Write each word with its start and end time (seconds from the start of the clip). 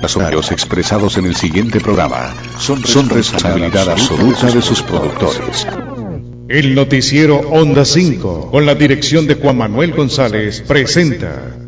Los 0.00 0.16
horarios 0.16 0.52
expresados 0.52 1.16
en 1.16 1.26
el 1.26 1.36
siguiente 1.36 1.80
programa 1.80 2.34
son, 2.58 2.84
son 2.84 3.08
responsabilidad 3.08 3.90
absoluta 3.90 4.50
de 4.50 4.62
sus 4.62 4.82
productores. 4.82 5.66
El 6.48 6.74
noticiero 6.74 7.36
Onda 7.38 7.84
5, 7.84 8.50
con 8.50 8.64
la 8.64 8.74
dirección 8.74 9.26
de 9.26 9.34
Juan 9.34 9.58
Manuel 9.58 9.92
González, 9.92 10.62
presenta. 10.66 11.67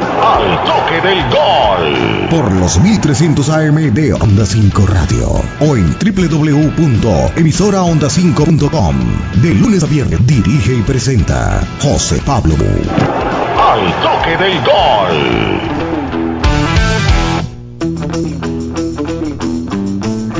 al 0.41 0.63
toque 0.63 1.01
del 1.01 1.19
gol. 1.29 2.29
Por 2.29 2.49
los 2.53 2.79
1300 2.79 3.49
AM 3.49 3.93
de 3.93 4.13
Onda 4.13 4.45
5 4.45 4.87
Radio 4.87 5.41
o 5.59 5.75
en 5.75 5.93
www.emisoraonda5.com. 5.99 8.95
De 9.41 9.53
lunes 9.53 9.83
a 9.83 9.87
viernes 9.87 10.25
dirige 10.25 10.73
y 10.73 10.81
presenta 10.81 11.61
José 11.81 12.21
Pablo 12.25 12.55
Al 12.55 13.93
toque 14.01 14.37
del 14.37 14.53
gol. 14.63 15.59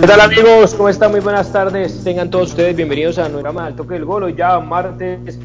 ¿Qué 0.02 0.08
tal 0.08 0.22
amigos? 0.22 0.74
¿Cómo 0.74 0.90
están? 0.90 1.12
Muy 1.12 1.20
buenas 1.20 1.52
tardes. 1.52 2.04
Tengan 2.04 2.32
todos 2.32 2.50
ustedes 2.50 2.76
bienvenidos 2.76 3.20
a 3.20 3.30
nuestro 3.30 3.42
programa 3.42 3.68
Al 3.68 3.76
Toque 3.76 3.94
del 3.94 4.06
Gol. 4.06 4.24
Hoy 4.24 4.34
ya 4.36 4.60
martes 4.60 5.38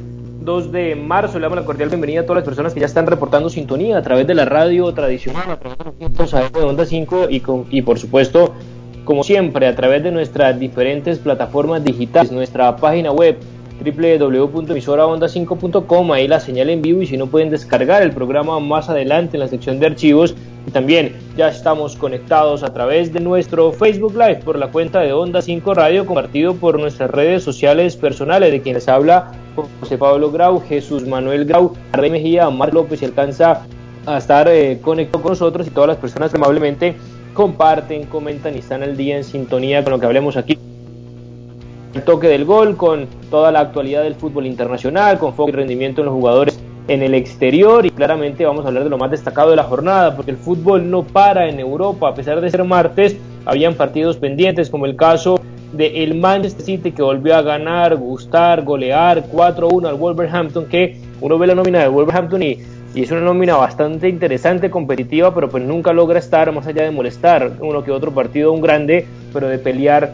2 0.47 0.73
de 0.73 0.95
marzo. 0.95 1.39
Le 1.39 1.43
damos 1.43 1.59
la 1.59 1.67
cordial 1.67 1.91
bienvenida 1.91 2.21
a 2.21 2.23
todas 2.23 2.37
las 2.37 2.45
personas 2.45 2.73
que 2.73 2.81
ya 2.81 2.87
están 2.87 3.07
reportando 3.07 3.51
sintonía 3.51 3.99
a 3.99 4.03
través 4.03 4.27
de 4.27 4.35
la 4.35 4.47
radio 4.47 4.95
tradicional, 4.95 5.51
a 5.51 5.59
través 5.59 5.77
de 6.53 6.63
Onda 6.63 6.87
5 6.87 7.27
y, 7.29 7.41
con, 7.41 7.67
y 7.69 7.83
por 7.83 7.99
supuesto, 7.99 8.55
como 9.05 9.23
siempre, 9.25 9.67
a 9.67 9.75
través 9.75 10.05
de 10.05 10.13
nuestras 10.13 10.59
diferentes 10.59 11.19
plataformas 11.19 11.85
digitales, 11.85 12.33
nuestra 12.33 12.75
página 12.77 13.13
web 13.13 13.37
www.emisoraonda5.com, 13.85 16.13
ahí 16.13 16.29
la 16.29 16.41
señal 16.41 16.71
en 16.71 16.81
vivo 16.81 17.03
y 17.03 17.07
si 17.07 17.19
no 17.19 17.27
pueden 17.27 17.51
descargar 17.51 18.03
el 18.03 18.13
programa 18.13 18.59
más 18.61 18.89
adelante 18.89 19.37
en 19.37 19.41
la 19.41 19.49
sección 19.49 19.81
de 19.81 19.87
archivos. 19.87 20.37
Y 20.67 20.72
también 20.72 21.14
ya 21.36 21.48
estamos 21.48 21.95
conectados 21.95 22.64
a 22.64 22.72
través 22.72 23.12
de 23.12 23.20
nuestro 23.20 23.70
Facebook 23.70 24.14
Live 24.14 24.41
por 24.45 24.59
la 24.59 24.67
cuenta 24.69 25.00
de 25.00 25.12
Onda 25.12 25.41
5 25.41 25.75
Radio, 25.75 26.05
compartido 26.05 26.55
por 26.56 26.78
nuestras 26.78 27.11
redes 27.11 27.45
sociales 27.45 27.95
personales, 27.95 28.50
de 28.50 28.61
quienes 28.61 28.89
habla 28.89 29.31
José 29.81 29.97
Pablo 29.97 30.33
Grau, 30.33 30.61
Jesús 30.61 31.06
Manuel 31.06 31.44
Grau, 31.44 31.72
Rey 31.92 32.11
Mejía, 32.11 32.48
Omar 32.48 32.75
López 32.75 33.00
y 33.00 33.05
alcanza 33.05 33.64
a 34.06 34.19
estar 34.19 34.48
eh, 34.48 34.81
conectado 34.83 35.22
con 35.22 35.33
nosotros 35.33 35.69
y 35.69 35.70
todas 35.70 35.89
las 35.89 35.97
personas 35.98 36.33
que 36.33 36.37
amablemente 36.37 36.97
comparten, 37.33 38.06
comentan 38.06 38.56
y 38.56 38.59
están 38.59 38.83
al 38.83 38.97
día 38.97 39.17
en 39.17 39.25
sintonía 39.25 39.84
con 39.84 39.92
lo 39.92 40.00
que 40.00 40.06
hablemos 40.06 40.37
aquí. 40.37 40.59
El 41.94 42.03
toque 42.03 42.27
del 42.27 42.44
gol, 42.44 42.77
con 42.77 43.06
toda 43.31 43.53
la 43.53 43.61
actualidad 43.61 44.03
del 44.03 44.17
fútbol 44.17 44.47
internacional, 44.47 45.19
con 45.19 45.33
foco 45.34 45.50
y 45.50 45.53
rendimiento 45.53 46.00
en 46.00 46.06
los 46.06 46.14
jugadores 46.14 46.59
en 46.89 47.03
el 47.03 47.15
exterior 47.15 47.84
y 47.84 47.91
claramente 47.91 48.45
vamos 48.45 48.65
a 48.65 48.69
hablar 48.69 48.84
de 48.84 48.91
lo 48.91 48.98
más 48.98 49.11
destacado 49.11 49.51
de 49.51 49.56
la 49.56 49.65
jornada, 49.65 50.15
porque 50.15 50.31
el 50.31 50.37
fútbol 50.37 50.89
no 50.89 51.03
para 51.03 51.48
en 51.48 51.59
Europa, 51.59 52.09
a 52.09 52.15
pesar 52.15 52.41
de 52.41 52.51
ser 52.51 52.65
martes, 52.65 53.17
habían 53.45 53.75
partidos 53.75 54.17
pendientes 54.17 54.70
como 54.70 54.87
el 54.87 54.97
caso 54.97 55.41
de 55.73 56.05
el 56.05 56.15
Manchester 56.15 56.65
City 56.65 56.93
que 56.93 57.03
volvió 57.03 57.34
a 57.34 57.43
ganar, 57.43 57.97
gustar, 57.97 58.62
golear 58.62 59.25
4-1 59.31 59.89
al 59.89 59.97
Wolverhampton, 59.97 60.66
que 60.66 61.00
uno 61.21 61.38
ve 61.38 61.49
la 61.49 61.55
nómina 61.55 61.81
de 61.81 61.88
Wolverhampton 61.88 62.43
y, 62.43 62.59
y, 62.94 63.03
es 63.03 63.11
una 63.11 63.21
nómina 63.21 63.56
bastante 63.56 64.09
interesante, 64.09 64.71
competitiva, 64.71 65.34
pero 65.34 65.49
pues 65.49 65.65
nunca 65.65 65.93
logra 65.93 66.19
estar 66.19 66.53
más 66.53 66.66
allá 66.66 66.84
de 66.84 66.93
molestar 66.93 67.53
uno 67.61 67.82
que 67.82 67.91
otro 67.91 68.12
partido, 68.12 68.53
un 68.53 68.61
grande, 68.61 69.06
pero 69.32 69.49
de 69.49 69.59
pelear 69.59 70.12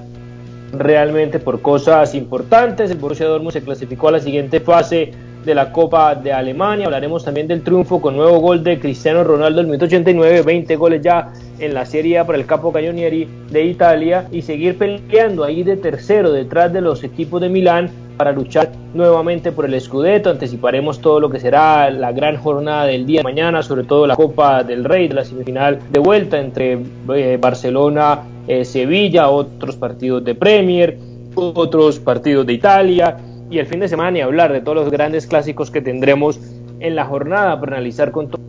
realmente 0.73 1.39
por 1.39 1.61
cosas 1.61 2.15
importantes. 2.15 2.91
El 2.91 2.97
Borussia 2.97 3.27
Dortmund 3.27 3.53
se 3.53 3.63
clasificó 3.63 4.09
a 4.09 4.13
la 4.13 4.21
siguiente 4.21 4.61
fase 4.61 5.13
de 5.45 5.55
la 5.55 5.73
Copa 5.73 6.15
de 6.15 6.33
Alemania. 6.33 6.87
Hablaremos 6.87 7.25
también 7.25 7.49
del 7.49 7.63
triunfo 7.63 8.01
con 8.01 8.17
nuevo 8.17 8.39
gol 8.39 8.63
de 8.63 8.79
Cristiano 8.79 9.25
Ronaldo 9.25 9.63
minuto 9.63 9.87
89, 9.87 10.43
20 10.43 10.77
goles 10.77 11.03
ya 11.03 11.33
en 11.59 11.75
la 11.75 11.85
Serie 11.85 12.19
A 12.19 12.27
para 12.27 12.39
el 12.39 12.47
Capo 12.47 12.73
Cañonieri 12.73 13.29
de 13.51 13.65
Italia 13.65 14.27
y 14.31 14.43
seguir 14.43 14.79
peleando 14.79 15.45
ahí 15.45 15.63
de 15.63 15.77
tercero 15.77 16.33
detrás 16.33 16.73
de 16.73 16.81
los 16.81 17.05
equipos 17.05 17.41
de 17.41 17.49
Milán 17.49 17.91
para 18.17 18.33
luchar 18.33 18.71
nuevamente 18.95 19.53
por 19.53 19.65
el 19.65 19.81
Scudetto. 19.81 20.31
Anticiparemos 20.31 21.01
todo 21.01 21.21
lo 21.21 21.31
que 21.31 21.41
será 21.41 21.91
la 21.91 22.13
gran 22.13 22.37
jornada 22.37 22.87
del 22.87 23.07
día 23.07 23.21
de 23.21 23.25
mañana, 23.25 23.63
sobre 23.63 23.85
todo 23.85 24.07
la 24.07 24.17
Copa 24.17 24.63
del 24.63 24.85
Rey 24.85 25.09
de 25.09 25.15
la 25.15 25.25
semifinal 25.25 25.79
de 25.91 26.01
vuelta 26.01 26.39
entre 26.39 26.79
eh, 27.15 27.39
Barcelona, 27.41 28.21
eh, 28.47 28.65
Sevilla, 28.65 29.31
otros 29.31 29.77
partidos 29.77 30.25
de 30.25 30.35
Premier, 30.35 30.99
otros 31.35 31.99
partidos 31.99 32.47
de 32.47 32.53
Italia 32.53 33.17
y 33.53 33.59
el 33.59 33.67
fin 33.67 33.81
de 33.81 33.89
semana 33.89 34.17
y 34.17 34.21
hablar 34.23 34.51
de 34.51 34.63
todos 34.63 34.77
los 34.77 34.91
grandes 34.91 35.27
clásicos 35.27 35.71
que 35.71 35.83
tendremos 35.83 36.41
en 36.81 36.97
la 36.97 37.05
jornada 37.05 37.61
para 37.61 37.77
analizar 37.77 38.11
con 38.11 38.29
todos 38.29 38.41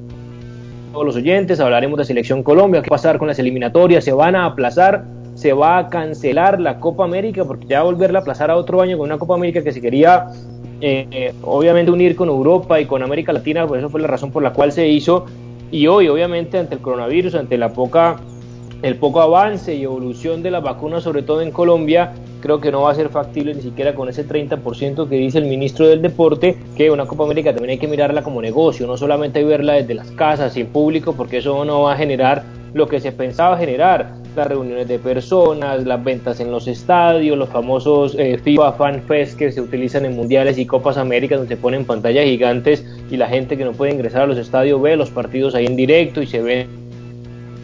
los 1.06 1.18
oyentes. 1.18 1.60
Hablaremos 1.60 1.98
de 1.98 2.06
Selección 2.06 2.42
Colombia, 2.42 2.82
qué 2.82 2.90
va 2.90 2.96
a 2.96 2.98
pasar 2.98 3.18
con 3.18 3.28
las 3.28 3.38
eliminatorias, 3.38 4.06
se 4.06 4.14
van 4.14 4.38
a 4.38 4.46
aplazar, 4.46 5.04
se 5.36 5.52
va 5.52 5.78
a 5.78 5.90
cancelar 5.90 6.62
la 6.62 6.80
Copa 6.80 7.04
América 7.04 7.44
porque 7.44 7.68
ya 7.68 7.84
volverla 7.84 8.20
a 8.20 8.22
aplazar 8.22 8.50
a 8.50 8.56
otro 8.56 8.80
año 8.82 8.98
con 8.98 9.08
una 9.08 9.18
Copa 9.18 9.34
América 9.36 9.62
que 9.62 9.74
se 9.74 9.82
quería 9.82 10.28
eh, 10.80 11.06
eh, 11.12 11.34
obviamente 11.44 11.92
unir 11.92 12.16
con 12.16 12.30
Europa 12.30 12.80
y 12.80 12.86
con 12.86 13.04
América 13.04 13.34
Latina, 13.34 13.68
pues 13.68 13.80
eso 13.80 13.90
fue 13.90 14.00
la 14.00 14.08
razón 14.08 14.32
por 14.32 14.42
la 14.42 14.54
cual 14.54 14.72
se 14.72 14.88
hizo. 14.88 15.26
Y 15.70 15.88
hoy, 15.88 16.08
obviamente, 16.08 16.58
ante 16.60 16.76
el 16.76 16.82
coronavirus, 16.82 17.36
ante 17.36 17.58
la 17.58 17.74
poca 17.74 18.18
el 18.84 18.98
poco 18.98 19.22
avance 19.22 19.74
y 19.74 19.84
evolución 19.84 20.44
de 20.44 20.52
la 20.52 20.60
vacuna, 20.60 21.00
sobre 21.00 21.24
todo 21.24 21.42
en 21.42 21.52
Colombia, 21.52 22.14
creo 22.42 22.60
que 22.60 22.70
no 22.70 22.82
va 22.82 22.92
a 22.92 22.96
ser 22.96 23.08
factible 23.08 23.56
ni 23.56 23.62
siquiera 23.62 23.96
con 23.96 24.10
ese 24.10 24.28
30% 24.28 25.08
que 25.08 25.16
dice 25.16 25.38
el 25.38 25.46
ministro 25.46 25.88
del 25.88 26.02
Deporte, 26.02 26.58
que 26.76 26.92
una 26.92 27.06
Copa 27.06 27.24
América 27.24 27.54
también 27.54 27.72
hay 27.72 27.78
que 27.78 27.88
mirarla 27.88 28.24
como 28.24 28.42
negocio, 28.42 28.86
no 28.86 28.98
solamente 28.98 29.42
verla 29.46 29.74
desde 29.74 29.94
las 29.94 30.12
casas 30.12 30.58
y 30.58 30.62
en 30.62 30.68
público, 30.68 31.14
porque 31.14 31.38
eso 31.38 31.64
no 31.64 31.84
va 31.84 31.94
a 31.94 31.98
generar 31.98 32.44
lo 32.74 32.88
que 32.88 33.00
se 33.00 33.14
pensaba 33.14 33.58
generar, 33.58 34.16
las 34.36 34.48
reuniones 34.48 34.88
de 34.88 35.00
personas, 35.00 35.86
las 35.86 36.04
ventas 36.04 36.40
en 36.40 36.52
los 36.52 36.68
estadios, 36.68 37.38
los 37.38 37.50
famosos 37.50 38.16
eh, 38.18 38.38
FIFA 38.44 38.74
Fan 38.74 39.04
Fest 39.04 39.38
que 39.38 39.52
se 39.52 39.62
utilizan 39.62 40.06
en 40.06 40.16
mundiales 40.16 40.58
y 40.58 40.66
Copas 40.66 40.98
Américas 40.98 41.38
donde 41.38 41.56
se 41.56 41.62
ponen 41.62 41.86
pantallas 41.86 42.26
gigantes 42.26 42.84
y 43.12 43.18
la 43.18 43.28
gente 43.28 43.58
que 43.58 43.64
no 43.64 43.74
puede 43.74 43.94
ingresar 43.94 44.24
a 44.24 44.28
los 44.28 44.38
estadios 44.38 44.82
ve 44.82 44.96
los 44.96 45.12
partidos 45.12 45.56
ahí 45.56 45.68
en 45.68 45.76
directo 45.76 46.22
y 46.22 46.28
se 46.28 46.42
ven 46.42 46.83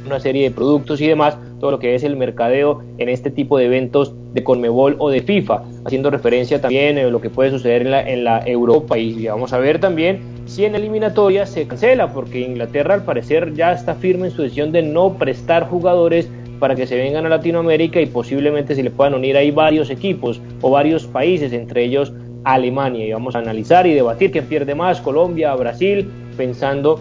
una 0.09 0.19
serie 0.19 0.43
de 0.43 0.51
productos 0.51 0.99
y 1.01 1.07
demás, 1.07 1.37
todo 1.59 1.71
lo 1.71 1.79
que 1.79 1.95
es 1.95 2.03
el 2.03 2.15
mercadeo 2.15 2.81
en 2.97 3.09
este 3.09 3.29
tipo 3.29 3.57
de 3.57 3.65
eventos 3.65 4.13
de 4.33 4.43
Conmebol 4.43 4.95
o 4.99 5.09
de 5.09 5.21
FIFA, 5.21 5.63
haciendo 5.85 6.09
referencia 6.09 6.61
también 6.61 6.97
a 6.97 7.03
lo 7.03 7.21
que 7.21 7.29
puede 7.29 7.51
suceder 7.51 7.83
en 7.83 7.91
la, 7.91 8.09
en 8.09 8.23
la 8.23 8.43
Europa 8.45 8.97
y 8.97 9.27
vamos 9.27 9.53
a 9.53 9.59
ver 9.59 9.79
también 9.79 10.19
si 10.45 10.65
en 10.65 10.75
eliminatoria 10.75 11.45
se 11.45 11.67
cancela, 11.67 12.11
porque 12.11 12.39
Inglaterra 12.41 12.95
al 12.95 13.03
parecer 13.03 13.53
ya 13.53 13.71
está 13.71 13.95
firme 13.95 14.27
en 14.27 14.33
su 14.33 14.41
decisión 14.41 14.71
de 14.71 14.81
no 14.81 15.13
prestar 15.13 15.69
jugadores 15.69 16.27
para 16.59 16.75
que 16.75 16.87
se 16.87 16.97
vengan 16.97 17.25
a 17.25 17.29
Latinoamérica 17.29 18.01
y 18.01 18.05
posiblemente 18.07 18.75
se 18.75 18.83
le 18.83 18.91
puedan 18.91 19.13
unir 19.13 19.37
ahí 19.37 19.51
varios 19.51 19.89
equipos 19.89 20.41
o 20.61 20.71
varios 20.71 21.05
países, 21.05 21.53
entre 21.53 21.85
ellos 21.85 22.11
Alemania. 22.43 23.05
Y 23.05 23.13
vamos 23.13 23.35
a 23.35 23.39
analizar 23.39 23.87
y 23.87 23.93
debatir 23.93 24.31
quién 24.31 24.45
pierde 24.45 24.75
más, 24.75 25.01
Colombia, 25.01 25.55
Brasil, 25.55 26.09
pensando 26.35 26.99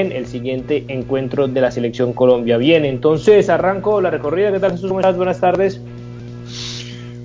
en 0.00 0.12
el 0.12 0.26
siguiente 0.26 0.84
encuentro 0.88 1.48
de 1.48 1.60
la 1.60 1.70
selección 1.70 2.12
Colombia. 2.12 2.56
Bien, 2.56 2.84
entonces 2.84 3.48
arranco 3.48 4.00
la 4.00 4.10
recorrida. 4.10 4.50
¿Qué 4.50 4.58
tal 4.58 4.72
Jesús? 4.72 4.90
Buenas 4.90 5.40
tardes. 5.40 5.80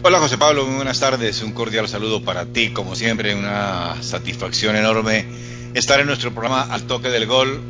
Hola 0.03 0.19
José 0.19 0.37
Pablo, 0.37 0.65
muy 0.65 0.75
buenas 0.75 0.99
tardes. 0.99 1.41
Un 1.41 1.53
cordial 1.53 1.87
saludo 1.87 2.23
para 2.23 2.45
ti, 2.45 2.69
como 2.69 2.95
siempre, 2.95 3.33
una 3.35 3.95
satisfacción 4.01 4.75
enorme 4.75 5.25
estar 5.73 5.99
en 5.99 6.07
nuestro 6.07 6.31
programa 6.31 6.61
Al 6.63 6.83
Toque 6.83 7.09
del 7.09 7.25
Gol 7.25 7.61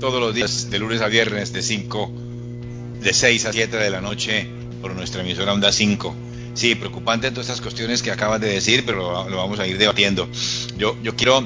todos 0.00 0.20
los 0.20 0.34
días, 0.34 0.70
de 0.70 0.78
lunes 0.78 1.00
a 1.00 1.08
viernes, 1.08 1.52
de 1.52 1.62
5, 1.62 2.12
de 3.00 3.12
6 3.12 3.46
a 3.46 3.52
7 3.52 3.76
de 3.76 3.90
la 3.90 4.00
noche, 4.00 4.48
por 4.80 4.94
nuestra 4.94 5.22
emisora 5.22 5.52
Onda 5.52 5.72
5. 5.72 6.14
Sí, 6.54 6.74
preocupante 6.74 7.30
todas 7.30 7.46
estas 7.46 7.60
cuestiones 7.60 8.02
que 8.02 8.10
acabas 8.10 8.40
de 8.40 8.48
decir, 8.48 8.84
pero 8.86 9.28
lo, 9.28 9.36
vamos 9.36 9.58
a 9.58 9.66
ir 9.66 9.78
debatiendo. 9.78 10.28
Yo, 10.76 10.96
yo 11.02 11.14
quiero 11.14 11.44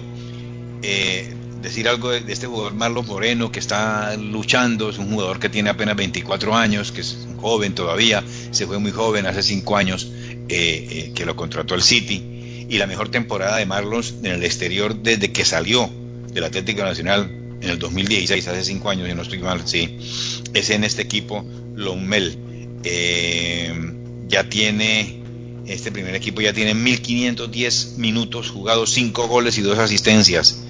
eh, 0.83 1.35
decir 1.63 1.89
algo 1.89 2.11
de, 2.11 2.31
este 2.33 2.47
jugador 2.47 2.75
Marlon 2.75 3.07
Moreno 3.07 3.51
que 3.51 3.59
está 3.59 4.17
luchando, 4.17 4.91
es 4.91 4.99
un 4.99 5.11
jugador 5.11 5.39
que 5.39 5.49
tiene 5.49 5.71
apenas 5.71 5.97
24 5.97 6.55
años, 6.55 6.93
que 6.93 7.01
es 7.01 7.27
joven 7.41 7.75
todavía, 7.75 8.23
se 8.51 8.67
fue 8.67 8.79
muy 8.79 8.91
joven, 8.91 9.27
hace 9.27 9.43
5 9.43 9.77
años 9.77 10.11
eh, 10.49 10.87
eh, 10.91 11.13
que 11.15 11.25
lo 11.25 11.37
contrató 11.37 11.75
el 11.75 11.83
City, 11.83 12.67
y 12.69 12.79
la 12.79 12.87
mejor 12.87 13.11
temporada 13.11 13.57
de 13.59 13.67
Marlon 13.67 14.03
en 14.23 14.33
el 14.33 14.45
exterior 14.45 14.95
desde 14.95 15.33
que 15.33 15.45
salió 15.45 15.89
del 16.33 16.45
Atlético 16.45 16.83
Nacional 16.83 17.31
en 17.61 17.71
el 17.71 17.79
2016, 17.79 18.49
hace 18.49 18.65
cinco 18.65 18.91
años, 18.91 19.09
si 19.09 19.15
no 19.15 19.23
estoy 19.23 19.39
mal, 19.39 19.63
sí, 19.67 19.97
es 20.53 20.71
en 20.71 20.85
este 20.85 21.03
equipo 21.03 21.45
Lommel. 21.77 22.37
Eh, 22.83 23.73
ya 24.27 24.49
tiene, 24.49 25.21
este 25.67 25.93
primer 25.93 26.15
equipo 26.17 26.41
ya 26.41 26.53
tiene 26.53 26.75
1510 26.75 27.99
minutos 27.99 28.51
jugados, 28.51 28.91
5 28.93 29.29
goles 29.29 29.59
y 29.59 29.63
2 29.63 29.79
asistencias. 29.79 30.65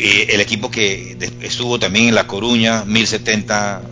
Eh, 0.00 0.26
el 0.30 0.40
equipo 0.40 0.70
que 0.70 1.16
estuvo 1.40 1.78
también 1.78 2.08
en 2.08 2.14
La 2.14 2.26
Coruña, 2.26 2.84
1070 2.84 3.82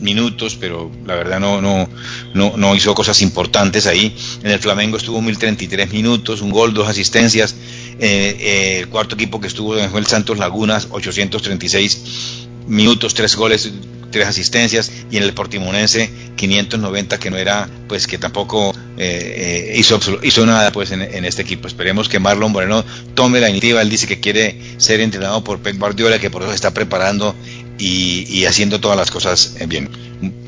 minutos, 0.00 0.56
pero 0.60 0.90
la 1.06 1.14
verdad 1.14 1.40
no, 1.40 1.60
no, 1.60 1.88
no, 2.34 2.56
no 2.56 2.74
hizo 2.74 2.94
cosas 2.94 3.22
importantes 3.22 3.86
ahí. 3.86 4.14
En 4.42 4.50
el 4.50 4.58
Flamengo 4.58 4.96
estuvo 4.96 5.20
1033 5.20 5.92
minutos, 5.92 6.40
un 6.40 6.50
gol, 6.50 6.74
dos 6.74 6.88
asistencias. 6.88 7.54
Eh, 7.98 8.36
eh, 8.38 8.78
el 8.80 8.88
cuarto 8.88 9.14
equipo 9.14 9.40
que 9.40 9.48
estuvo 9.48 9.76
en 9.76 9.94
el 9.94 10.06
Santos 10.06 10.38
Lagunas, 10.38 10.88
836 10.90 12.46
minutos, 12.66 13.14
tres 13.14 13.34
goles, 13.34 13.72
tres 14.10 14.26
asistencias 14.26 14.90
y 15.10 15.16
en 15.16 15.22
el 15.22 15.34
Portimonense 15.34 16.10
590 16.36 17.18
que 17.18 17.30
no 17.30 17.36
era 17.36 17.68
pues 17.88 18.06
que 18.06 18.18
tampoco 18.18 18.74
eh, 18.96 19.74
hizo 19.76 20.00
hizo 20.22 20.46
nada 20.46 20.72
pues 20.72 20.92
en, 20.92 21.02
este 21.24 21.42
equipo 21.42 21.68
esperemos 21.68 22.08
que 22.08 22.18
Marlon 22.18 22.52
Moreno 22.52 22.84
tome 23.14 23.40
la 23.40 23.50
iniciativa 23.50 23.82
él 23.82 23.90
dice 23.90 24.06
que 24.06 24.20
quiere 24.20 24.58
ser 24.78 25.00
entrenado 25.00 25.44
por 25.44 25.58
Pep 25.58 25.78
Guardiola 25.78 26.18
que 26.18 26.30
por 26.30 26.42
eso 26.42 26.52
está 26.52 26.72
preparando 26.72 27.34
y, 27.78 28.44
haciendo 28.44 28.80
todas 28.80 28.96
las 28.96 29.10
cosas 29.10 29.56
bien. 29.66 29.88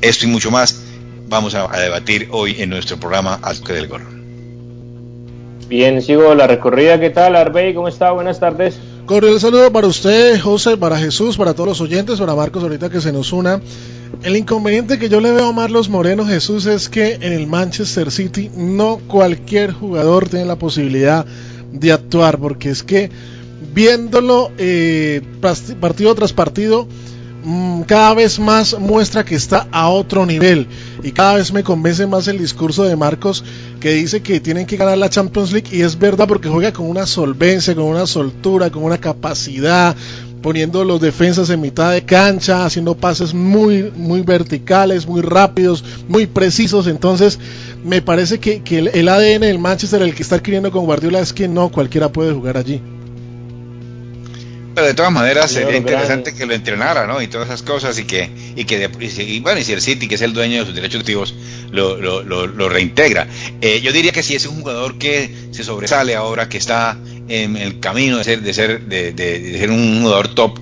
Esto 0.02 0.26
y 0.26 0.28
mucho 0.28 0.50
más 0.50 0.82
vamos 1.28 1.54
a, 1.54 1.68
debatir 1.78 2.28
hoy 2.32 2.56
en 2.58 2.70
nuestro 2.70 2.98
programa 2.98 3.38
Al 3.42 3.60
del 3.62 3.86
Gol. 3.86 4.02
Bien, 5.68 6.02
sigo 6.02 6.34
la 6.34 6.48
recorrida. 6.48 6.98
¿Qué 6.98 7.10
tal, 7.10 7.36
Arbey? 7.36 7.72
¿Cómo 7.74 7.86
está? 7.86 8.10
Buenas 8.10 8.40
tardes. 8.40 8.76
Cordial 9.10 9.40
saludo 9.40 9.72
para 9.72 9.88
usted, 9.88 10.40
José, 10.40 10.76
para 10.76 10.96
Jesús, 10.96 11.36
para 11.36 11.52
todos 11.52 11.70
los 11.70 11.80
oyentes, 11.80 12.20
para 12.20 12.36
Marcos, 12.36 12.62
ahorita 12.62 12.90
que 12.90 13.00
se 13.00 13.10
nos 13.10 13.32
una. 13.32 13.60
El 14.22 14.36
inconveniente 14.36 15.00
que 15.00 15.08
yo 15.08 15.20
le 15.20 15.32
veo 15.32 15.48
a 15.48 15.52
Marlos 15.52 15.88
Moreno 15.88 16.24
Jesús 16.24 16.66
es 16.66 16.88
que 16.88 17.14
en 17.14 17.32
el 17.32 17.48
Manchester 17.48 18.12
City 18.12 18.52
no 18.54 19.00
cualquier 19.08 19.72
jugador 19.72 20.28
tiene 20.28 20.44
la 20.44 20.54
posibilidad 20.54 21.26
de 21.72 21.90
actuar, 21.90 22.38
porque 22.38 22.70
es 22.70 22.84
que 22.84 23.10
viéndolo 23.74 24.52
eh, 24.58 25.22
partido 25.80 26.14
tras 26.14 26.32
partido, 26.32 26.86
cada 27.86 28.14
vez 28.14 28.38
más 28.38 28.78
muestra 28.78 29.24
que 29.24 29.34
está 29.34 29.66
a 29.72 29.88
otro 29.88 30.26
nivel 30.26 30.66
y 31.02 31.12
cada 31.12 31.36
vez 31.36 31.52
me 31.52 31.62
convence 31.62 32.06
más 32.06 32.28
el 32.28 32.38
discurso 32.38 32.84
de 32.84 32.96
Marcos 32.96 33.44
que 33.80 33.92
dice 33.92 34.22
que 34.22 34.40
tienen 34.40 34.66
que 34.66 34.76
ganar 34.76 34.98
la 34.98 35.08
Champions 35.08 35.52
League 35.52 35.68
y 35.72 35.82
es 35.82 35.98
verdad 35.98 36.28
porque 36.28 36.48
juega 36.48 36.72
con 36.72 36.86
una 36.86 37.06
solvencia, 37.06 37.74
con 37.74 37.84
una 37.84 38.06
soltura, 38.06 38.70
con 38.70 38.84
una 38.84 38.98
capacidad, 38.98 39.96
poniendo 40.42 40.84
los 40.84 41.00
defensas 41.00 41.50
en 41.50 41.60
mitad 41.60 41.92
de 41.92 42.04
cancha, 42.04 42.64
haciendo 42.64 42.94
pases 42.94 43.34
muy, 43.34 43.90
muy 43.96 44.22
verticales, 44.22 45.06
muy 45.06 45.20
rápidos, 45.20 45.84
muy 46.08 46.26
precisos. 46.26 46.86
Entonces, 46.86 47.38
me 47.84 48.02
parece 48.02 48.38
que, 48.38 48.62
que 48.62 48.78
el, 48.78 48.88
el, 48.88 49.08
ADN 49.08 49.42
del 49.42 49.58
Manchester, 49.58 50.02
el 50.02 50.14
que 50.14 50.22
está 50.22 50.36
adquiriendo 50.36 50.70
con 50.70 50.84
Guardiola, 50.84 51.20
es 51.20 51.32
que 51.32 51.48
no 51.48 51.70
cualquiera 51.70 52.10
puede 52.10 52.32
jugar 52.32 52.56
allí. 52.56 52.80
Pero 54.74 54.86
de 54.86 54.94
todas 54.94 55.12
maneras 55.12 55.50
sería 55.50 55.76
interesante 55.76 56.32
que 56.32 56.46
lo 56.46 56.54
entrenara, 56.54 57.06
¿no? 57.06 57.20
Y 57.20 57.26
todas 57.26 57.48
esas 57.48 57.62
cosas 57.62 57.98
y 57.98 58.04
que, 58.04 58.30
y 58.54 58.64
que 58.64 58.88
y, 59.00 59.40
bueno, 59.40 59.60
y 59.60 59.64
si 59.64 59.72
el 59.72 59.80
City, 59.80 60.06
que 60.06 60.14
es 60.14 60.22
el 60.22 60.32
dueño 60.32 60.60
de 60.60 60.66
sus 60.66 60.74
derechos 60.74 61.00
activos, 61.00 61.34
lo, 61.72 61.96
lo, 61.96 62.22
lo, 62.22 62.68
reintegra. 62.68 63.26
Eh, 63.60 63.80
yo 63.80 63.92
diría 63.92 64.12
que 64.12 64.22
si 64.22 64.34
es 64.34 64.46
un 64.46 64.60
jugador 64.60 64.96
que 64.98 65.34
se 65.50 65.64
sobresale 65.64 66.14
ahora, 66.14 66.48
que 66.48 66.58
está 66.58 66.96
en 67.28 67.56
el 67.56 67.80
camino 67.80 68.18
de 68.18 68.24
ser, 68.24 68.42
de 68.42 68.54
ser, 68.54 68.82
de, 68.82 69.12
de, 69.12 69.58
ser 69.58 69.70
un 69.70 70.02
jugador 70.02 70.28
top, 70.34 70.60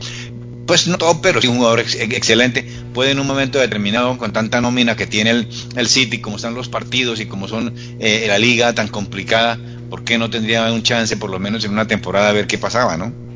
pues 0.66 0.86
no 0.86 0.96
top, 0.96 1.20
pero 1.22 1.40
sí 1.40 1.48
un 1.48 1.56
jugador 1.56 1.80
excelente, 1.80 2.66
puede 2.94 3.10
en 3.10 3.20
un 3.20 3.26
momento 3.26 3.58
determinado, 3.58 4.16
con 4.16 4.32
tanta 4.32 4.60
nómina 4.60 4.96
que 4.96 5.06
tiene 5.06 5.30
el, 5.30 5.48
el 5.76 5.88
City, 5.88 6.18
como 6.20 6.36
están 6.36 6.54
los 6.54 6.68
partidos 6.68 7.20
y 7.20 7.26
como 7.26 7.46
son 7.46 7.74
eh, 8.00 8.24
la 8.26 8.38
liga 8.38 8.74
tan 8.74 8.88
complicada, 8.88 9.58
¿por 9.90 10.04
qué 10.04 10.18
no 10.18 10.30
tendría 10.30 10.70
un 10.72 10.82
chance, 10.82 11.16
por 11.16 11.30
lo 11.30 11.38
menos 11.38 11.64
en 11.64 11.72
una 11.72 11.86
temporada, 11.86 12.30
a 12.30 12.32
ver 12.32 12.46
qué 12.46 12.58
pasaba, 12.58 12.96
¿no? 12.96 13.27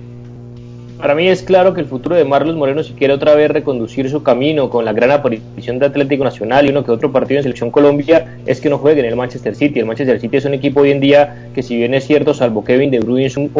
Para 1.03 1.17
mí 1.17 1.27
es 1.27 1.43
claro 1.43 1.75
que 1.75 1.81
el 1.81 1.89
futuro 1.89 2.15
de 2.15 2.25
Marlos 2.25 2.55
Moreno, 2.55 2.85
si 2.85 2.93
quiere 2.93 3.13
otra 3.13 3.35
vez 3.35 3.51
reconducir 3.51 4.09
su 4.09 4.23
camino 4.23 4.71
con 4.71 4.85
la 4.85 4.93
gran 4.93 5.11
aparición 5.11 5.81
de 5.81 5.87
Atlético 5.87 6.23
Nacional 6.23 6.65
y 6.65 6.69
uno 6.71 6.85
que 6.85 6.93
otro 6.93 7.11
partido 7.11 7.39
en 7.39 7.43
Selección 7.43 7.73
Colombia, 7.73 8.37
es 8.47 8.61
que 8.61 8.71
no 8.71 8.79
juegue 8.79 9.01
en 9.01 9.07
el 9.07 9.17
Manchester 9.17 9.57
City. 9.57 9.81
El 9.81 9.87
Manchester 9.87 10.21
City 10.21 10.37
es 10.37 10.45
un 10.45 10.55
equipo 10.55 10.83
hoy 10.83 10.93
en 10.93 11.01
día 11.01 11.49
que, 11.57 11.65
si 11.65 11.77
bien 11.77 11.93
es 11.95 12.07
cierto, 12.07 12.35
salvo 12.35 12.63
Kevin 12.63 12.93
De 12.93 13.01
Bruyne, 13.01 13.27
es 13.27 13.37
un, 13.37 13.51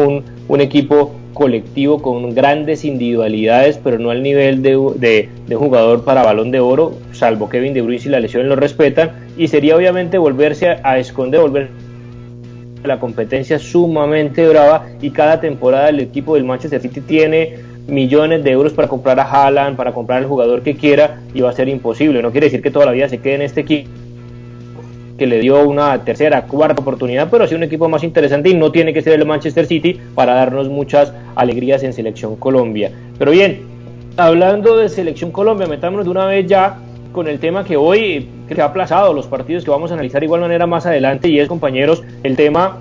un, 0.47 0.61
equipo 0.61 1.11
colectivo 1.33 2.01
con 2.01 2.33
grandes 2.33 2.85
individualidades, 2.85 3.77
pero 3.83 3.99
no 3.99 4.11
al 4.11 4.23
nivel 4.23 4.61
de, 4.61 5.27
de, 5.45 5.55
jugador 5.57 6.05
para 6.05 6.23
balón 6.23 6.49
de 6.49 6.61
oro, 6.61 6.93
salvo 7.11 7.49
Kevin 7.49 7.73
De 7.73 7.81
Bruyne 7.81 7.99
si 7.99 8.07
la 8.07 8.21
lesión 8.21 8.47
lo 8.47 8.55
respetan. 8.55 9.11
Y 9.37 9.49
sería 9.49 9.75
obviamente 9.75 10.17
volverse 10.17 10.69
a, 10.69 10.79
a 10.81 10.97
esconder, 10.97 11.41
la 12.83 12.99
competencia 12.99 13.59
sumamente 13.59 14.47
brava 14.47 14.87
y 15.01 15.11
cada 15.11 15.39
temporada 15.39 15.89
el 15.89 15.99
equipo 15.99 16.35
del 16.35 16.43
Manchester 16.43 16.81
City 16.81 17.01
tiene 17.01 17.55
millones 17.87 18.43
de 18.43 18.51
euros 18.51 18.73
para 18.73 18.87
comprar 18.87 19.19
a 19.19 19.23
Haaland, 19.23 19.75
para 19.75 19.93
comprar 19.93 20.19
al 20.19 20.25
jugador 20.25 20.61
que 20.61 20.75
quiera 20.75 21.21
y 21.33 21.41
va 21.41 21.49
a 21.49 21.53
ser 21.53 21.67
imposible. 21.67 22.21
No 22.21 22.31
quiere 22.31 22.47
decir 22.47 22.61
que 22.61 22.71
toda 22.71 22.85
la 22.85 22.91
vida 22.91 23.09
se 23.09 23.19
quede 23.19 23.35
en 23.35 23.41
este 23.41 23.61
equipo 23.61 23.89
que 25.17 25.27
le 25.27 25.39
dio 25.39 25.67
una 25.67 26.03
tercera, 26.03 26.43
cuarta 26.43 26.81
oportunidad, 26.81 27.29
pero 27.29 27.47
sí 27.47 27.55
un 27.55 27.63
equipo 27.63 27.87
más 27.87 28.03
interesante 28.03 28.49
y 28.49 28.55
no 28.55 28.71
tiene 28.71 28.93
que 28.93 29.01
ser 29.01 29.19
el 29.19 29.25
Manchester 29.25 29.65
City 29.65 29.99
para 30.15 30.33
darnos 30.33 30.69
muchas 30.69 31.13
alegrías 31.35 31.83
en 31.83 31.93
Selección 31.93 32.35
Colombia. 32.35 32.91
Pero 33.19 33.31
bien, 33.31 33.61
hablando 34.17 34.77
de 34.77 34.89
Selección 34.89 35.31
Colombia, 35.31 35.67
metámonos 35.67 36.05
de 36.05 36.11
una 36.11 36.25
vez 36.25 36.47
ya 36.47 36.77
con 37.13 37.27
el 37.27 37.39
tema 37.39 37.63
que 37.63 37.77
hoy 37.77 38.27
que 38.49 38.61
ha 38.61 38.65
aplazado, 38.65 39.13
los 39.13 39.27
partidos 39.27 39.63
que 39.63 39.71
vamos 39.71 39.91
a 39.91 39.93
analizar 39.93 40.19
de 40.19 40.25
igual 40.25 40.41
manera 40.41 40.67
más 40.67 40.85
adelante, 40.85 41.29
y 41.29 41.39
es, 41.39 41.47
compañeros, 41.47 42.03
el 42.23 42.35
tema, 42.35 42.79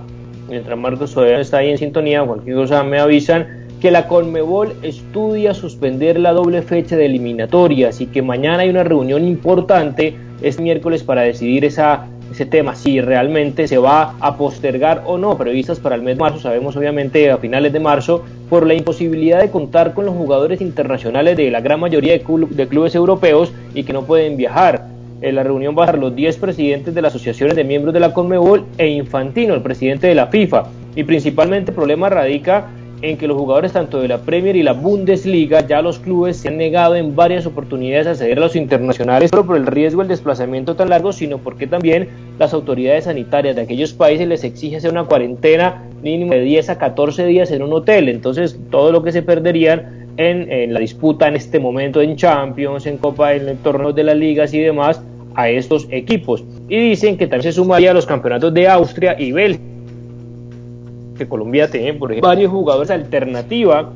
mientras 0.49 0.77
Marcos 0.77 1.15
todavía 1.15 1.39
está 1.39 1.59
ahí 1.59 1.71
en 1.71 1.79
sintonía, 1.79 2.25
cualquier 2.25 2.57
cosa 2.57 2.83
me 2.83 2.99
avisan, 2.99 3.69
que 3.81 3.91
la 3.91 4.09
Conmebol 4.09 4.75
estudia 4.83 5.55
suspender 5.55 6.19
la 6.19 6.33
doble 6.33 6.63
fecha 6.63 6.97
de 6.97 7.07
eliminatorias 7.07 8.01
y 8.01 8.07
que 8.07 8.23
mañana 8.23 8.63
hay 8.63 8.71
una 8.71 8.85
reunión 8.85 9.25
importante 9.25 10.17
este 10.41 10.63
miércoles 10.63 11.03
para 11.03 11.23
decidir 11.23 11.65
esa 11.65 12.07
ese 12.33 12.47
tema, 12.47 12.75
si 12.75 13.01
realmente 13.01 13.69
se 13.69 13.79
va 13.79 14.15
a 14.21 14.37
postergar 14.37 15.03
o 15.07 15.19
no, 15.19 15.39
previstas 15.39 15.81
para 15.81 15.95
el 15.95 16.03
mes 16.03 16.17
de 16.17 16.21
marzo, 16.21 16.41
sabemos 16.41 16.77
obviamente 16.77 17.31
a 17.31 17.39
finales 17.39 17.73
de 17.73 17.81
marzo, 17.81 18.25
por 18.51 18.67
la 18.67 18.75
imposibilidad 18.75 19.41
de 19.41 19.51
contar 19.51 19.95
con 19.95 20.05
los 20.05 20.15
jugadores 20.15 20.61
internacionales 20.61 21.37
de 21.37 21.51
la 21.51 21.61
gran 21.61 21.81
mayoría 21.81 22.13
de, 22.13 22.69
clubes 22.69 22.95
europeos 22.95 23.53
y 23.75 23.85
que 23.85 23.93
no 23.93 24.03
pueden 24.03 24.37
viajar. 24.37 24.87
En 25.21 25.37
la 25.37 25.45
reunión 25.45 25.75
van 25.75 25.85
a 25.85 25.91
estar 25.93 26.01
los 26.01 26.15
10 26.15 26.37
presidentes 26.39 26.95
de 26.95 27.03
las 27.03 27.15
asociaciones 27.15 27.55
de 27.55 27.65
miembros 27.65 27.95
de 27.95 28.01
la 28.01 28.13
Conmebol 28.13 28.65
e 28.77 28.89
Infantino, 28.89 29.55
el 29.55 29.63
presidente 29.63 30.09
de 30.09 30.15
la 30.17 30.27
FIFA. 30.27 30.65
Y 30.97 31.05
principalmente 31.05 31.71
el 31.71 31.77
problema 31.77 32.09
radica 32.09 32.69
en 33.03 33.17
que 33.19 33.27
los 33.27 33.37
jugadores 33.37 33.73
tanto 33.73 34.01
de 34.01 34.07
la 34.07 34.19
Premier 34.19 34.55
y 34.55 34.63
la 34.63 34.73
Bundesliga, 34.73 35.67
ya 35.67 35.83
los 35.83 35.99
clubes 35.99 36.37
se 36.37 36.49
han 36.49 36.57
negado 36.57 36.95
en 36.95 37.17
varias 37.17 37.47
oportunidades 37.47 38.07
a 38.07 38.15
ceder 38.15 38.39
a 38.39 38.43
los 38.43 38.55
internacionales, 38.55 39.31
solo 39.31 39.45
por 39.45 39.57
el 39.57 39.67
riesgo 39.67 40.03
del 40.03 40.09
desplazamiento 40.09 40.77
tan 40.77 40.89
largo, 40.89 41.13
sino 41.13 41.39
porque 41.39 41.67
también 41.67 42.09
las 42.39 42.55
autoridades 42.55 43.05
sanitarias 43.05 43.57
de 43.57 43.63
aquellos 43.63 43.93
países 43.93 44.29
les 44.29 44.45
exige 44.45 44.77
hacer 44.77 44.93
una 44.93 45.05
cuarentena 45.05 45.83
mínimo 46.01 46.33
de 46.33 46.43
10 46.43 46.71
a 46.71 46.79
14 46.79 47.27
días 47.27 47.51
en 47.51 47.63
un 47.63 47.73
hotel. 47.73 48.09
Entonces, 48.09 48.59
todo 48.71 48.93
lo 48.93 49.03
que 49.03 49.11
se 49.11 49.23
perderían 49.23 50.07
en, 50.17 50.73
la 50.73 50.79
disputa 50.79 51.27
en 51.27 51.35
este 51.35 51.59
momento 51.59 52.01
en 52.01 52.15
Champions, 52.15 52.87
en 52.87 52.99
Copa, 52.99 53.35
en 53.35 53.57
torneos 53.59 53.97
de 53.97 54.05
las 54.05 54.17
ligas 54.17 54.55
y 54.55 54.61
demás, 54.61 55.03
a 55.35 55.49
estos 55.49 55.89
equipos. 55.91 56.45
Y 56.69 56.79
dicen 56.91 57.17
que 57.17 57.27
también 57.27 57.53
se 57.53 57.53
sumaría 57.53 57.91
a 57.91 57.95
los 57.95 58.07
campeonatos 58.07 58.55
de 58.55 58.69
Austria 58.69 59.17
y 59.19 59.33
Bélgica 59.33 59.72
que 61.23 61.29
Colombia 61.29 61.71
tiene, 61.71 61.95
por 61.95 62.11
ejemplo, 62.11 62.29
varios 62.29 62.51
jugadores 62.51 62.91
alternativa 62.91 63.91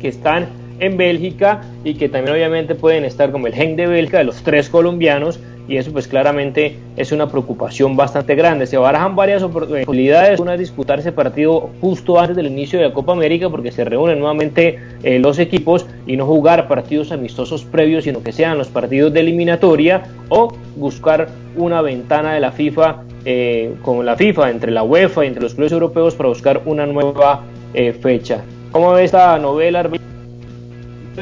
que 0.00 0.08
están 0.08 0.46
en 0.78 0.96
Bélgica 0.96 1.62
y 1.84 1.94
que 1.94 2.08
también 2.08 2.34
obviamente 2.34 2.74
pueden 2.74 3.04
estar 3.04 3.30
como 3.30 3.46
el 3.46 3.54
Gen 3.54 3.76
de 3.76 3.86
Bélgica 3.86 4.18
de 4.18 4.24
los 4.24 4.42
tres 4.42 4.68
colombianos 4.68 5.38
y 5.68 5.76
eso 5.76 5.92
pues 5.92 6.08
claramente 6.08 6.76
es 6.96 7.12
una 7.12 7.28
preocupación 7.28 7.96
bastante 7.96 8.34
grande. 8.34 8.66
Se 8.66 8.76
barajan 8.76 9.14
varias 9.14 9.42
posibilidades, 9.44 10.40
una 10.40 10.54
es 10.54 10.60
disputar 10.60 10.98
ese 10.98 11.12
partido 11.12 11.70
justo 11.80 12.18
antes 12.18 12.36
del 12.36 12.46
inicio 12.46 12.80
de 12.80 12.88
la 12.88 12.92
Copa 12.92 13.12
América 13.12 13.48
porque 13.48 13.70
se 13.70 13.84
reúnen 13.84 14.18
nuevamente 14.18 14.78
eh, 15.02 15.18
los 15.20 15.38
equipos 15.38 15.86
y 16.06 16.16
no 16.16 16.26
jugar 16.26 16.66
partidos 16.66 17.12
amistosos 17.12 17.64
previos, 17.64 18.04
sino 18.04 18.22
que 18.22 18.32
sean 18.32 18.58
los 18.58 18.68
partidos 18.68 19.12
de 19.12 19.20
eliminatoria 19.20 20.02
o 20.28 20.52
buscar 20.76 21.28
una 21.56 21.80
ventana 21.80 22.34
de 22.34 22.40
la 22.40 22.50
FIFA 22.50 23.04
eh, 23.24 23.74
con 23.82 24.04
la 24.04 24.16
FIFA, 24.16 24.50
entre 24.50 24.72
la 24.72 24.82
UEFA 24.82 25.24
y 25.24 25.28
entre 25.28 25.42
los 25.42 25.54
clubes 25.54 25.72
europeos 25.72 26.14
para 26.14 26.28
buscar 26.28 26.62
una 26.64 26.86
nueva 26.86 27.44
eh, 27.74 27.92
fecha. 27.92 28.42
¿Cómo 28.70 28.92
ve 28.92 29.04
esta 29.04 29.38
novela? 29.38 29.88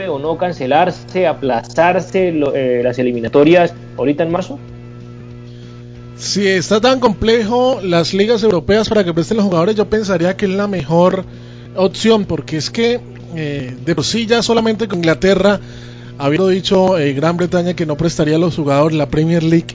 o 0.09 0.19
no 0.19 0.39
cancelarse, 0.39 1.27
aplazarse 1.27 2.29
eh, 2.29 2.81
las 2.83 2.99
eliminatorias 2.99 3.75
ahorita 3.99 4.23
en 4.23 4.31
marzo? 4.31 4.59
Si 6.17 6.47
está 6.47 6.81
tan 6.81 7.01
complejo 7.01 7.81
las 7.83 8.15
ligas 8.15 8.43
europeas 8.43 8.89
para 8.89 9.05
que 9.05 9.13
presten 9.13 9.39
los 9.39 9.47
jugadores, 9.47 9.75
yo 9.75 9.91
pensaría 9.91 10.37
que 10.37 10.47
es 10.47 10.53
la 10.53 10.69
mejor 10.69 11.25
opción, 11.75 12.25
porque 12.25 12.57
es 12.57 12.71
que 12.71 13.01
eh, 13.35 13.77
de 13.85 13.95
por 13.95 14.05
sí 14.05 14.27
ya 14.27 14.43
solamente 14.43 14.87
con 14.87 14.99
Inglaterra, 14.99 15.61
habiendo 16.19 16.49
dicho 16.49 16.95
Gran 17.17 17.37
Bretaña 17.37 17.75
que 17.75 17.85
no 17.85 17.97
prestaría 17.97 18.37
a 18.37 18.39
los 18.39 18.57
jugadores 18.57 18.97
la 18.97 19.09
Premier 19.09 19.43
League, 19.43 19.75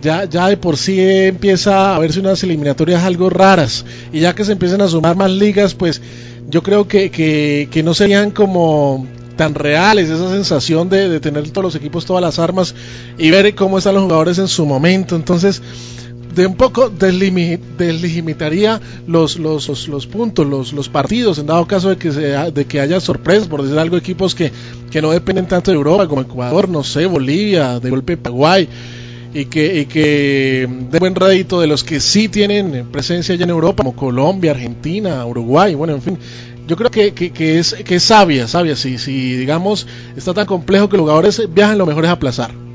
ya, 0.00 0.24
ya 0.24 0.48
de 0.48 0.56
por 0.56 0.76
sí 0.76 1.00
empieza 1.00 1.94
a 1.94 1.98
verse 1.98 2.20
unas 2.20 2.42
eliminatorias 2.42 3.02
algo 3.02 3.30
raras. 3.30 3.84
Y 4.12 4.20
ya 4.20 4.34
que 4.34 4.44
se 4.44 4.52
empiezan 4.52 4.80
a 4.80 4.88
sumar 4.88 5.16
más 5.16 5.30
ligas, 5.30 5.74
pues 5.74 6.00
yo 6.48 6.62
creo 6.62 6.86
que, 6.86 7.10
que, 7.10 7.68
que 7.70 7.82
no 7.82 7.94
serían 7.94 8.30
como 8.30 9.06
tan 9.36 9.54
reales, 9.54 10.08
esa 10.08 10.30
sensación 10.30 10.88
de, 10.88 11.08
de, 11.08 11.20
tener 11.20 11.50
todos 11.50 11.64
los 11.64 11.74
equipos, 11.74 12.06
todas 12.06 12.22
las 12.22 12.38
armas 12.38 12.74
y 13.18 13.30
ver 13.30 13.54
cómo 13.54 13.76
están 13.78 13.94
los 13.94 14.04
jugadores 14.04 14.38
en 14.38 14.48
su 14.48 14.64
momento. 14.64 15.14
Entonces, 15.14 15.60
de 16.34 16.46
un 16.46 16.54
poco 16.54 16.90
deslimitaría 16.90 18.80
los, 19.06 19.38
los, 19.38 19.88
los, 19.88 20.06
puntos, 20.06 20.46
los, 20.46 20.72
los 20.72 20.88
partidos, 20.88 21.38
en 21.38 21.46
dado 21.46 21.66
caso 21.66 21.88
de 21.88 21.96
que, 21.96 22.10
de 22.10 22.64
que 22.66 22.80
haya 22.80 23.00
sorpresas, 23.00 23.48
por 23.48 23.62
decir 23.62 23.78
algo, 23.78 23.96
equipos 23.96 24.34
que, 24.34 24.52
que 24.90 25.02
no 25.02 25.10
dependen 25.10 25.46
tanto 25.46 25.70
de 25.70 25.76
Europa, 25.76 26.06
como 26.06 26.20
Ecuador, 26.20 26.68
no 26.68 26.84
sé, 26.84 27.06
Bolivia, 27.06 27.80
de 27.80 27.90
golpe 27.90 28.16
Paraguay 28.16 28.68
y 29.36 29.44
que, 29.46 29.80
y 29.80 29.86
que 29.86 30.66
de 30.90 30.98
buen 30.98 31.14
rédito 31.14 31.60
de 31.60 31.66
los 31.66 31.84
que 31.84 32.00
sí 32.00 32.28
tienen 32.28 32.88
presencia 32.90 33.34
allá 33.34 33.44
en 33.44 33.50
Europa, 33.50 33.82
como 33.82 33.94
Colombia, 33.94 34.52
Argentina, 34.52 35.26
Uruguay, 35.26 35.74
bueno, 35.74 35.94
en 35.94 36.02
fin. 36.02 36.18
Yo 36.66 36.76
creo 36.76 36.90
que, 36.90 37.12
que, 37.12 37.32
que 37.32 37.58
es, 37.58 37.74
que 37.74 37.96
es 37.96 38.02
sabia, 38.02 38.48
sabia, 38.48 38.74
si, 38.76 38.96
si 38.96 39.36
digamos 39.36 39.86
está 40.16 40.32
tan 40.32 40.46
complejo 40.46 40.88
que 40.88 40.96
los 40.96 41.04
jugadores 41.04 41.42
viajan, 41.52 41.76
lo 41.76 41.84
mejor 41.84 42.06
es 42.06 42.10
aplazar. 42.10 42.65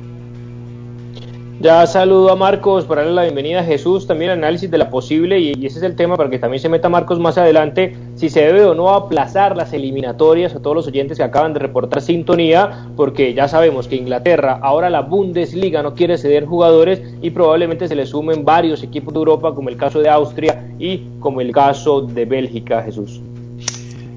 Ya 1.62 1.86
saludo 1.86 2.32
a 2.32 2.36
Marcos 2.36 2.86
para 2.86 3.02
darle 3.02 3.14
la 3.14 3.22
bienvenida 3.22 3.60
a 3.60 3.64
Jesús, 3.64 4.08
también 4.08 4.32
el 4.32 4.40
análisis 4.40 4.72
de 4.72 4.80
la 4.80 4.90
posible, 4.90 5.40
y, 5.40 5.52
ese 5.64 5.78
es 5.78 5.84
el 5.84 5.96
tema 5.96 6.18
para 6.18 6.28
que 6.28 6.40
también 6.40 6.60
se 6.60 6.70
meta 6.70 6.90
Marcos 6.90 7.20
más 7.20 7.38
adelante, 7.38 7.96
si 8.16 8.32
se 8.32 8.42
debe 8.42 8.66
o 8.66 8.74
no 8.74 8.90
aplazar 8.90 9.56
las 9.56 9.72
eliminatorias 9.72 10.56
a 10.56 10.60
todos 10.60 10.76
los 10.76 10.88
oyentes 10.88 11.20
que 11.20 11.24
acaban 11.24 11.54
de 11.54 11.60
reportar 11.60 12.02
sintonía, 12.02 12.88
porque 12.98 13.36
ya 13.36 13.48
sabemos 13.48 13.88
que 13.88 13.96
Inglaterra, 13.96 14.60
ahora 14.64 14.90
la 14.90 15.02
Bundesliga 15.02 15.84
no 15.84 15.94
quiere 15.94 16.18
ceder 16.18 16.46
jugadores 16.46 17.00
y 17.22 17.30
probablemente 17.30 17.88
se 17.88 17.94
le 17.94 18.08
sumen 18.08 18.44
varios 18.44 18.82
equipos 18.82 19.14
de 19.14 19.20
Europa, 19.20 19.54
como 19.54 19.70
el 19.70 19.78
caso 19.78 20.00
de 20.00 20.10
Austria 20.10 20.68
y 20.80 21.04
como 21.20 21.42
el 21.42 21.52
caso 21.52 22.02
de 22.02 22.26
Bélgica, 22.26 22.82
Jesús. 22.82 23.22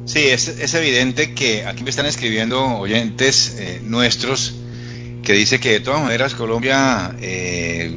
Sí, 0.06 0.20
es, 0.28 0.48
es 0.48 0.72
evidente 0.72 1.34
que 1.34 1.66
aquí 1.66 1.84
me 1.84 1.90
están 1.90 2.06
escribiendo 2.06 2.78
oyentes 2.78 3.58
eh, 3.60 3.80
nuestros, 3.84 4.54
que 5.24 5.32
dice 5.32 5.58
que 5.58 5.72
de 5.72 5.80
todas 5.80 6.02
maneras 6.02 6.34
Colombia 6.34 7.14
eh, 7.20 7.92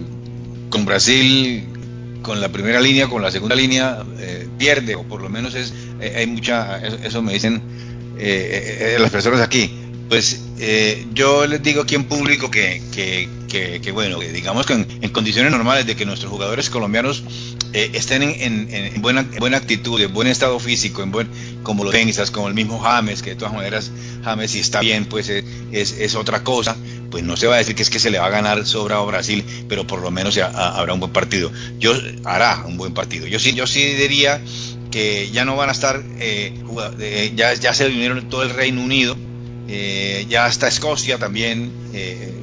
con 0.70 0.86
Brasil, 0.86 1.68
con 2.22 2.42
la 2.42 2.50
primera 2.50 2.82
línea, 2.82 3.08
con 3.08 3.22
la 3.22 3.32
segunda 3.32 3.56
línea, 3.56 4.04
eh, 4.20 4.48
pierde, 4.58 4.96
o 4.96 5.04
por 5.04 5.22
lo 5.22 5.30
menos 5.30 5.56
es 5.56 5.74
eh, 6.00 6.14
hay 6.18 6.28
mucha, 6.28 6.80
eso 6.86 7.22
me 7.22 7.34
dicen 7.34 7.62
eh, 8.18 8.98
las 9.00 9.12
personas 9.12 9.42
aquí. 9.42 9.72
Pues 10.10 10.42
yo 11.14 11.46
les 11.48 11.62
digo 11.62 11.82
aquí 11.82 11.96
en 11.96 12.06
público 12.06 12.50
que, 12.50 12.82
que, 12.94 13.28
que, 13.50 13.82
que 13.82 13.92
bueno, 13.92 14.20
digamos 14.20 14.66
que 14.66 14.74
en, 14.74 15.10
condiciones 15.10 15.52
normales 15.52 15.86
de 15.86 15.96
que 15.96 16.06
nuestros 16.06 16.32
jugadores 16.32 16.70
colombianos 16.70 17.24
estén 17.74 18.24
en, 18.24 18.42
en, 18.42 18.74
en, 18.74 19.02
buena, 19.02 19.24
buena 19.40 19.58
actitud, 19.58 20.00
en 20.00 20.14
buen 20.14 20.28
estado 20.28 20.58
físico, 20.60 21.04
en 21.04 21.12
buen, 21.12 21.28
como 21.64 21.84
los 21.84 21.92
tenistas, 21.92 22.32
como 22.32 22.48
el 22.48 22.54
mismo 22.54 22.80
James, 22.80 23.22
que 23.22 23.32
de 23.32 23.36
todas 23.36 23.54
maneras 23.54 23.92
James 24.24 24.52
si 24.52 24.60
está 24.60 24.80
bien, 24.80 25.06
pues 25.06 25.28
es, 25.28 25.44
es, 25.72 25.92
es 25.92 26.16
otra 26.16 26.44
cosa 26.44 26.78
pues 27.10 27.24
no 27.24 27.38
se 27.38 27.48
va 27.48 27.56
a 27.56 27.58
decir 27.58 27.76
que 27.76 27.84
es 27.84 27.90
que 27.90 28.00
se 28.00 28.12
le 28.12 28.20
va 28.20 28.28
a 28.28 28.30
ganar 28.30 28.66
sobra 28.66 28.98
a 28.98 29.02
Brasil, 29.02 29.44
pero 29.68 29.88
por 29.88 30.02
lo 30.02 30.12
menos 30.12 30.36
ya, 30.36 30.48
habrá 30.48 30.94
un 30.94 31.00
buen 31.00 31.12
partido. 31.12 31.52
Yo 31.80 31.94
hará 32.24 32.64
un 32.66 32.78
buen 32.78 32.94
partido. 32.94 33.28
Yo 33.28 33.40
sí, 33.40 33.54
yo 33.54 33.68
sí 33.68 33.82
diría 33.96 34.42
que 34.92 35.30
ya 35.32 35.46
no 35.46 35.56
van 35.56 35.70
a 35.70 35.72
estar, 35.72 36.02
eh, 36.20 36.54
eh, 37.00 37.34
ya, 37.36 37.54
ya 37.54 37.74
se 37.74 37.88
unieron 37.88 38.30
todo 38.30 38.44
el 38.44 38.50
Reino 38.50 38.82
Unido, 38.82 39.18
eh, 39.68 40.26
ya 40.30 40.48
está 40.48 40.68
Escocia 40.68 41.18
también, 41.18 41.72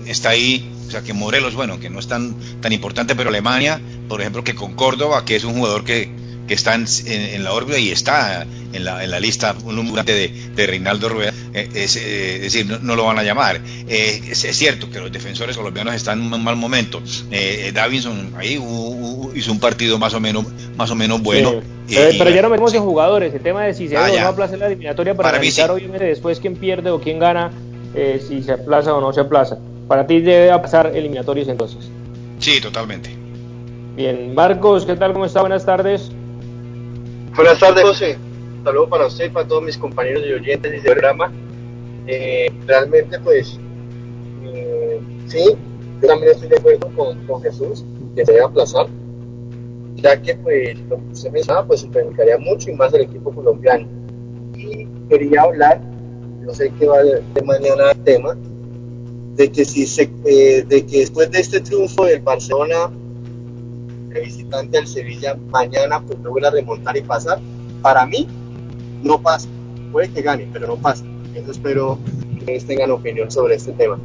está 0.07 0.31
ahí, 0.31 0.71
o 0.87 0.91
sea 0.91 1.03
que 1.03 1.13
Morelos, 1.13 1.55
bueno, 1.55 1.81
que 1.81 1.91
no 1.91 1.99
es 1.99 2.09
tan, 2.09 2.35
tan 2.61 2.73
importante, 2.73 3.15
pero 3.15 3.31
Alemania, 3.31 3.81
por 4.09 4.21
ejemplo, 4.21 4.45
que 4.45 4.55
con 4.55 4.75
Córdoba, 4.75 5.25
que 5.25 5.37
es 5.37 5.45
un 5.45 5.55
jugador 5.55 5.85
que, 5.85 6.11
que 6.47 6.55
está 6.55 6.75
en, 6.75 6.87
en, 7.07 7.45
la 7.45 7.53
órbita 7.53 7.79
y 7.79 7.91
está 7.91 8.47
en 8.73 8.85
la, 8.85 9.03
en 9.03 9.11
la 9.11 9.21
lista 9.21 9.55
un 9.65 9.95
de, 9.95 10.29
de 10.55 10.67
Reinaldo 10.67 11.09
Rueda, 11.09 11.33
eh, 11.55 11.69
es, 11.75 11.97
eh, 11.97 12.37
es, 12.37 12.43
decir, 12.53 12.67
no, 12.67 12.79
no, 12.81 12.97
lo 12.97 13.05
van 13.05 13.19
a 13.19 13.23
llamar. 13.23 13.61
Eh, 13.89 14.21
es, 14.29 14.45
es, 14.45 14.57
cierto 14.57 14.91
que 14.91 14.99
los 14.99 15.11
defensores 15.11 15.57
colombianos 15.57 15.95
están 15.95 16.21
en 16.23 16.33
un 16.33 16.43
mal 16.43 16.57
momento. 16.57 17.01
Eh, 17.31 17.71
Davinson 17.75 18.35
ahí 18.37 18.59
uh, 18.59 18.63
uh, 18.63 19.33
hizo 19.35 19.53
un 19.53 19.61
partido 19.61 19.99
más 19.99 20.15
o 20.15 20.21
menos, 20.21 20.45
más 20.77 20.91
o 20.91 20.95
menos 20.95 21.23
bueno. 21.23 21.63
Sí. 21.87 21.95
pero, 21.97 22.19
pero 22.19 22.31
ya 22.31 22.43
no 22.43 22.51
metemos 22.51 22.75
en 22.75 22.83
jugadores, 22.83 23.35
el 23.35 23.43
tema 23.43 23.65
de 23.65 23.75
si 23.75 23.89
se 23.89 23.97
ah, 23.97 24.09
o 24.11 24.21
no 24.21 24.29
aplaza 24.29 24.57
la 24.57 24.67
eliminatoria 24.67 25.15
para, 25.15 25.29
para 25.29 25.39
analizar 25.39 25.67
sí. 25.67 25.73
obviamente 25.73 26.07
después 26.07 26.41
quién 26.41 26.57
pierde 26.57 26.91
o 26.91 27.01
quién 27.01 27.19
gana, 27.19 27.53
si 28.27 28.43
se 28.43 28.53
aplaza 28.53 28.95
o 28.95 29.01
no 29.01 29.13
se 29.13 29.21
aplaza. 29.21 29.59
Para 29.87 30.07
ti 30.07 30.21
debe 30.21 30.59
pasar 30.59 30.93
eliminatorios 30.95 31.47
entonces. 31.49 31.91
Sí, 32.39 32.61
totalmente. 32.61 33.11
Bien, 33.97 34.35
Marcos, 34.35 34.85
¿qué 34.87 34.97
tal? 34.97 35.13
¿Cómo 35.13 35.27
está? 35.27 35.41
Buenas 35.41 35.65
tardes. 35.65 36.11
Buenas 37.37 37.59
tardes, 37.59 37.83
José. 37.83 38.17
Un 38.59 38.65
saludo 38.65 38.89
para 38.89 39.07
usted, 39.07 39.33
para 39.33 39.49
todos 39.49 39.65
mis 39.65 39.77
compañeros 39.77 40.23
y 40.25 40.33
oyentes 40.35 40.71
de 40.71 40.77
este 40.77 40.91
programa. 40.93 41.33
Eh, 42.07 42.47
realmente, 42.65 43.19
pues, 43.19 43.59
eh, 44.45 45.01
sí, 45.27 45.57
yo 46.01 46.07
también 46.07 46.31
estoy 46.31 46.49
de 46.49 46.57
acuerdo 46.59 46.89
con, 46.97 47.27
con, 47.27 47.43
Jesús, 47.43 47.85
que 48.15 48.25
se 48.25 48.33
debe 48.33 48.45
aplazar, 48.45 48.87
ya 49.97 50.23
que, 50.23 50.37
pues, 50.37 50.79
lo 50.89 50.97
que 50.97 51.13
usted 51.13 51.33
mencionaba, 51.33 51.67
pues, 51.67 51.81
se 51.81 51.89
perjudicaría 51.89 52.39
mucho 52.39 52.71
y 52.71 52.75
más 52.75 52.95
el 52.95 53.01
equipo 53.01 53.33
colombiano. 53.33 53.89
Y 54.57 54.87
quería 55.09 55.43
hablar, 55.43 55.81
no 56.41 56.55
sé 56.55 56.73
qué 56.79 56.87
va 56.87 57.03
de 57.03 57.43
mañana 57.45 57.91
el 57.91 58.05
tema, 58.05 58.37
de 59.35 59.51
que 59.51 59.65
si 59.65 59.89
se, 59.89 60.09
eh, 60.25 60.65
de 60.69 60.87
que 60.87 61.01
después 61.01 61.33
de 61.33 61.41
este 61.41 61.61
triunfo 61.61 62.05
del 62.05 62.21
Barcelona 62.21 62.93
de 64.15 64.21
visitante 64.21 64.79
al 64.79 64.87
Sevilla 64.87 65.37
mañana 65.51 66.01
pues 66.01 66.19
logra 66.21 66.51
remontar 66.51 66.97
y 66.97 67.03
pasar. 67.03 67.39
Para 67.83 68.07
mí, 68.07 68.27
no 69.03 69.21
pasa. 69.21 69.49
Puede 69.93 70.09
que 70.11 70.23
gane, 70.23 70.49
pero 70.53 70.69
no 70.69 70.77
pasa. 70.77 71.05
Espero 71.35 71.99
que 72.33 72.39
ustedes 72.39 72.67
tengan 72.67 72.91
opinión 72.93 73.31
sobre 73.31 73.57
este 73.57 73.73
tema. 73.73 73.99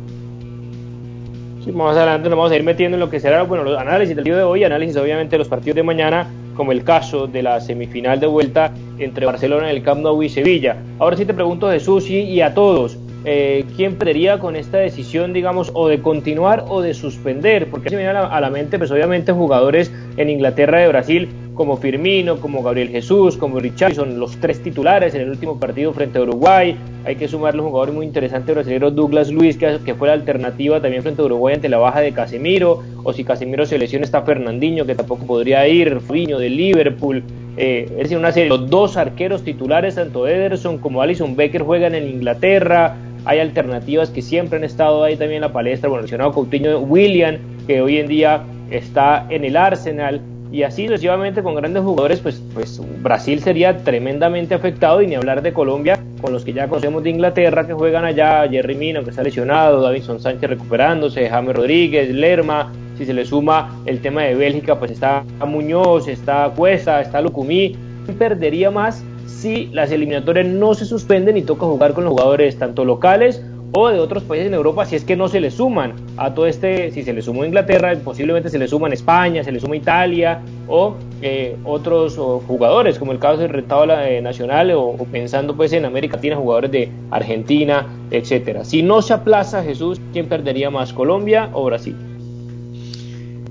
Sí, 1.64 1.72
más 1.72 1.96
adelante 1.96 2.30
nos 2.30 2.38
vamos 2.38 2.52
a 2.52 2.56
ir 2.56 2.64
metiendo 2.64 2.96
en 2.96 3.00
lo 3.00 3.10
que 3.10 3.20
será, 3.20 3.44
bueno, 3.44 3.64
los 3.64 3.78
análisis 3.78 4.16
del 4.16 4.26
día 4.26 4.38
de 4.38 4.44
hoy, 4.44 4.64
análisis 4.64 4.98
obviamente 4.98 5.32
de 5.32 5.40
los 5.40 5.48
partidos 5.48 5.76
de 5.76 5.84
mañana, 5.84 6.28
como 6.56 6.72
el 6.72 6.84
caso 6.84 7.28
de 7.28 7.44
la 7.44 7.60
semifinal 7.62 8.20
de 8.20 8.28
vuelta 8.28 8.74
entre 8.98 9.26
Barcelona, 9.26 9.70
el 9.70 9.84
Camp 9.84 10.02
Nou 10.02 10.22
y 10.24 10.30
Sevilla. 10.30 10.78
Ahora 10.98 11.16
sí 11.16 11.26
te 11.26 11.34
pregunto, 11.34 11.70
Jesús, 11.70 12.10
y, 12.10 12.22
y 12.22 12.42
a 12.42 12.54
todos, 12.54 12.98
eh, 13.32 13.64
quién 13.76 13.96
perdería 13.96 14.40
con 14.40 14.56
esta 14.56 14.80
decisión, 14.80 15.34
digamos, 15.34 15.70
o 15.76 15.88
de 15.88 16.02
continuar 16.02 16.66
o 16.68 16.82
de 16.82 16.96
suspender, 16.96 17.70
porque 17.70 17.90
se 17.90 17.96
me 17.96 18.02
viene 18.02 18.18
a 18.18 18.22
la, 18.24 18.28
a 18.28 18.42
la, 18.42 18.50
mente, 18.50 18.80
pues 18.80 18.90
obviamente 18.90 19.32
jugadores 19.32 19.92
en 20.18 20.32
Inglaterra 20.32 20.80
de 20.80 20.88
Brasil 20.88 21.30
como 21.54 21.78
Firmino, 21.78 22.38
como 22.40 22.64
Gabriel 22.64 22.88
Jesús, 22.88 23.38
como 23.38 23.60
Richardson, 23.60 24.20
los 24.20 24.38
tres 24.38 24.64
titulares 24.64 25.14
en 25.14 25.22
el 25.22 25.30
último 25.30 25.60
partido 25.60 25.94
frente 25.94 26.18
a 26.18 26.22
Uruguay. 26.22 26.76
Hay 27.06 27.18
que 27.18 27.28
sumarle 27.28 27.62
un 27.62 27.68
jugador 27.68 27.94
muy 27.94 28.06
interesante 28.06 28.54
brasileño, 28.54 28.90
Douglas 28.90 29.30
Luis, 29.30 29.58
que, 29.58 29.94
fue 29.94 30.08
la 30.08 30.14
alternativa 30.14 30.82
también 30.82 31.04
frente 31.04 31.22
a 31.22 31.26
Uruguay 31.26 31.56
ante 31.56 31.70
la 31.70 31.78
baja 31.78 32.00
de 32.00 32.14
Casemiro, 32.14 32.82
o 33.04 33.14
si 33.14 33.26
Casemiro 33.26 33.66
se 33.68 33.78
lesiona 33.78 34.06
está 34.06 34.24
Fernandinho, 34.24 34.88
que 34.88 34.96
tampoco 34.96 35.28
podría 35.28 35.68
ir, 35.68 36.00
Fabinho 36.00 36.40
de 36.40 36.50
Liverpool. 36.50 37.24
Eh, 37.58 37.88
es 37.92 37.98
decir, 38.04 38.18
una 38.18 38.32
serie, 38.32 38.48
los 38.48 38.70
dos 38.70 38.96
arqueros 38.96 39.44
titulares, 39.44 39.96
tanto 39.96 40.28
Ederson 40.28 40.78
como 40.78 41.02
Alison 41.02 41.36
Becker, 41.36 41.64
juegan 41.64 41.94
en 41.94 42.08
Inglaterra 42.08 42.96
hay 43.26 43.40
alternativas 43.40 44.10
que 44.10 44.22
siempre 44.22 44.58
han 44.58 44.64
estado 44.64 45.04
ahí 45.04 45.16
también 45.16 45.38
en 45.38 45.42
la 45.42 45.54
palestra, 45.54 45.90
bueno, 45.90 46.04
mencionado 46.04 46.32
Coutinho 46.34 46.80
William, 46.80 47.38
que 47.68 47.82
hoy 47.82 47.98
en 47.98 48.08
día 48.08 48.44
está 48.72 49.26
en 49.30 49.46
el 49.46 49.58
Arsenal, 49.58 50.22
y 50.52 50.64
así 50.64 50.88
sucesivamente 50.88 51.44
con 51.44 51.54
grandes 51.54 51.84
jugadores, 51.84 52.20
pues, 52.20 52.42
pues 52.54 52.82
Brasil 53.04 53.40
sería 53.40 53.78
tremendamente 53.78 54.56
afectado, 54.56 55.02
y 55.02 55.08
ni 55.08 55.16
hablar 55.16 55.42
de 55.42 55.54
Colombia, 55.54 56.00
con 56.22 56.34
los 56.34 56.44
que 56.44 56.54
ya 56.54 56.68
conocemos 56.68 57.04
de 57.04 57.12
Inglaterra, 57.12 57.68
que 57.68 57.74
juegan 57.74 58.06
allá, 58.06 58.48
Jerry 58.50 58.76
Mina, 58.76 59.04
que 59.04 59.12
está 59.12 59.24
lesionado, 59.24 59.82
Davinson 59.82 60.20
Sánchez 60.20 60.50
recuperándose, 60.50 61.30
James 61.30 61.56
Rodríguez, 61.56 62.10
Lerma, 62.10 62.72
si 62.98 63.06
se 63.06 63.14
le 63.14 63.26
suma 63.26 63.80
el 63.86 64.02
tema 64.02 64.24
de 64.24 64.36
Bélgica, 64.36 64.78
pues 64.78 64.92
está 64.92 65.24
Muñoz, 65.46 66.08
está 66.08 66.52
Cuesta, 66.56 67.00
está 67.00 67.22
Lucumí, 67.22 67.76
perdería 68.18 68.72
más 68.72 69.04
si 69.30 69.68
las 69.68 69.92
eliminatorias 69.92 70.48
no 70.48 70.74
se 70.74 70.86
suspenden 70.86 71.38
y 71.38 71.44
toca 71.44 71.66
jugar 71.66 71.94
con 71.94 72.04
los 72.04 72.12
jugadores 72.12 72.58
tanto 72.58 72.84
locales 72.84 73.42
o 73.72 73.90
de 73.90 74.00
otros 74.00 74.24
países 74.24 74.48
en 74.48 74.54
Europa 74.56 74.86
si 74.86 74.96
es 74.96 75.04
que 75.04 75.16
no 75.16 75.28
se 75.28 75.40
le 75.40 75.52
suman 75.52 75.94
a 76.18 76.34
todo 76.34 76.48
este, 76.48 76.92
si 76.92 77.04
se 77.04 77.14
le 77.14 77.22
sumó 77.22 77.46
Inglaterra, 77.46 77.96
posiblemente 78.04 78.50
se 78.50 78.58
le 78.58 78.68
suman 78.68 78.94
España, 78.94 79.44
se 79.44 79.52
le 79.52 79.60
suma 79.60 79.76
Italia 79.76 80.42
o 80.68 80.96
eh, 81.22 81.56
otros 81.64 82.18
jugadores, 82.48 82.98
como 82.98 83.12
el 83.12 83.20
caso 83.20 83.38
del 83.38 83.50
rentado 83.50 83.86
eh, 84.02 84.22
nacional 84.22 84.72
o, 84.72 84.82
o, 84.82 85.06
pensando 85.06 85.56
pues 85.56 85.72
en 85.74 85.86
América 85.86 86.16
Latina, 86.16 86.36
jugadores 86.36 86.72
de 86.72 86.90
Argentina, 87.12 87.86
etcétera. 88.10 88.66
Si 88.66 88.82
no 88.82 89.02
se 89.02 89.14
aplaza 89.14 89.64
Jesús, 89.64 90.02
¿quién 90.14 90.28
perdería 90.28 90.70
más, 90.70 90.92
Colombia 90.94 91.50
o 91.54 91.66
Brasil? 91.66 91.96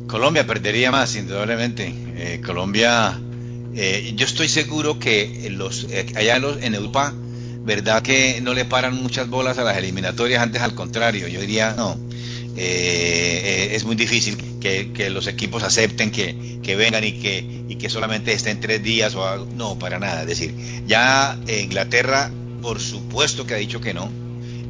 Colombia 0.09 0.47
perdería 0.47 0.91
más, 0.91 1.15
indudablemente. 1.17 1.93
Eh, 2.17 2.41
Colombia 2.45 3.19
eh, 3.81 4.13
yo 4.17 4.27
estoy 4.27 4.49
seguro 4.49 4.99
que 4.99 5.49
los, 5.53 5.85
eh, 5.85 6.07
allá 6.17 6.39
los, 6.41 6.61
en 6.63 6.75
Europa 6.75 7.15
¿verdad 7.65 8.03
que 8.03 8.41
no 8.41 8.53
le 8.55 8.65
paran 8.65 9.01
muchas 9.01 9.29
bolas 9.29 9.59
a 9.59 9.63
las 9.63 9.77
eliminatorias? 9.77 10.43
Antes 10.43 10.63
al 10.63 10.75
contrario, 10.75 11.29
yo 11.29 11.41
diría, 11.41 11.75
no, 11.77 11.97
eh, 12.57 13.71
es 13.73 13.85
muy 13.85 13.95
difícil 13.95 14.37
que, 14.59 15.11
los 15.11 15.29
equipos 15.29 15.63
acepten 15.63 16.11
que, 16.11 16.77
vengan 16.77 17.05
y 17.05 17.13
que, 17.13 17.63
y 17.69 17.77
que 17.77 17.89
solamente 17.89 18.33
estén 18.33 18.59
tres 18.59 18.83
días 18.83 19.15
o 19.15 19.25
algo. 19.25 19.47
No, 19.55 19.79
para 19.79 19.99
nada. 19.99 20.23
Es 20.23 20.29
decir, 20.29 20.55
ya 20.87 21.39
Inglaterra, 21.47 22.33
por 22.63 22.81
supuesto 22.81 23.47
que 23.47 23.55
ha 23.55 23.59
dicho 23.59 23.81
que 23.81 23.95
no, 23.95 24.11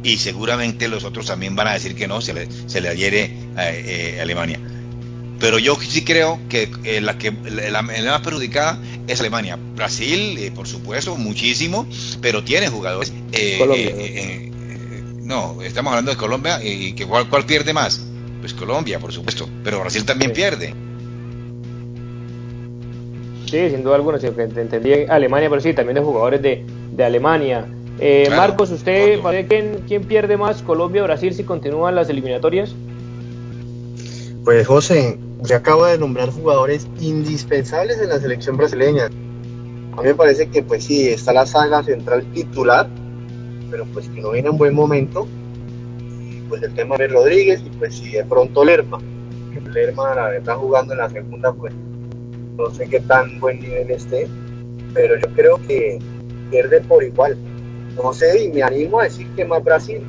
y 0.03 0.19
seguramente 0.19 0.89
los 0.89 1.05
otros 1.05 1.27
también 1.27 1.57
van 1.57 1.69
a 1.69 1.73
decir 1.75 1.95
que 1.95 2.09
no, 2.09 2.21
se 2.21 2.35
le, 2.35 2.49
se 2.67 2.81
le 2.81 2.89
adhiere 2.89 3.31
a 3.57 3.71
eh, 3.71 4.21
Alemania. 4.21 4.61
Pero 5.41 5.59
yo 5.59 5.77
sí 5.77 6.05
creo 6.05 6.41
que 6.49 6.69
eh, 6.85 7.01
la 7.01 7.17
que 7.17 7.33
la, 7.71 7.83
más 7.83 8.21
perjudicada 8.23 8.81
es 9.07 9.21
Alemania. 9.21 9.57
Brasil, 9.77 10.37
eh, 10.39 10.51
por 10.51 10.67
supuesto, 10.67 11.17
muchísimo, 11.17 11.87
pero 12.21 12.43
tiene 12.43 12.69
jugadores. 12.69 13.13
Eh, 13.33 14.51
no, 15.23 15.63
estamos 15.63 15.91
hablando 15.91 16.11
de 16.11 16.17
Colombia 16.17 16.61
y 16.63 16.93
que 16.95 17.07
cuál, 17.07 17.29
cuál 17.29 17.45
pierde 17.45 17.73
más. 17.73 18.05
Pues 18.41 18.55
Colombia, 18.55 18.99
por 18.99 19.13
supuesto, 19.13 19.49
pero 19.63 19.81
Brasil 19.81 20.05
también 20.05 20.33
pierde. 20.33 20.75
Sí, 23.47 23.71
sin 23.71 23.83
duda 23.83 23.97
alguna, 23.97 24.19
entendí 24.19 24.93
Alemania, 25.09 25.49
pero 25.49 25.61
sí, 25.61 25.73
también 25.73 25.95
de 25.95 26.01
jugadores 26.01 26.43
de, 26.43 26.65
de 26.93 27.05
Alemania. 27.05 27.65
Marcos, 28.31 28.71
¿usted 28.71 29.21
quién, 29.49 29.85
quién 29.87 30.05
pierde 30.05 30.37
más, 30.37 30.63
Colombia 30.63 31.03
o 31.03 31.05
Brasil, 31.05 31.33
si 31.35 31.45
continúan 31.45 31.95
las 31.95 32.09
eliminatorias? 32.09 32.75
Pues 34.45 34.67
José, 34.67 35.19
se 35.45 35.55
acaba 35.55 35.93
de 35.93 35.99
nombrar 35.99 36.31
jugadores 36.31 36.89
indispensables 37.01 38.01
en 38.01 38.09
la 38.09 38.19
selección 38.19 38.57
brasileña. 38.57 39.07
A 39.07 40.03
mí 40.03 40.09
me 40.09 40.15
parece 40.15 40.49
que 40.49 40.63
pues 40.63 40.85
sí, 40.85 41.09
está 41.09 41.33
la 41.33 41.47
saga 41.47 41.83
central 41.83 42.25
titular, 42.33 42.89
pero 43.71 43.85
pues 43.93 44.09
que 44.09 44.21
no 44.21 44.33
viene 44.33 44.49
en 44.49 44.59
buen 44.59 44.75
momento. 44.75 45.27
Y 46.01 46.41
pues 46.49 46.63
el 46.63 46.75
tema 46.75 46.97
de 46.97 47.09
Rodríguez 47.09 47.63
y 47.65 47.71
pues 47.71 47.97
si 47.97 48.13
de 48.13 48.25
pronto 48.25 48.65
Lerma. 48.65 48.99
Lerma 49.73 50.15
la 50.15 50.29
verdad 50.29 50.57
jugando 50.57 50.93
en 50.93 50.99
la 50.99 51.11
segunda 51.11 51.53
pues 51.53 51.73
no 52.57 52.71
sé 52.71 52.89
qué 52.89 53.01
tan 53.01 53.39
buen 53.39 53.61
nivel 53.61 53.91
esté, 53.91 54.27
pero 54.93 55.17
yo 55.17 55.29
creo 55.35 55.61
que 55.69 55.99
pierde 56.51 56.81
por 56.81 57.05
igual. 57.05 57.37
No 58.03 58.13
sé 58.13 58.45
y 58.45 58.49
me 58.49 58.63
animo 58.63 59.01
a 59.01 59.05
decir 59.05 59.29
que 59.37 59.45
más 59.45 59.63
Brasil, 59.63 60.01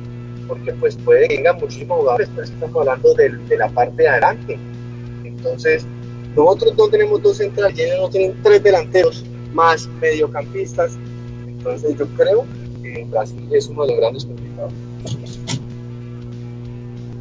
porque 0.48 0.72
pues 0.74 0.96
puede 0.96 1.28
que 1.28 1.36
vengan 1.36 1.56
muchísimos 1.56 1.98
jugadores, 1.98 2.28
pero 2.34 2.44
estamos 2.44 2.76
hablando 2.76 3.14
de, 3.14 3.28
de 3.30 3.56
la 3.56 3.68
parte 3.68 4.02
de 4.02 4.08
adelante 4.08 4.58
entonces, 5.40 5.84
nosotros 6.36 6.74
no 6.76 6.88
tenemos 6.88 7.22
dos 7.22 7.38
centrales, 7.38 7.78
ellos 7.78 7.98
no 8.00 8.10
tienen 8.10 8.36
tres 8.42 8.62
delanteros 8.62 9.24
más 9.54 9.88
mediocampistas. 10.00 10.92
Entonces, 11.46 11.96
yo 11.98 12.06
creo 12.16 12.44
que 12.82 13.06
Brasil 13.10 13.48
es 13.50 13.66
uno 13.68 13.82
de 13.82 13.88
los 13.88 14.00
grandes 14.00 14.24
complicados. 14.24 14.72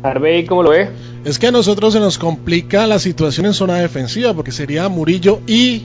Arbey, 0.03 0.45
¿cómo 0.45 0.63
lo 0.63 0.69
ve? 0.69 0.89
Es 1.25 1.39
que 1.39 1.47
a 1.47 1.51
nosotros 1.51 1.93
se 1.93 1.99
nos 1.99 2.17
complica 2.17 2.88
la 2.88 2.99
situación 2.99 3.47
en 3.47 3.53
zona 3.53 3.77
defensiva, 3.77 4.33
porque 4.33 4.51
sería 4.51 4.88
Murillo 4.88 5.39
y 5.47 5.83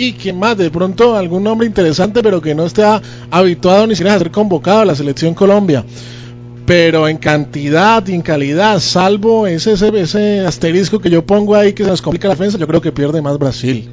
y 0.00 0.12
quien 0.12 0.38
más, 0.38 0.56
de 0.56 0.70
pronto 0.70 1.16
algún 1.16 1.42
nombre 1.42 1.66
interesante, 1.66 2.22
pero 2.22 2.40
que 2.40 2.54
no 2.54 2.66
esté 2.66 2.84
habituado 3.32 3.84
ni 3.88 3.96
siquiera 3.96 4.14
a 4.14 4.18
ser 4.18 4.30
convocado 4.30 4.82
a 4.82 4.84
la 4.84 4.94
selección 4.94 5.34
Colombia 5.34 5.84
pero 6.68 7.08
en 7.08 7.16
cantidad 7.16 8.06
y 8.06 8.14
en 8.14 8.20
calidad, 8.20 8.78
salvo 8.80 9.46
ese, 9.46 9.72
ese, 9.72 10.40
asterisco 10.40 10.98
que 10.98 11.08
yo 11.08 11.24
pongo 11.24 11.54
ahí 11.54 11.72
que 11.72 11.82
se 11.82 11.88
nos 11.88 12.02
complica 12.02 12.28
la 12.28 12.34
defensa, 12.34 12.58
yo 12.58 12.66
creo 12.66 12.82
que 12.82 12.92
pierde 12.92 13.22
más 13.22 13.38
Brasil. 13.38 13.88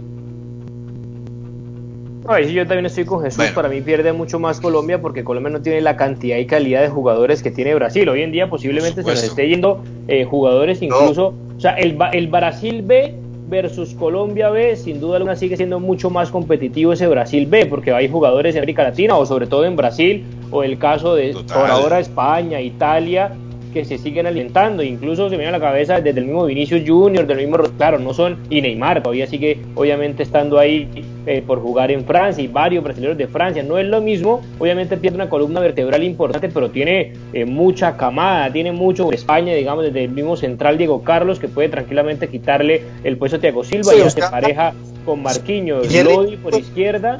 Ay, 2.27 2.51
yo 2.53 2.67
también 2.67 2.85
estoy 2.87 3.05
con 3.05 3.23
Jesús. 3.23 3.45
Para 3.55 3.69
mí 3.69 3.79
pierde 3.79 4.11
mucho 4.11 4.39
más 4.39 4.59
Colombia 4.59 4.99
porque 4.99 5.23
Colombia 5.23 5.53
no 5.53 5.61
tiene 5.61 5.79
la 5.79 5.95
cantidad 5.95 6.37
y 6.37 6.47
calidad 6.47 6.81
de 6.81 6.89
jugadores 6.89 7.41
que 7.41 7.49
tiene 7.49 7.73
Brasil. 7.75 8.09
Hoy 8.09 8.23
en 8.23 8.33
día 8.33 8.49
posiblemente 8.49 9.03
se 9.03 9.09
nos 9.09 9.23
esté 9.23 9.47
yendo 9.47 9.81
eh, 10.09 10.25
jugadores 10.25 10.81
incluso. 10.81 11.33
O 11.55 11.59
sea, 11.61 11.75
el, 11.75 11.97
el 12.11 12.27
Brasil 12.27 12.81
B 12.81 13.15
versus 13.47 13.93
Colombia 13.93 14.49
B, 14.49 14.75
sin 14.75 14.99
duda 14.99 15.17
alguna 15.17 15.35
sigue 15.35 15.57
siendo 15.57 15.79
mucho 15.79 16.09
más 16.09 16.31
competitivo 16.31 16.93
ese 16.93 17.07
Brasil 17.07 17.45
B, 17.47 17.65
porque 17.67 17.91
hay 17.91 18.09
jugadores 18.09 18.55
en 18.55 18.59
América 18.59 18.83
Latina 18.83 19.15
o 19.17 19.25
sobre 19.25 19.47
todo 19.47 19.65
en 19.65 19.75
Brasil, 19.75 20.25
o 20.51 20.63
el 20.63 20.77
caso 20.77 21.15
de 21.15 21.33
por 21.33 21.69
ahora 21.69 21.99
España, 21.99 22.61
Italia, 22.61 23.31
que 23.73 23.83
se 23.83 23.97
siguen 23.97 24.25
alimentando, 24.25 24.83
incluso 24.83 25.29
se 25.29 25.35
viene 25.35 25.49
a 25.49 25.51
la 25.51 25.59
cabeza 25.59 25.99
desde 25.99 26.19
el 26.21 26.27
mismo 26.27 26.45
Vinicius 26.45 26.83
Junior, 26.87 27.27
del 27.27 27.37
mismo, 27.37 27.57
claro, 27.77 27.99
no 27.99 28.13
son, 28.13 28.37
y 28.49 28.61
Neymar 28.61 29.03
todavía 29.03 29.27
sigue 29.27 29.59
obviamente 29.75 30.23
estando 30.23 30.57
ahí 30.57 30.87
eh, 31.25 31.43
por 31.45 31.61
jugar 31.61 31.91
en 31.91 32.05
Francia 32.05 32.43
y 32.43 32.47
varios 32.47 32.83
brasileños 32.83 33.17
de 33.17 33.27
Francia, 33.27 33.63
no 33.63 33.77
es 33.77 33.85
lo 33.85 34.01
mismo, 34.01 34.41
obviamente 34.59 34.97
pierde 34.97 35.15
una 35.15 35.29
columna 35.29 35.59
vertebral 35.59 36.03
importante, 36.03 36.49
pero 36.49 36.69
tiene 36.71 37.13
eh, 37.33 37.45
mucha 37.45 37.97
camada, 37.97 38.51
tiene 38.51 38.71
mucho 38.71 39.11
España, 39.11 39.53
digamos, 39.53 39.85
desde 39.85 40.03
el 40.03 40.11
mismo 40.11 40.35
central 40.37 40.77
Diego 40.77 41.03
Carlos, 41.03 41.39
que 41.39 41.47
puede 41.47 41.69
tranquilamente 41.69 42.27
quitarle 42.27 42.83
el 43.03 43.17
puesto 43.17 43.37
a 43.37 43.39
Thiago 43.39 43.63
Silva 43.63 43.95
y 43.95 44.01
hace 44.01 44.21
pareja 44.21 44.73
con 45.05 45.21
Marquinhos, 45.23 45.91
Lodi 45.91 46.37
por 46.37 46.55
izquierda, 46.55 47.17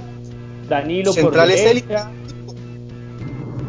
Danilo 0.69 1.13
por 1.13 1.33
derecha. 1.47 2.09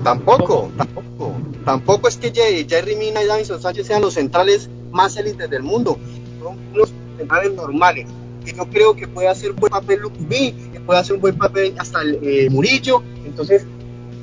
Tampoco, 0.03 0.71
tampoco. 0.77 1.35
Tampoco 1.65 2.09
es 2.09 2.17
que 2.17 2.31
Jerry 2.69 2.95
Mina 2.95 3.23
y 3.23 3.27
Davison 3.27 3.61
Sánchez 3.61 3.89
sean 3.89 4.03
los 4.03 4.15
centrales 4.15 4.71
más 4.93 5.17
élites 5.17 5.51
del 5.51 5.65
mundo. 5.65 5.99
Son 6.41 6.57
unos 6.73 6.93
centrales 7.17 7.55
normales. 7.55 8.07
Que 8.47 8.53
yo 8.53 8.65
creo 8.67 8.95
que 8.95 9.09
puede 9.09 9.29
hacer 9.29 9.51
un 9.51 9.57
buen 9.57 9.71
papel 9.71 10.01
Lucumí, 10.01 10.53
que 10.73 10.81
puede 10.81 11.01
hacer 11.01 11.17
un 11.17 11.21
buen 11.21 11.37
papel 11.37 11.75
hasta 11.79 12.01
el 12.01 12.19
eh, 12.23 12.49
Murillo. 12.49 13.03
Entonces, 13.27 13.67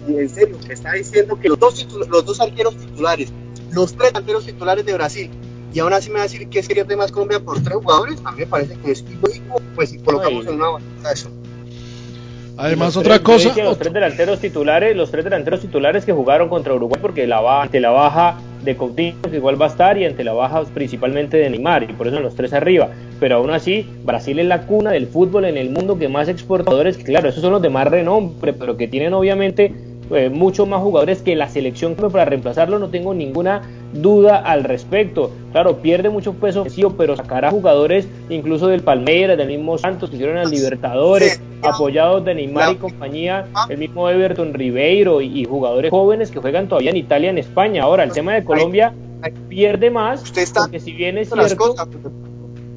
en 0.08 0.30
serio, 0.30 0.58
que 0.66 0.74
está 0.74 0.94
diciendo 0.94 1.38
que 1.40 1.50
los 1.50 1.60
dos, 1.60 1.86
los 2.10 2.26
dos 2.26 2.40
arqueros 2.40 2.78
titulares, 2.78 3.32
los 3.72 3.94
tres 3.96 4.12
arqueros 4.16 4.46
titulares 4.46 4.86
de 4.86 4.94
Brasil, 4.94 5.30
y 5.74 5.80
aún 5.80 5.92
así 5.92 6.10
me 6.10 6.16
va 6.16 6.22
a 6.22 6.24
decir 6.24 6.48
que 6.50 6.64
sería 6.64 6.84
de 6.84 6.96
más 6.96 7.12
Colombia 7.12 7.40
por 7.40 7.62
tres 7.62 7.76
jugadores, 7.76 8.20
a 8.24 8.32
mí 8.32 8.40
me 8.40 8.48
parece 8.48 8.76
que 8.76 8.92
es 8.92 9.02
ilógico, 9.02 9.62
pues 9.76 9.90
si 9.90 10.00
colocamos 10.00 10.46
en 10.46 10.56
una 10.56 10.70
balanza 10.70 11.12
eso. 11.12 11.30
Además, 12.56 12.96
otra 12.96 13.20
cosa. 13.20 13.54
Los 13.64 13.80
tres 13.80 13.94
delanteros 13.94 14.40
titulares, 14.40 14.96
los 14.96 15.10
tres 15.10 15.24
delanteros 15.24 15.60
titulares 15.62 16.06
que 16.06 16.14
jugaron 16.14 16.50
contra 16.50 16.74
Uruguay, 16.74 17.00
porque 17.02 17.26
la 17.26 17.62
ante 17.62 17.80
la 17.80 17.90
baja 17.90 18.38
de 18.64 18.78
Coutinho, 18.78 19.22
que 19.22 19.38
igual 19.38 19.62
va 19.62 19.66
a 19.66 19.70
estar, 19.70 19.98
y 19.98 20.06
ante 20.06 20.24
la 20.24 20.34
baja 20.34 20.64
principalmente 20.74 21.38
de 21.38 21.50
Neymar, 21.50 21.84
y 21.84 21.94
por 21.94 22.08
eso 22.08 22.20
los 22.20 22.36
tres 22.36 22.54
arriba. 22.54 22.90
Pero 23.20 23.38
aún 23.38 23.52
así, 23.52 23.86
Brasil 24.04 24.40
es 24.40 24.48
la 24.48 24.66
cuna 24.66 24.92
del 24.92 25.08
fútbol 25.08 25.46
en 25.46 25.58
el 25.58 25.70
mundo 25.70 25.98
que 25.98 26.08
más 26.08 26.28
exportadores, 26.28 26.98
claro, 26.98 27.30
esos 27.30 27.42
son 27.42 27.54
los 27.54 27.62
de 27.62 27.70
más 27.70 27.88
renombre, 27.88 28.54
pero 28.54 28.78
que 28.78 28.88
tienen 28.88 29.14
obviamente 29.14 29.74
eh, 30.12 30.30
muchos 30.30 30.68
más 30.68 30.82
jugadores 30.82 31.22
que 31.22 31.36
la 31.36 31.50
selección 31.50 31.96
para 31.96 32.26
reemplazarlo, 32.26 32.80
no 32.80 32.90
tengo 32.90 33.14
ninguna 33.14 33.62
duda 33.94 34.38
al 34.38 34.64
respecto. 34.64 35.32
Claro, 35.52 35.78
pierde 35.78 36.10
mucho 36.10 36.34
peso 36.34 36.66
pero 36.98 37.16
sacará 37.16 37.52
jugadores 37.52 38.08
incluso 38.30 38.68
del 38.68 38.82
Palmeiras, 38.82 39.38
del 39.38 39.48
mismo 39.48 39.78
Santos, 39.78 40.10
que 40.10 40.18
hicieron 40.18 40.38
al 40.38 40.50
Libertadores, 40.50 41.42
apoyados 41.62 42.26
de 42.26 42.36
Neymar 42.36 42.74
y 42.74 42.76
compañía, 42.76 43.46
el 43.70 43.78
mismo 43.78 44.10
Everton 44.10 44.54
Ribeiro 44.54 45.22
y, 45.22 45.46
jugadores 45.46 45.92
jóvenes 45.92 46.32
que 46.32 46.40
juegan 46.40 46.68
todavía 46.68 46.90
en 46.90 46.98
Italia, 46.98 47.30
en 47.30 47.38
España. 47.38 47.84
Ahora, 47.84 48.04
el 48.04 48.12
tema 48.12 48.34
de 48.34 48.44
Colombia 48.44 48.94
pierde 49.48 49.90
más, 49.90 50.24
porque 50.54 50.80
si 50.80 50.92
bien 50.92 51.18
es 51.18 51.30
cierto, 51.30 51.76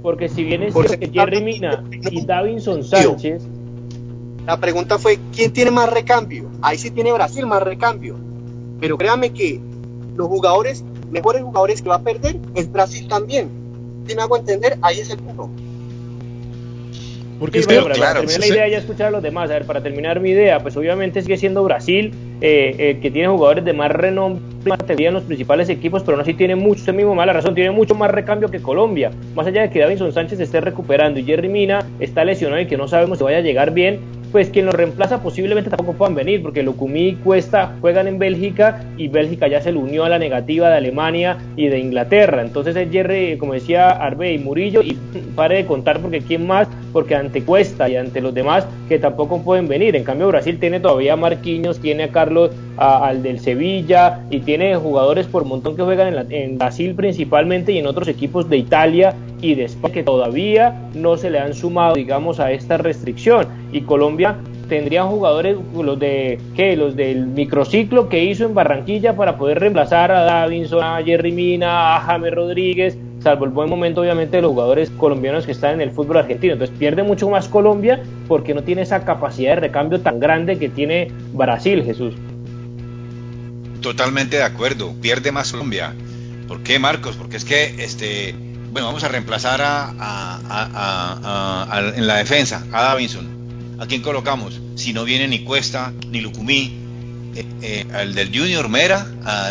porque 0.03 0.29
si 0.29 0.45
bien 0.45 0.63
es 0.63 0.75
cierto 0.75 0.99
que 0.99 1.09
Jerry 1.09 1.43
Mina 1.43 1.83
y 2.11 2.25
Davinson 2.25 2.85
Sánchez 2.85 3.43
la 4.47 4.59
pregunta 4.59 4.99
fue, 4.99 5.19
¿quién 5.35 5.53
tiene 5.53 5.73
más 5.73 5.91
recambio? 5.93 6.49
Ahí 6.63 6.79
sí 6.79 6.91
tiene 6.91 7.13
Brasil 7.13 7.45
más 7.47 7.63
recambio. 7.63 8.17
Pero 8.81 8.97
créame 8.97 9.33
que 9.33 9.61
los 10.15 10.29
jugadores, 10.29 10.85
mejores 11.11 11.43
jugadores 11.43 11.83
que 11.83 11.89
va 11.89 11.97
a 11.97 12.03
perder 12.03 12.39
es 12.55 12.71
Brasil 12.71 13.09
también. 13.09 13.49
Si 14.07 14.15
me 14.15 14.23
hago 14.23 14.37
entender, 14.37 14.79
ahí 14.83 15.01
es 15.01 15.11
el 15.11 15.19
punto. 15.19 15.51
Porque 17.41 17.61
para 17.61 18.15
terminar 18.15 18.41
la 18.41 18.47
idea 18.47 18.69
ya 18.69 18.79
escuchar 18.79 19.09
a 19.09 19.11
los 19.11 19.23
demás. 19.23 19.51
A 19.51 19.55
ver, 19.55 19.67
para 19.67 19.83
terminar 19.83 20.21
mi 20.21 20.31
idea, 20.31 20.61
pues 20.61 20.77
obviamente 20.77 21.21
sigue 21.21 21.37
siendo 21.37 21.65
Brasil, 21.65 22.15
eh, 22.41 22.75
eh, 22.79 22.99
que 23.03 23.11
tiene 23.11 23.29
jugadores 23.29 23.65
de 23.65 23.73
más 23.73 23.91
renombre 23.91 24.57
en 24.89 25.15
los 25.15 25.23
principales 25.23 25.69
equipos, 25.69 26.03
pero 26.03 26.17
no 26.17 26.23
así 26.23 26.35
tiene 26.35 26.57
mucho, 26.57 26.81
usted 26.81 26.93
mismo 26.93 27.15
mala 27.15 27.33
razón, 27.33 27.55
tiene 27.55 27.71
mucho 27.71 27.95
más 27.95 28.11
recambio 28.11 28.51
que 28.51 28.61
Colombia. 28.61 29.13
Más 29.35 29.47
allá 29.47 29.63
de 29.63 29.71
que 29.71 29.79
Davinson 29.79 30.13
Sánchez 30.13 30.41
esté 30.41 30.61
recuperando 30.61 31.21
y 31.21 31.25
Jerry 31.25 31.49
Mina 31.49 31.87
está 32.01 32.25
lesionado 32.25 32.61
y 32.61 32.67
que 32.67 32.77
no 32.77 32.89
sabemos 32.89 33.19
si 33.19 33.25
vaya 33.25 33.39
a 33.39 33.43
llegar 33.43 33.73
bien, 33.73 34.01
pues 34.37 34.51
quien 34.51 34.67
lo 34.67 34.73
reemplaza 34.73 35.23
posiblemente 35.23 35.71
tampoco 35.71 35.95
puedan 35.95 36.15
venir, 36.15 36.43
porque 36.43 36.63
Lukumi 36.63 37.09
y 37.09 37.15
Cuesta 37.15 37.75
juegan 37.81 38.07
en 38.07 38.19
Bélgica 38.19 38.85
y 38.99 39.09
Bélgica 39.09 39.49
ya 39.49 39.63
se 39.63 39.73
le 39.73 39.79
unió 39.79 40.05
a 40.05 40.11
la 40.11 40.19
negativa 40.19 40.69
de 40.69 40.77
Alemania 40.77 41.39
y 41.57 41.69
de 41.69 41.79
Inglaterra. 41.79 42.43
Entonces 42.43 42.77
es 42.77 42.91
Jerry, 42.91 43.39
como 43.39 43.55
decía 43.55 43.89
Arbe 43.89 44.35
y 44.35 44.39
Murillo, 44.39 44.83
y 44.83 44.93
pare 45.35 45.57
de 45.57 45.65
contar 45.65 46.01
porque 46.01 46.21
quién 46.21 46.47
más, 46.47 46.69
porque 46.93 47.15
ante 47.15 47.45
Cuesta 47.45 47.89
y 47.89 47.97
ante 47.97 48.21
los 48.21 48.35
demás 48.35 48.67
que 48.91 48.99
tampoco 48.99 49.41
pueden 49.41 49.69
venir. 49.69 49.97
En 49.97 50.05
cambio 50.05 50.29
Brasil 50.29 50.59
tiene 50.61 50.81
todavía 50.81 51.15
a 51.15 51.17
Marquinhos, 51.17 51.81
tiene 51.81 52.03
a 52.03 52.09
Carlos, 52.13 52.51
al 52.77 53.23
del 53.23 53.41
Sevilla 53.41 54.21
y 54.31 54.41
tiene 54.41 54.77
jugadores 54.77 55.27
por 55.27 55.45
montón 55.45 55.77
que 55.77 55.83
juegan 55.83 56.15
en, 56.15 56.33
en 56.33 56.59
Brasil 56.59 56.95
principalmente 56.95 57.73
y 57.73 57.79
en 57.79 57.87
otros 57.87 58.09
equipos 58.09 58.49
de 58.49 58.59
Italia 58.59 59.15
y 59.41 59.55
de 59.55 59.65
España 59.65 59.95
que 59.95 60.03
todavía 60.03 60.75
no 60.95 61.17
se 61.17 61.31
le 61.31 61.39
han 61.39 61.55
sumado, 61.55 61.95
digamos, 61.95 62.41
a 62.41 62.53
esta 62.53 62.77
restricción. 62.77 63.47
Y 63.73 63.83
Colombia 63.83 64.37
tendrían 64.69 65.09
jugadores, 65.09 65.57
los 65.75 65.99
de 65.99 66.39
¿qué? 66.55 66.77
los 66.77 66.97
del 66.97 67.27
microciclo 67.27 68.09
que 68.09 68.25
hizo 68.25 68.45
en 68.45 68.55
Barranquilla 68.55 69.15
para 69.15 69.37
poder 69.37 69.61
reemplazar 69.61 70.11
a 70.11 70.23
Davinson, 70.23 70.83
a 70.83 71.03
Jerry 71.03 71.33
Mina, 71.33 71.97
a 71.97 72.01
James 72.01 72.35
Rodríguez, 72.35 72.99
salvo 73.21 73.45
el 73.45 73.51
buen 73.51 73.69
momento 73.69 74.01
obviamente 74.01 74.37
de 74.37 74.43
los 74.43 74.53
jugadores 74.53 74.91
colombianos 74.91 75.47
que 75.47 75.53
están 75.53 75.75
en 75.75 75.81
el 75.83 75.91
fútbol 75.91 76.19
argentino. 76.19 76.55
Entonces 76.55 76.77
pierde 76.79 77.03
mucho 77.03 77.29
más 77.29 77.49
Colombia 77.49 78.03
porque 78.29 78.55
no 78.55 78.63
tiene 78.63 78.83
esa 78.83 79.05
capacidad 79.05 79.55
de 79.55 79.61
recambio 79.61 80.01
tan 80.01 80.21
grande 80.21 80.59
que 80.59 80.69
tiene 80.69 81.09
Brasil, 81.33 81.83
Jesús. 81.85 82.15
Totalmente 83.81 84.37
de 84.37 84.43
acuerdo, 84.43 84.95
pierde 85.01 85.33
más 85.33 85.51
Colombia. 85.53 85.95
¿Por 86.49 86.63
qué, 86.63 86.79
Marcos? 86.79 87.17
Porque 87.17 87.37
es 87.37 87.45
que, 87.45 87.75
este, 87.79 88.35
bueno, 88.71 88.87
vamos 88.89 89.05
a 89.05 89.09
reemplazar 89.09 89.61
a, 89.63 91.13
en 91.97 92.07
la 92.07 92.17
defensa 92.17 92.65
a 92.73 92.83
Davinson. 92.83 93.77
¿A 93.79 93.87
quién 93.87 94.03
colocamos? 94.03 94.61
Si 94.75 94.93
no 94.93 95.05
viene 95.05 95.29
ni 95.29 95.45
Cuesta 95.45 95.93
ni 96.11 96.21
Lucumí, 96.21 96.73
eh, 97.35 97.45
eh, 97.63 97.87
al 97.93 98.15
del 98.15 98.29
Junior 98.37 98.69
Mera, 98.69 99.07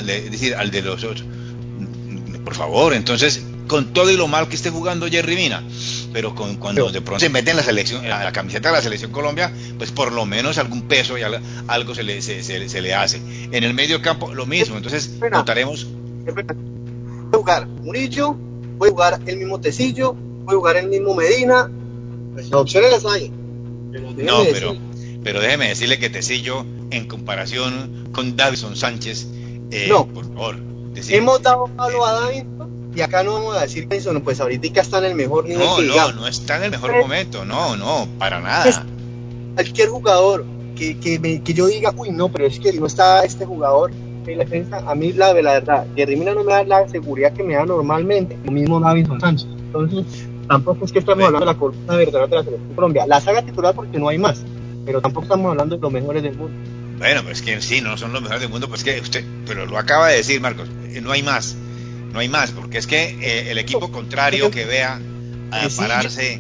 es 0.07 0.31
decir, 0.31 0.55
al 0.55 0.71
de 0.71 0.81
los 0.81 1.03
otros. 1.03 1.25
Por 2.43 2.55
favor, 2.55 2.93
entonces 2.93 3.43
con 3.67 3.93
todo 3.93 4.11
y 4.11 4.17
lo 4.17 4.27
mal 4.27 4.47
que 4.47 4.55
esté 4.55 4.69
jugando 4.69 5.07
Jerry 5.07 5.35
Mina, 5.35 5.63
pero 6.13 6.35
con, 6.35 6.55
cuando 6.55 6.91
de 6.91 7.01
pronto 7.01 7.19
se 7.19 7.29
mete 7.29 7.51
en 7.51 7.57
la 7.57 7.63
selección, 7.63 8.07
la, 8.07 8.31
camiseta 8.31 8.69
de 8.69 8.75
la 8.75 8.81
selección 8.81 9.11
Colombia, 9.11 9.51
pues 9.77 9.91
por 9.91 10.11
lo 10.11 10.25
menos 10.25 10.57
algún 10.57 10.83
peso 10.83 11.17
y 11.17 11.21
algo 11.23 11.95
se 11.95 12.03
le, 12.03 12.21
se, 12.21 12.43
se, 12.43 12.81
le 12.81 12.93
hace. 12.93 13.21
En 13.51 13.63
el 13.63 13.73
medio 13.73 14.01
campo 14.01 14.33
lo 14.33 14.45
mismo, 14.45 14.77
entonces 14.77 15.19
notaremos. 15.31 15.87
Puede 16.25 16.45
jugar 17.31 17.67
Murillo, 17.67 18.35
puede 18.77 18.91
jugar 18.91 19.19
el 19.25 19.37
mismo 19.37 19.59
Tecillo, 19.59 20.15
puede 20.45 20.57
jugar 20.57 20.77
el 20.77 20.87
mismo 20.87 21.15
Medina, 21.15 21.69
pues 22.33 22.49
las 22.49 22.61
opciones 22.61 22.91
las 22.91 23.05
hay. 23.05 23.29
no, 23.29 24.43
pero, 24.51 24.75
pero 25.23 25.39
déjeme 25.39 25.69
decirle 25.69 25.99
que 25.99 26.09
Tecillo, 26.09 26.65
en 26.91 27.07
comparación 27.07 28.09
con 28.11 28.35
Davison 28.35 28.75
Sánchez, 28.75 29.27
eh, 29.71 29.87
no. 29.89 30.05
por 30.07 30.25
favor. 30.25 30.57
Hemos 31.09 31.41
dado 31.41 31.67
palo 31.75 32.05
a 32.05 32.13
David 32.13 32.45
y 32.95 33.01
acá 33.01 33.23
no 33.23 33.33
vamos 33.33 33.57
a 33.57 33.61
decir 33.61 33.87
que 33.87 33.97
eso, 33.97 34.13
no, 34.13 34.23
pues 34.23 34.39
ahorita 34.39 34.79
está 34.79 34.99
en 34.99 35.05
el 35.05 35.15
mejor 35.15 35.45
nivel. 35.45 35.65
No, 35.65 35.81
no, 35.81 36.11
no 36.13 36.27
está 36.27 36.57
en 36.57 36.63
el 36.63 36.71
mejor 36.71 36.95
momento, 36.97 37.43
no, 37.43 37.75
no, 37.75 38.07
para 38.17 38.39
nada. 38.39 38.85
cualquier 39.53 39.89
jugador 39.89 40.45
que, 40.75 40.97
que, 40.99 41.41
que, 41.41 41.53
yo 41.53 41.67
diga, 41.67 41.93
uy, 41.95 42.11
no, 42.11 42.29
pero 42.29 42.45
es 42.45 42.59
que 42.59 42.71
no 42.73 42.85
está 42.85 43.23
este 43.25 43.45
jugador 43.45 43.91
en 44.25 44.37
la 44.37 44.43
defensa, 44.43 44.81
a 44.85 44.95
mí 44.95 45.13
la, 45.13 45.33
la 45.33 45.53
verdad, 45.53 45.85
Jerry 45.95 46.15
Mina 46.15 46.33
no 46.33 46.43
me 46.43 46.53
da 46.53 46.63
la 46.63 46.87
seguridad 46.87 47.33
que 47.33 47.43
me 47.43 47.55
da 47.55 47.65
normalmente, 47.65 48.37
lo 48.43 48.51
mismo 48.51 48.79
Davidson 48.79 49.19
Sánchez. 49.19 49.47
Entonces, 49.49 50.05
tampoco 50.47 50.85
es 50.85 50.91
que 50.91 50.99
estamos 50.99 51.25
hablando 51.25 51.45
de 51.45 51.53
la 51.53 51.59
columna 51.59 51.95
verdadera 51.95 52.27
de 52.27 52.35
la 52.35 52.43
selección 52.43 52.75
Colombia. 52.75 53.05
La 53.07 53.21
saga 53.21 53.41
titular 53.43 53.75
porque 53.75 53.99
no 53.99 54.09
hay 54.09 54.17
más, 54.17 54.41
pero 54.85 55.01
tampoco 55.01 55.25
estamos 55.25 55.51
hablando 55.51 55.75
de 55.75 55.81
los 55.81 55.91
mejores 55.91 56.23
del 56.23 56.35
mundo. 56.35 56.57
Bueno, 56.97 57.23
pues 57.23 57.41
que 57.41 57.61
sí, 57.61 57.81
no 57.81 57.97
son 57.97 58.13
los 58.13 58.21
mejores 58.21 58.41
del 58.41 58.49
mundo, 58.49 58.69
pues 58.69 58.83
que 58.83 58.99
usted, 58.99 59.23
pero 59.45 59.65
lo 59.65 59.77
acaba 59.77 60.07
de 60.07 60.17
decir, 60.17 60.39
Marcos, 60.39 60.69
eh, 60.87 61.01
no 61.01 61.11
hay 61.11 61.23
más 61.23 61.57
no 62.15 62.21
hay 62.21 62.29
más, 62.29 62.51
porque 62.51 62.77
es 62.77 62.87
que 62.87 63.17
eh, 63.21 63.51
el 63.51 63.57
equipo 63.57 63.91
contrario 63.91 64.49
que 64.49 64.63
vea 64.63 65.01
a 65.51 65.67
pararse 65.75 66.39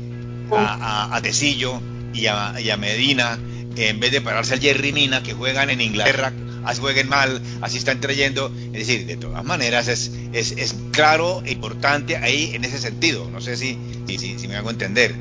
a, 0.49 1.13
a, 1.13 1.21
Tecillo 1.21 1.81
y 2.13 2.27
a, 2.27 2.55
y 2.61 2.69
a, 2.69 2.77
Medina, 2.77 3.37
en 3.75 3.99
vez 3.99 4.13
de 4.13 4.21
pararse 4.21 4.53
al 4.53 4.61
Jerry 4.61 4.93
Mina, 4.93 5.21
que 5.21 5.33
juegan 5.33 5.69
en 5.69 5.81
Inglaterra, 5.81 6.31
así 6.63 6.79
jueguen 6.79 7.09
mal, 7.09 7.41
así 7.59 7.77
están 7.77 7.99
trayendo, 7.99 8.49
es 8.67 8.87
decir, 8.87 9.05
de 9.05 9.17
todas 9.17 9.43
maneras 9.43 9.89
es, 9.89 10.13
es, 10.31 10.53
es 10.53 10.75
claro 10.91 11.43
e 11.45 11.51
importante 11.51 12.15
ahí 12.15 12.55
en 12.55 12.63
ese 12.63 12.79
sentido, 12.79 13.29
no 13.29 13.41
sé 13.41 13.57
si, 13.57 13.77
si, 14.07 14.39
si 14.39 14.47
me 14.47 14.55
hago 14.55 14.69
entender. 14.69 15.13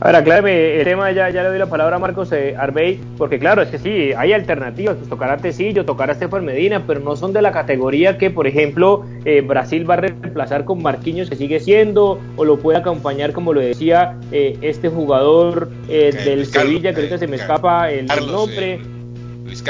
Ahora, 0.00 0.18
aclárame 0.18 0.80
el 0.80 0.84
tema, 0.84 1.12
ya, 1.12 1.30
ya 1.30 1.42
le 1.42 1.50
doy 1.50 1.58
la 1.58 1.66
palabra 1.66 1.96
a 1.96 1.98
Marcos 1.98 2.32
eh, 2.32 2.54
Arbey, 2.58 3.00
porque 3.16 3.38
claro, 3.38 3.62
es 3.62 3.68
que 3.68 3.78
sí, 3.78 4.12
hay 4.16 4.32
alternativas, 4.32 4.96
pues 4.96 5.08
tocará 5.08 5.36
Tecillo, 5.36 5.84
tocará 5.84 6.12
Estefan 6.12 6.44
Medina, 6.44 6.84
pero 6.86 7.00
no 7.00 7.16
son 7.16 7.32
de 7.32 7.40
la 7.40 7.52
categoría 7.52 8.18
que, 8.18 8.30
por 8.30 8.46
ejemplo, 8.46 9.04
eh, 9.24 9.40
Brasil 9.40 9.88
va 9.88 9.94
a 9.94 9.98
reemplazar 9.98 10.64
con 10.64 10.82
Marquinhos, 10.82 11.30
que 11.30 11.36
sigue 11.36 11.60
siendo, 11.60 12.20
o 12.36 12.44
lo 12.44 12.58
puede 12.58 12.78
acompañar, 12.78 13.32
como 13.32 13.52
lo 13.52 13.60
decía 13.60 14.18
eh, 14.32 14.58
este 14.62 14.88
jugador 14.88 15.70
del 15.86 16.46
Sevilla, 16.46 16.92
que 16.92 17.00
ahorita 17.00 17.18
se 17.18 17.26
me 17.26 17.36
escapa 17.36 17.90
el, 17.90 18.06
nombre. 18.06 18.80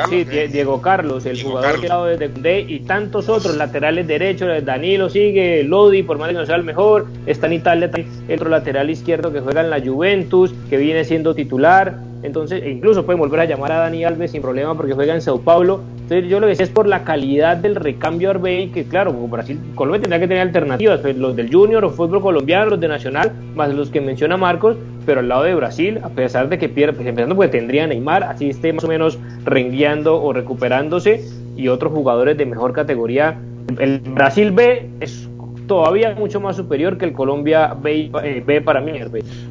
Sí, 0.09 0.25
Diego 0.25 0.81
Carlos, 0.81 1.27
el 1.27 1.43
jugador 1.43 1.81
que 1.81 1.91
ha 1.91 2.05
desde 2.05 2.31
Cundé 2.31 2.61
y 2.61 2.81
tantos 2.81 3.29
otros 3.29 3.57
laterales 3.57 4.07
derechos, 4.07 4.65
Danilo 4.65 5.09
sigue, 5.09 5.65
Lodi, 5.65 6.03
por 6.03 6.19
más 6.19 6.29
que 6.29 6.35
no 6.35 6.47
sea 6.47 6.57
el 6.57 6.63
mejor, 6.63 7.07
está 7.27 7.49
en 7.49 7.55
Italia 7.55 7.91
el 7.93 8.35
otro 8.35 8.51
lateral 8.51 8.89
izquierdo 8.89 9.33
que 9.33 9.41
juega 9.41 9.63
en 9.63 9.71
la 9.71 9.81
Juventus, 9.81 10.55
que 10.71 10.77
viene 10.77 11.05
siendo 11.05 11.35
titular, 11.35 11.99
entonces 12.25 12.63
e 12.63 12.71
incluso 12.71 13.05
pueden 13.05 13.21
volver 13.21 13.41
a 13.41 13.45
llamar 13.45 13.73
a 13.73 13.79
Dani 13.79 14.05
Alves 14.05 14.33
sin 14.33 14.43
problema 14.43 14.75
porque 14.75 14.95
juega 14.95 15.15
en 15.15 15.21
Sao 15.21 15.41
Paulo, 15.41 15.81
entonces 16.03 16.29
yo 16.29 16.41
lo 16.41 16.47
que 16.47 16.51
decía 16.51 16.65
es 16.65 16.71
por 16.71 16.87
la 16.87 17.05
calidad 17.05 17.57
del 17.57 17.77
recambio 17.77 18.31
Arbey, 18.31 18.69
que 18.69 18.85
claro, 18.85 19.13
Brasil, 19.13 19.59
Colombia 19.75 20.03
tendrá 20.03 20.19
que 20.19 20.29
tener 20.29 20.43
alternativas, 20.43 21.01
pues, 21.01 21.17
los 21.17 21.37
del 21.37 21.53
Junior 21.53 21.85
o 21.85 21.91
fútbol 21.91 22.21
colombiano, 22.21 22.71
los 22.71 22.81
de 22.81 22.89
Nacional, 22.89 23.33
más 23.55 23.73
los 23.73 23.91
que 23.91 24.01
menciona 24.01 24.37
Marcos, 24.37 24.77
pero 25.07 25.21
al 25.21 25.29
lado 25.29 25.45
de 25.45 25.55
Brasil, 25.55 26.01
a 26.03 26.09
pesar 26.09 26.49
de 26.49 26.59
que 26.59 26.69
pierde, 26.69 26.95
pues 26.95 27.07
empezando 27.07 27.37
porque 27.37 27.53
tendría 27.53 27.87
Neymar, 27.87 28.25
así 28.25 28.51
esté 28.51 28.73
más 28.73 28.85
o 28.85 28.89
menos 28.89 29.19
rengueando 29.45 30.23
o 30.23 30.33
recuperándose, 30.33 31.23
y 31.57 31.69
otros 31.69 31.93
jugadores 31.93 32.37
de 32.37 32.47
mejor 32.47 32.73
categoría. 32.73 33.39
El 33.79 34.01
Brasil 34.01 34.51
B 34.51 34.89
es 35.01 35.29
todavía 35.67 36.15
mucho 36.15 36.41
más 36.41 36.57
superior 36.57 36.99
que 36.99 37.05
el 37.05 37.13
Colombia 37.13 37.75
B, 37.75 38.11
eh, 38.23 38.63
para 38.65 38.81
mí. 38.81 38.93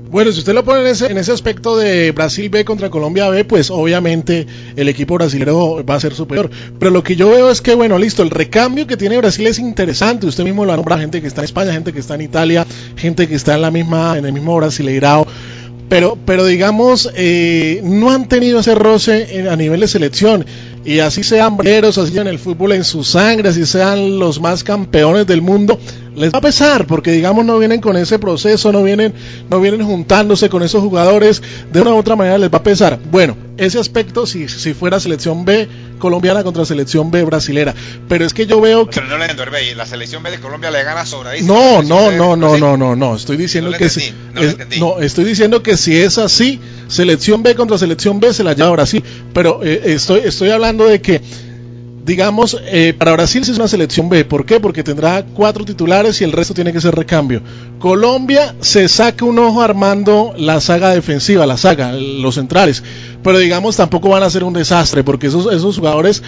Bueno, 0.09 0.31
si 0.31 0.39
usted 0.39 0.53
lo 0.53 0.63
pone 0.63 0.81
en 0.81 0.87
ese, 0.87 1.11
en 1.11 1.17
ese 1.17 1.31
aspecto 1.31 1.77
de 1.77 2.11
Brasil 2.11 2.49
B 2.49 2.63
contra 2.65 2.89
Colombia 2.89 3.29
B, 3.29 3.45
pues 3.45 3.71
obviamente 3.71 4.45
el 4.75 4.89
equipo 4.89 5.15
brasileño 5.15 5.83
va 5.83 5.95
a 5.95 5.99
ser 5.99 6.13
superior. 6.13 6.49
Pero 6.79 6.91
lo 6.91 7.03
que 7.03 7.15
yo 7.15 7.29
veo 7.29 7.49
es 7.49 7.61
que, 7.61 7.75
bueno, 7.75 7.97
listo, 7.97 8.23
el 8.23 8.29
recambio 8.29 8.87
que 8.87 8.97
tiene 8.97 9.17
Brasil 9.17 9.47
es 9.47 9.59
interesante. 9.59 10.27
Usted 10.27 10.43
mismo 10.43 10.65
lo 10.65 10.75
nombra, 10.75 10.97
gente 10.97 11.21
que 11.21 11.27
está 11.27 11.41
en 11.41 11.45
España, 11.45 11.73
gente 11.73 11.93
que 11.93 11.99
está 11.99 12.15
en 12.15 12.21
Italia, 12.21 12.65
gente 12.95 13.27
que 13.27 13.35
está 13.35 13.55
en 13.55 13.61
la 13.61 13.71
misma, 13.71 14.17
en 14.17 14.25
el 14.25 14.33
mismo 14.33 14.55
Brasileirao 14.55 15.25
pero, 15.93 16.17
pero 16.25 16.45
digamos, 16.45 17.11
eh, 17.15 17.81
no 17.83 18.09
han 18.09 18.27
tenido 18.27 18.61
ese 18.61 18.73
roce 18.73 19.47
a 19.47 19.55
nivel 19.55 19.81
de 19.81 19.87
selección. 19.87 20.43
Y 20.83 20.99
así 20.99 21.23
sean 21.23 21.55
breros, 21.55 21.99
así 21.99 22.17
en 22.17 22.25
el 22.25 22.39
fútbol 22.39 22.71
en 22.71 22.83
su 22.83 23.03
sangre, 23.03 23.49
así 23.49 23.65
sean 23.67 24.17
los 24.17 24.41
más 24.41 24.63
campeones 24.63 25.27
del 25.27 25.43
mundo, 25.43 25.79
les 26.15 26.31
va 26.31 26.37
a 26.39 26.41
pesar, 26.41 26.85
porque 26.85 27.11
digamos 27.11 27.45
no 27.45 27.57
vienen 27.59 27.81
con 27.81 27.97
ese 27.97 28.19
proceso, 28.19 28.71
no 28.71 28.83
vienen, 28.83 29.13
no 29.49 29.59
vienen 29.59 29.85
juntándose 29.85 30.49
con 30.49 30.63
esos 30.63 30.81
jugadores, 30.81 31.41
de 31.71 31.81
una 31.81 31.91
u 31.91 31.97
otra 31.97 32.15
manera 32.15 32.37
les 32.37 32.51
va 32.51 32.59
a 32.59 32.63
pesar. 32.63 32.99
Bueno, 33.11 33.35
ese 33.57 33.79
aspecto 33.79 34.25
si, 34.25 34.47
si 34.47 34.73
fuera 34.73 34.99
selección 34.99 35.45
B 35.45 35.67
colombiana 35.99 36.43
contra 36.43 36.65
selección 36.65 37.11
B 37.11 37.23
brasilera. 37.23 37.73
Pero 38.09 38.25
es 38.25 38.33
que 38.33 38.45
yo 38.45 38.59
veo 38.59 38.89
que... 38.89 38.99
no 39.01 39.17
le 39.17 39.75
la 39.75 39.85
selección 39.85 40.23
B 40.23 40.31
de 40.31 40.39
Colombia 40.39 40.69
le 40.71 40.83
gana 40.83 41.03
No, 41.43 41.81
no, 41.81 42.11
no, 42.11 42.35
no, 42.35 42.57
no, 42.57 42.77
no, 42.77 42.95
no, 42.95 43.15
estoy 43.15 43.37
diciendo 43.37 43.71
que 43.71 43.89
si, 43.89 44.13
no, 44.79 44.99
estoy 44.99 45.23
diciendo 45.23 45.63
que 45.63 45.77
si 45.77 45.95
es 45.95 46.17
así, 46.17 46.59
selección 46.87 47.43
B 47.43 47.55
contra 47.55 47.77
selección 47.77 48.19
B 48.19 48.33
se 48.33 48.43
la 48.43 48.53
lleva 48.53 48.71
Brasil. 48.71 49.03
Pero 49.33 49.61
eh, 49.63 49.81
estoy, 49.85 50.21
estoy 50.25 50.49
hablando 50.49 50.85
de 50.85 51.01
que 51.01 51.21
digamos, 52.05 52.57
eh, 52.65 52.93
para 52.97 53.13
Brasil 53.13 53.45
sí 53.45 53.51
es 53.51 53.57
una 53.57 53.67
selección 53.67 54.09
B. 54.09 54.25
¿Por 54.25 54.45
qué? 54.45 54.59
Porque 54.59 54.83
tendrá 54.83 55.23
cuatro 55.23 55.63
titulares 55.63 56.19
y 56.21 56.23
el 56.23 56.31
resto 56.31 56.53
tiene 56.53 56.73
que 56.73 56.81
ser 56.81 56.95
recambio. 56.95 57.41
Colombia 57.79 58.55
se 58.59 58.87
saca 58.87 59.25
un 59.25 59.39
ojo 59.39 59.61
armando 59.61 60.33
la 60.37 60.59
saga 60.59 60.93
defensiva, 60.93 61.45
la 61.45 61.57
saga, 61.57 61.93
los 61.93 62.35
centrales. 62.35 62.83
Pero 63.23 63.39
digamos, 63.39 63.77
tampoco 63.77 64.09
van 64.09 64.23
a 64.23 64.29
ser 64.29 64.43
un 64.43 64.53
desastre 64.53 65.03
porque 65.03 65.27
esos, 65.27 65.51
esos 65.51 65.77
jugadores 65.77 66.21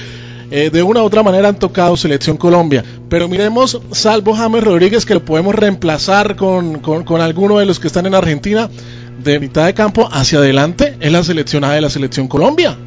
eh, 0.51 0.69
de 0.69 0.83
una 0.83 1.01
u 1.01 1.05
otra 1.05 1.23
manera 1.23 1.49
han 1.49 1.59
tocado 1.59 1.97
selección 1.97 2.37
Colombia. 2.37 2.83
Pero 3.09 3.27
miremos, 3.27 3.81
salvo 3.91 4.33
James 4.33 4.63
Rodríguez, 4.63 5.05
que 5.05 5.15
lo 5.15 5.25
podemos 5.25 5.55
reemplazar 5.55 6.35
con, 6.35 6.79
con, 6.79 7.03
con 7.03 7.19
alguno 7.19 7.57
de 7.59 7.65
los 7.65 7.79
que 7.79 7.87
están 7.87 8.05
en 8.05 8.15
Argentina, 8.15 8.69
de 9.21 9.39
mitad 9.39 9.65
de 9.65 9.73
campo 9.73 10.07
hacia 10.11 10.39
adelante, 10.39 10.95
es 10.99 11.11
la 11.11 11.23
seleccionada 11.23 11.73
de 11.73 11.81
la 11.81 11.89
selección 11.89 12.27
Colombia. 12.27 12.77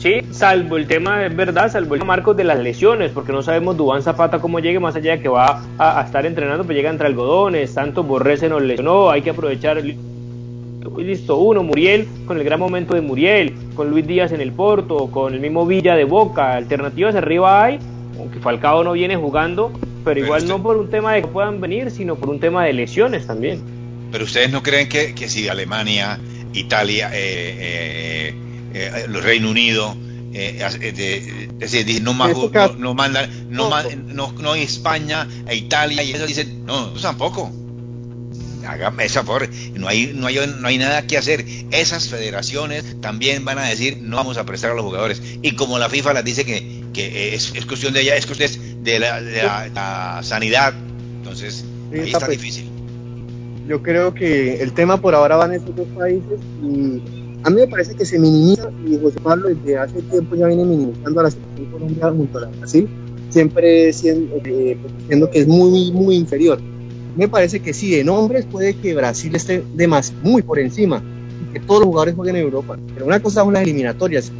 Sí, 0.00 0.22
salvo 0.30 0.78
el 0.78 0.86
tema, 0.86 1.26
es 1.26 1.36
verdad, 1.36 1.70
salvo 1.70 1.94
el 1.94 2.06
Marcos 2.06 2.34
de 2.34 2.42
las 2.42 2.58
lesiones, 2.58 3.12
porque 3.12 3.32
no 3.32 3.42
sabemos 3.42 3.76
Dubán 3.76 4.02
Zapata 4.02 4.38
cómo 4.38 4.58
llegue, 4.58 4.80
más 4.80 4.96
allá 4.96 5.12
de 5.12 5.20
que 5.20 5.28
va 5.28 5.62
a, 5.76 6.02
estar 6.02 6.24
entrenando, 6.24 6.64
pues 6.64 6.74
llega 6.74 6.88
entre 6.88 7.06
algodones, 7.06 7.72
Santos 7.72 8.06
Borré 8.06 8.38
se 8.38 8.48
nos 8.48 8.62
lesionó, 8.62 9.10
hay 9.10 9.20
que 9.20 9.28
aprovechar 9.28 9.82
listo, 10.96 11.36
uno, 11.36 11.62
Muriel, 11.62 12.08
con 12.26 12.38
el 12.38 12.44
gran 12.44 12.58
momento 12.58 12.94
de 12.94 13.02
Muriel, 13.02 13.54
con 13.74 13.90
Luis 13.90 14.06
Díaz 14.06 14.32
en 14.32 14.40
el 14.40 14.52
Porto, 14.52 15.10
con 15.10 15.34
el 15.34 15.40
mismo 15.40 15.66
Villa 15.66 15.94
de 15.94 16.04
Boca, 16.04 16.54
alternativas 16.54 17.14
arriba 17.14 17.62
hay, 17.62 17.78
aunque 18.18 18.38
Falcao 18.38 18.82
no 18.82 18.92
viene 18.92 19.16
jugando, 19.16 19.70
pero 20.02 20.18
igual 20.18 20.48
no 20.48 20.62
por 20.62 20.78
un 20.78 20.88
tema 20.88 21.12
de 21.12 21.20
que 21.20 21.28
puedan 21.28 21.60
venir, 21.60 21.90
sino 21.90 22.16
por 22.16 22.30
un 22.30 22.40
tema 22.40 22.64
de 22.64 22.72
lesiones 22.72 23.26
también. 23.26 23.60
Pero 24.10 24.24
ustedes 24.24 24.50
no 24.50 24.62
creen 24.62 24.88
que, 24.88 25.14
que 25.14 25.28
si 25.28 25.46
Alemania, 25.48 26.18
Italia, 26.54 27.10
eh, 27.12 28.30
eh, 28.32 28.34
eh, 28.74 29.04
el 29.04 29.22
Reino 29.22 29.50
Unido, 29.50 29.96
eh, 30.32 30.64
eh 30.80 31.48
decir, 31.58 32.02
no, 32.02 32.14
no, 32.78 32.94
mandan, 32.94 33.50
no, 33.50 33.70
no, 34.06 34.32
no, 34.32 34.54
España 34.54 35.26
e 35.48 35.56
Italia, 35.56 36.02
y 36.02 36.10
ellos 36.10 36.28
dicen, 36.28 36.64
no, 36.64 36.92
tampoco. 36.92 37.52
hágame 38.66 39.04
esa 39.04 39.24
favor, 39.24 39.48
no 39.74 39.88
hay, 39.88 40.12
no, 40.14 40.28
hay, 40.28 40.38
no 40.58 40.68
hay 40.68 40.78
nada 40.78 41.06
que 41.06 41.18
hacer. 41.18 41.44
Esas 41.72 42.08
federaciones 42.08 43.00
también 43.00 43.44
van 43.44 43.58
a 43.58 43.64
decir 43.64 43.98
no 44.00 44.16
vamos 44.16 44.36
a 44.36 44.44
prestar 44.44 44.70
a 44.70 44.74
los 44.74 44.84
jugadores. 44.84 45.20
Y 45.42 45.52
como 45.52 45.78
la 45.78 45.88
FIFA 45.88 46.12
las 46.12 46.24
dice 46.24 46.44
que, 46.44 46.84
que 46.92 47.34
es, 47.34 47.52
es 47.54 47.66
cuestión 47.66 47.92
de 47.92 48.02
ella, 48.02 48.16
es 48.16 48.26
cuestión 48.26 48.84
de 48.84 48.98
la, 49.00 49.20
de 49.20 49.42
la, 49.42 50.20
sanidad, 50.22 50.74
entonces 51.18 51.64
ahí 51.92 52.00
está 52.06 52.20
pues, 52.20 52.38
difícil. 52.38 52.70
Yo 53.66 53.82
creo 53.82 54.14
que 54.14 54.62
el 54.62 54.72
tema 54.72 55.00
por 55.00 55.14
ahora 55.14 55.36
va 55.36 55.46
en 55.46 55.52
estos 55.52 55.74
dos 55.76 55.88
países 55.96 56.40
y 56.62 57.19
a 57.42 57.50
mí 57.50 57.56
me 57.56 57.66
parece 57.66 57.94
que 57.94 58.04
se 58.04 58.18
minimiza, 58.18 58.70
y 58.86 58.98
José 58.98 59.20
Pablo 59.20 59.48
desde 59.48 59.78
hace 59.78 60.02
tiempo 60.02 60.36
ya 60.36 60.46
viene 60.46 60.64
minimizando 60.64 61.20
a 61.20 61.22
la 61.24 61.30
selección 61.30 61.70
colombiana 61.70 62.12
junto 62.12 62.38
a 62.38 62.40
la 62.42 62.48
Brasil, 62.48 62.88
siempre 63.30 63.92
siendo, 63.92 64.36
eh, 64.44 64.76
diciendo 64.98 65.30
que 65.30 65.40
es 65.40 65.48
muy, 65.48 65.92
muy 65.92 66.16
inferior 66.16 66.58
me 67.16 67.28
parece 67.28 67.60
que 67.60 67.72
sí, 67.72 67.98
en 67.98 68.08
hombres 68.08 68.46
puede 68.46 68.74
que 68.74 68.94
Brasil 68.94 69.34
esté 69.34 69.62
de 69.74 69.88
más, 69.88 70.12
muy 70.22 70.42
por 70.42 70.58
encima, 70.58 71.02
que 71.52 71.60
todos 71.60 71.80
los 71.80 71.88
jugadores 71.88 72.14
jueguen 72.14 72.36
en 72.36 72.42
Europa. 72.42 72.78
Pero 72.94 73.06
una 73.06 73.20
cosa 73.20 73.42
son 73.42 73.54
las 73.54 73.62
eliminatorias. 73.62 74.30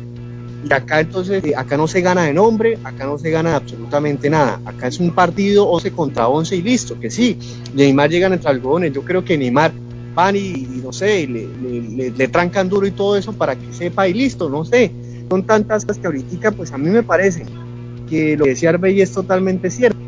Y 0.68 0.72
acá 0.72 1.00
entonces, 1.00 1.42
eh, 1.44 1.54
acá 1.56 1.76
no 1.76 1.88
se 1.88 2.00
gana 2.00 2.24
de 2.24 2.34
nombre, 2.34 2.78
acá 2.84 3.06
no 3.06 3.18
se 3.18 3.30
gana 3.30 3.56
absolutamente 3.56 4.28
nada. 4.28 4.60
Acá 4.64 4.88
es 4.88 5.00
un 5.00 5.10
partido 5.10 5.66
11 5.68 5.90
contra 5.92 6.28
11 6.28 6.56
y 6.56 6.62
listo, 6.62 7.00
que 7.00 7.10
sí. 7.10 7.38
Neymar 7.74 8.10
llegan 8.10 8.34
entre 8.34 8.50
algodones. 8.50 8.92
Yo 8.92 9.02
creo 9.02 9.24
que 9.24 9.38
Neymar 9.38 9.72
van 10.20 10.36
y, 10.36 10.80
no 10.82 10.92
sé, 10.92 11.26
le, 11.26 11.46
le, 11.46 12.10
le, 12.10 12.28
trancan 12.28 12.68
duro 12.68 12.86
y 12.86 12.90
todo 12.90 13.16
eso 13.16 13.32
para 13.32 13.56
que 13.56 13.72
sepa 13.72 14.06
y 14.06 14.14
listo, 14.14 14.48
no 14.48 14.64
sé. 14.64 14.92
Son 15.28 15.44
tantas 15.44 15.84
cosas 15.84 16.00
que 16.00 16.06
ahorita, 16.06 16.52
pues 16.52 16.72
a 16.72 16.78
mí 16.78 16.90
me 16.90 17.02
parece 17.02 17.44
que 18.08 18.36
lo 18.36 18.44
que 18.44 18.50
decía 18.50 18.70
Arbey 18.70 19.00
es 19.00 19.12
totalmente 19.12 19.70
cierto. 19.70 19.98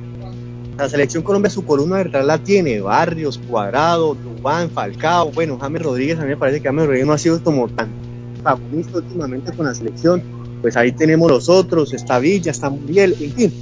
La 0.77 0.89
selección 0.89 1.23
Colombia 1.23 1.51
su 1.51 1.65
columna 1.65 1.97
vertebral 1.97 2.27
la 2.27 2.39
tiene, 2.39 2.81
Barrios, 2.81 3.39
Cuadrado, 3.39 4.15
Dubán, 4.15 4.71
Falcao, 4.71 5.31
bueno, 5.31 5.59
James 5.61 5.83
Rodríguez, 5.83 6.19
a 6.19 6.23
mí 6.23 6.29
me 6.29 6.37
parece 6.37 6.61
que 6.61 6.69
James 6.69 6.87
Rodríguez 6.87 7.07
no 7.07 7.13
ha 7.13 7.19
sido 7.19 7.43
como 7.43 7.69
tan 7.69 7.89
protagonista 8.35 8.99
últimamente 8.99 9.53
con 9.53 9.67
la 9.67 9.75
selección, 9.75 10.23
pues 10.61 10.77
ahí 10.77 10.93
tenemos 10.93 11.31
los 11.31 11.49
otros, 11.49 11.93
está 11.93 12.19
Villa, 12.19 12.51
está 12.51 12.71
Muriel, 12.71 13.15
en 13.21 13.33
fin, 13.33 13.53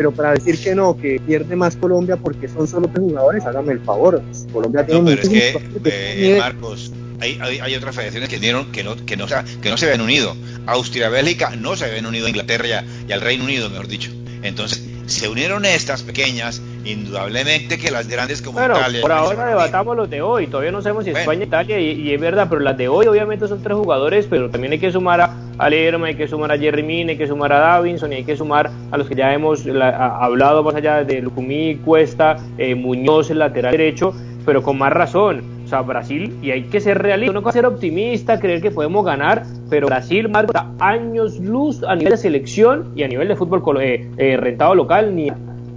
pero 0.00 0.12
para 0.12 0.32
decir 0.32 0.58
que 0.58 0.74
no, 0.74 0.96
que 0.96 1.20
pierde 1.26 1.54
más 1.54 1.76
Colombia 1.76 2.16
porque 2.16 2.48
son 2.48 2.66
solo 2.66 2.88
tres 2.88 3.00
jugadores, 3.00 3.44
hágame 3.44 3.74
el 3.74 3.80
favor, 3.80 4.22
Colombia 4.50 4.86
tiene 4.86 5.00
no, 5.02 5.06
pero 5.06 5.20
es 5.20 5.28
que, 5.28 5.60
eh, 5.84 6.38
Marcos, 6.38 6.90
hay, 7.20 7.38
hay, 7.38 7.74
otras 7.74 7.94
federaciones 7.94 8.30
que 8.30 8.38
dieron 8.38 8.72
que 8.72 8.82
no, 8.82 8.96
que 8.96 9.18
no, 9.18 9.26
que 9.26 9.68
no 9.68 9.76
se 9.76 9.84
habían 9.84 10.00
unido. 10.00 10.34
Austria, 10.64 11.10
Bélgica 11.10 11.54
no 11.54 11.76
se 11.76 11.84
habían 11.84 12.06
unido 12.06 12.24
a 12.24 12.30
Inglaterra 12.30 12.82
y 13.06 13.12
al 13.12 13.20
Reino 13.20 13.44
Unido, 13.44 13.68
mejor 13.68 13.88
dicho. 13.88 14.10
Entonces, 14.42 14.82
se 15.10 15.28
unieron 15.28 15.64
estas 15.64 16.02
pequeñas, 16.02 16.62
indudablemente 16.84 17.78
que 17.78 17.90
las 17.90 18.06
grandes 18.06 18.40
como 18.42 18.58
bueno, 18.58 18.76
Italia. 18.78 19.00
Por 19.00 19.12
ahora 19.12 19.46
debatamos 19.46 19.96
los 19.96 20.08
de 20.08 20.22
hoy, 20.22 20.46
todavía 20.46 20.70
no 20.70 20.82
sabemos 20.82 21.04
si 21.04 21.10
España, 21.10 21.44
Italia, 21.44 21.80
y, 21.80 22.14
es 22.14 22.20
verdad, 22.20 22.46
pero 22.48 22.60
las 22.60 22.76
de 22.78 22.88
hoy 22.88 23.06
obviamente 23.06 23.48
son 23.48 23.62
tres 23.62 23.76
jugadores, 23.76 24.26
pero 24.30 24.50
también 24.50 24.72
hay 24.72 24.78
que 24.78 24.92
sumar 24.92 25.20
a, 25.20 25.34
a 25.58 25.68
Lerma, 25.68 26.06
hay 26.06 26.14
que 26.14 26.28
sumar 26.28 26.52
a 26.52 26.58
Jerry 26.58 26.82
Min, 26.82 27.08
hay 27.08 27.16
que 27.16 27.26
sumar 27.26 27.52
a 27.52 27.58
Davinson 27.58 28.12
y 28.12 28.16
hay 28.16 28.24
que 28.24 28.36
sumar 28.36 28.70
a 28.90 28.96
los 28.96 29.08
que 29.08 29.16
ya 29.16 29.34
hemos 29.34 29.66
hablado 29.66 30.62
más 30.62 30.76
allá 30.76 31.02
de 31.02 31.20
Lucumí, 31.20 31.76
Cuesta, 31.84 32.36
eh, 32.56 32.74
Muñoz, 32.74 33.30
el 33.30 33.40
lateral 33.40 33.72
derecho, 33.72 34.14
pero 34.46 34.62
con 34.62 34.78
más 34.78 34.92
razón 34.92 35.59
sea, 35.70 35.82
Brasil, 35.82 36.36
y 36.42 36.50
hay 36.50 36.64
que 36.64 36.80
ser 36.80 36.98
realista, 36.98 37.32
no 37.32 37.42
que 37.42 37.52
ser 37.52 37.64
optimista, 37.64 38.38
creer 38.40 38.60
que 38.60 38.70
podemos 38.70 39.04
ganar, 39.04 39.44
pero 39.68 39.86
Brasil 39.86 40.28
marca 40.28 40.66
años 40.78 41.38
luz 41.38 41.82
a 41.84 41.94
nivel 41.94 42.12
de 42.12 42.16
selección 42.16 42.92
y 42.96 43.04
a 43.04 43.08
nivel 43.08 43.28
de 43.28 43.36
fútbol 43.36 43.62
eh, 43.80 44.10
eh, 44.16 44.36
rentado 44.36 44.74
local, 44.74 45.14
ni 45.14 45.30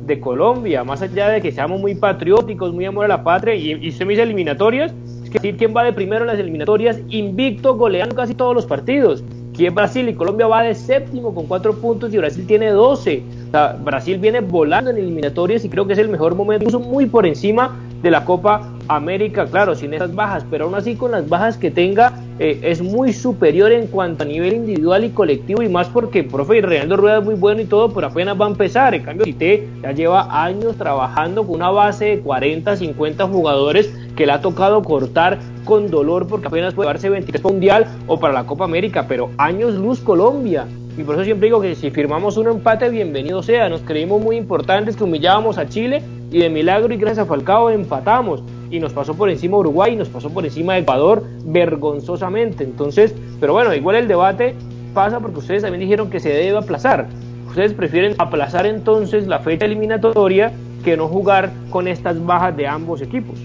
de 0.05 0.19
Colombia, 0.19 0.83
más 0.83 1.01
allá 1.01 1.29
de 1.29 1.41
que 1.41 1.51
seamos 1.51 1.79
muy 1.79 1.95
patrióticos, 1.95 2.73
muy 2.73 2.85
amor 2.85 3.05
a 3.05 3.07
la 3.07 3.23
patria, 3.23 3.55
y, 3.55 3.73
y 3.73 3.91
se 3.91 4.03
dice 4.03 4.23
eliminatorias, 4.23 4.93
es 5.23 5.29
que 5.29 5.39
decir 5.39 5.57
quién 5.57 5.73
va 5.75 5.83
de 5.83 5.93
primero 5.93 6.21
en 6.21 6.27
las 6.27 6.39
eliminatorias, 6.39 6.99
invicto, 7.09 7.77
goleando 7.77 8.15
casi 8.15 8.33
todos 8.33 8.53
los 8.53 8.65
partidos. 8.65 9.23
¿Quién 9.55 9.75
Brasil 9.75 10.09
y 10.09 10.15
Colombia 10.15 10.47
va 10.47 10.63
de 10.63 10.73
séptimo 10.73 11.35
con 11.35 11.45
cuatro 11.45 11.75
puntos 11.75 12.11
y 12.11 12.17
Brasil 12.17 12.45
tiene 12.47 12.71
12. 12.71 13.21
O 13.49 13.51
sea, 13.51 13.73
Brasil 13.73 14.17
viene 14.17 14.39
volando 14.39 14.89
en 14.89 14.97
eliminatorias 14.97 15.63
y 15.63 15.69
creo 15.69 15.85
que 15.85 15.93
es 15.93 15.99
el 15.99 16.09
mejor 16.09 16.33
momento, 16.33 16.65
incluso 16.65 16.79
muy 16.79 17.05
por 17.05 17.27
encima 17.27 17.77
de 18.03 18.11
la 18.11 18.25
Copa 18.25 18.69
América, 18.89 19.45
claro, 19.45 19.75
sin 19.75 19.93
esas 19.93 20.13
bajas, 20.13 20.45
pero 20.51 20.65
aún 20.65 20.75
así 20.75 20.95
con 20.95 21.11
las 21.11 21.27
bajas 21.27 21.57
que 21.57 21.71
tenga 21.71 22.21
eh, 22.37 22.59
es 22.61 22.81
muy 22.81 23.13
superior 23.13 23.71
en 23.71 23.87
cuanto 23.87 24.23
a 24.23 24.25
nivel 24.25 24.53
individual 24.53 25.05
y 25.05 25.11
colectivo 25.11 25.61
y 25.61 25.69
más 25.69 25.87
porque, 25.87 26.23
profe, 26.23 26.61
Reinaldo 26.61 26.97
Rueda 26.97 27.19
es 27.19 27.23
muy 27.23 27.35
bueno 27.35 27.61
y 27.61 27.65
todo, 27.65 27.93
pero 27.93 28.07
apenas 28.07 28.39
va 28.39 28.45
a 28.45 28.49
empezar. 28.49 28.93
En 28.93 29.03
cambio, 29.03 29.23
Tite 29.23 29.69
ya 29.81 29.93
lleva 29.93 30.43
años 30.43 30.75
trabajando 30.75 31.47
con 31.47 31.55
una 31.55 31.69
base 31.69 32.05
de 32.05 32.19
40, 32.19 32.75
50 32.75 33.25
jugadores 33.27 33.93
que 34.17 34.25
le 34.25 34.33
ha 34.33 34.41
tocado 34.41 34.83
cortar 34.83 35.39
con 35.63 35.89
dolor 35.89 36.27
porque 36.27 36.47
apenas 36.47 36.73
puede 36.73 36.87
llevarse 36.87 37.09
23 37.09 37.41
mundial 37.43 37.87
o 38.07 38.19
para 38.19 38.33
la 38.33 38.45
Copa 38.45 38.65
América, 38.65 39.05
pero 39.07 39.29
años 39.37 39.75
luz 39.75 40.01
Colombia. 40.01 40.67
Y 40.97 41.03
por 41.03 41.15
eso 41.15 41.23
siempre 41.23 41.47
digo 41.47 41.61
que 41.61 41.73
si 41.73 41.89
firmamos 41.89 42.37
un 42.37 42.47
empate, 42.47 42.89
bienvenido 42.89 43.41
sea. 43.41 43.69
Nos 43.69 43.81
creímos 43.81 44.21
muy 44.21 44.35
importantes 44.35 44.95
que 44.95 45.05
humillábamos 45.05 45.57
a 45.57 45.67
Chile 45.67 46.03
y 46.31 46.39
de 46.39 46.49
milagro 46.49 46.93
y 46.93 46.97
gracias 46.97 47.25
a 47.25 47.27
Falcao 47.27 47.69
empatamos. 47.69 48.43
Y 48.71 48.79
nos 48.79 48.91
pasó 48.91 49.13
por 49.13 49.29
encima 49.29 49.57
Uruguay 49.57 49.93
y 49.93 49.95
nos 49.95 50.09
pasó 50.09 50.31
por 50.31 50.45
encima 50.45 50.77
Ecuador 50.77 51.23
vergonzosamente. 51.45 52.63
Entonces, 52.63 53.13
pero 53.39 53.53
bueno, 53.53 53.73
igual 53.73 53.97
el 53.97 54.07
debate 54.07 54.55
pasa 54.93 55.19
porque 55.19 55.39
ustedes 55.39 55.61
también 55.61 55.81
dijeron 55.81 56.09
que 56.09 56.19
se 56.19 56.29
debe 56.29 56.57
aplazar. 56.57 57.07
Ustedes 57.47 57.73
prefieren 57.73 58.15
aplazar 58.17 58.65
entonces 58.65 59.27
la 59.27 59.39
fecha 59.39 59.65
eliminatoria 59.65 60.51
que 60.83 60.97
no 60.97 61.07
jugar 61.07 61.51
con 61.69 61.87
estas 61.87 62.23
bajas 62.25 62.57
de 62.57 62.67
ambos 62.67 63.01
equipos. 63.01 63.37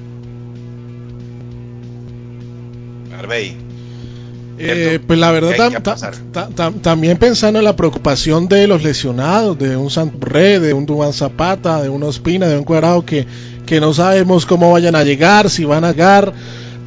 Eh, 4.58 4.98
pues 5.06 5.18
la 5.18 5.30
verdad, 5.30 5.82
también 6.82 7.16
pensando 7.16 7.58
en 7.60 7.64
la 7.64 7.76
preocupación 7.76 8.48
de 8.48 8.66
los 8.66 8.82
lesionados, 8.82 9.58
de 9.58 9.76
un 9.76 9.90
Santurré, 9.90 10.58
de 10.58 10.72
un 10.72 10.84
Dubán 10.84 11.12
Zapata, 11.12 11.80
de 11.80 11.88
un 11.88 12.02
Ospina, 12.02 12.48
de 12.48 12.58
un 12.58 12.64
Cuadrado 12.64 13.04
que, 13.04 13.26
que 13.66 13.80
no 13.80 13.94
sabemos 13.94 14.46
cómo 14.46 14.72
vayan 14.72 14.96
a 14.96 15.04
llegar, 15.04 15.48
si 15.48 15.64
van 15.64 15.84
a 15.84 15.92
llegar. 15.92 16.32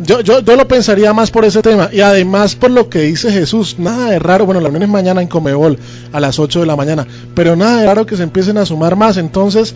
Yo, 0.04 0.22
yo, 0.22 0.42
yo 0.42 0.56
lo 0.56 0.68
pensaría 0.68 1.14
más 1.14 1.32
por 1.32 1.46
ese 1.46 1.62
tema. 1.62 1.90
Y 1.94 2.02
además 2.02 2.56
por 2.56 2.72
lo 2.72 2.90
que 2.90 3.02
dice 3.02 3.32
Jesús, 3.32 3.78
nada 3.78 4.10
de 4.10 4.20
raro, 4.20 4.46
bueno, 4.46 4.60
la 4.60 4.68
reunión 4.68 4.84
es 4.84 4.90
mañana 4.90 5.22
en 5.22 5.28
Comebol 5.28 5.78
a 6.12 6.20
las 6.20 6.40
8 6.40 6.62
de 6.62 6.66
la 6.66 6.76
mañana, 6.76 7.08
pero 7.36 7.56
nada 7.56 7.82
de 7.82 7.86
raro 7.86 8.06
que 8.06 8.18
se 8.18 8.24
empiecen 8.24 8.58
a 8.58 8.66
sumar 8.66 8.96
más, 8.96 9.18
entonces 9.18 9.76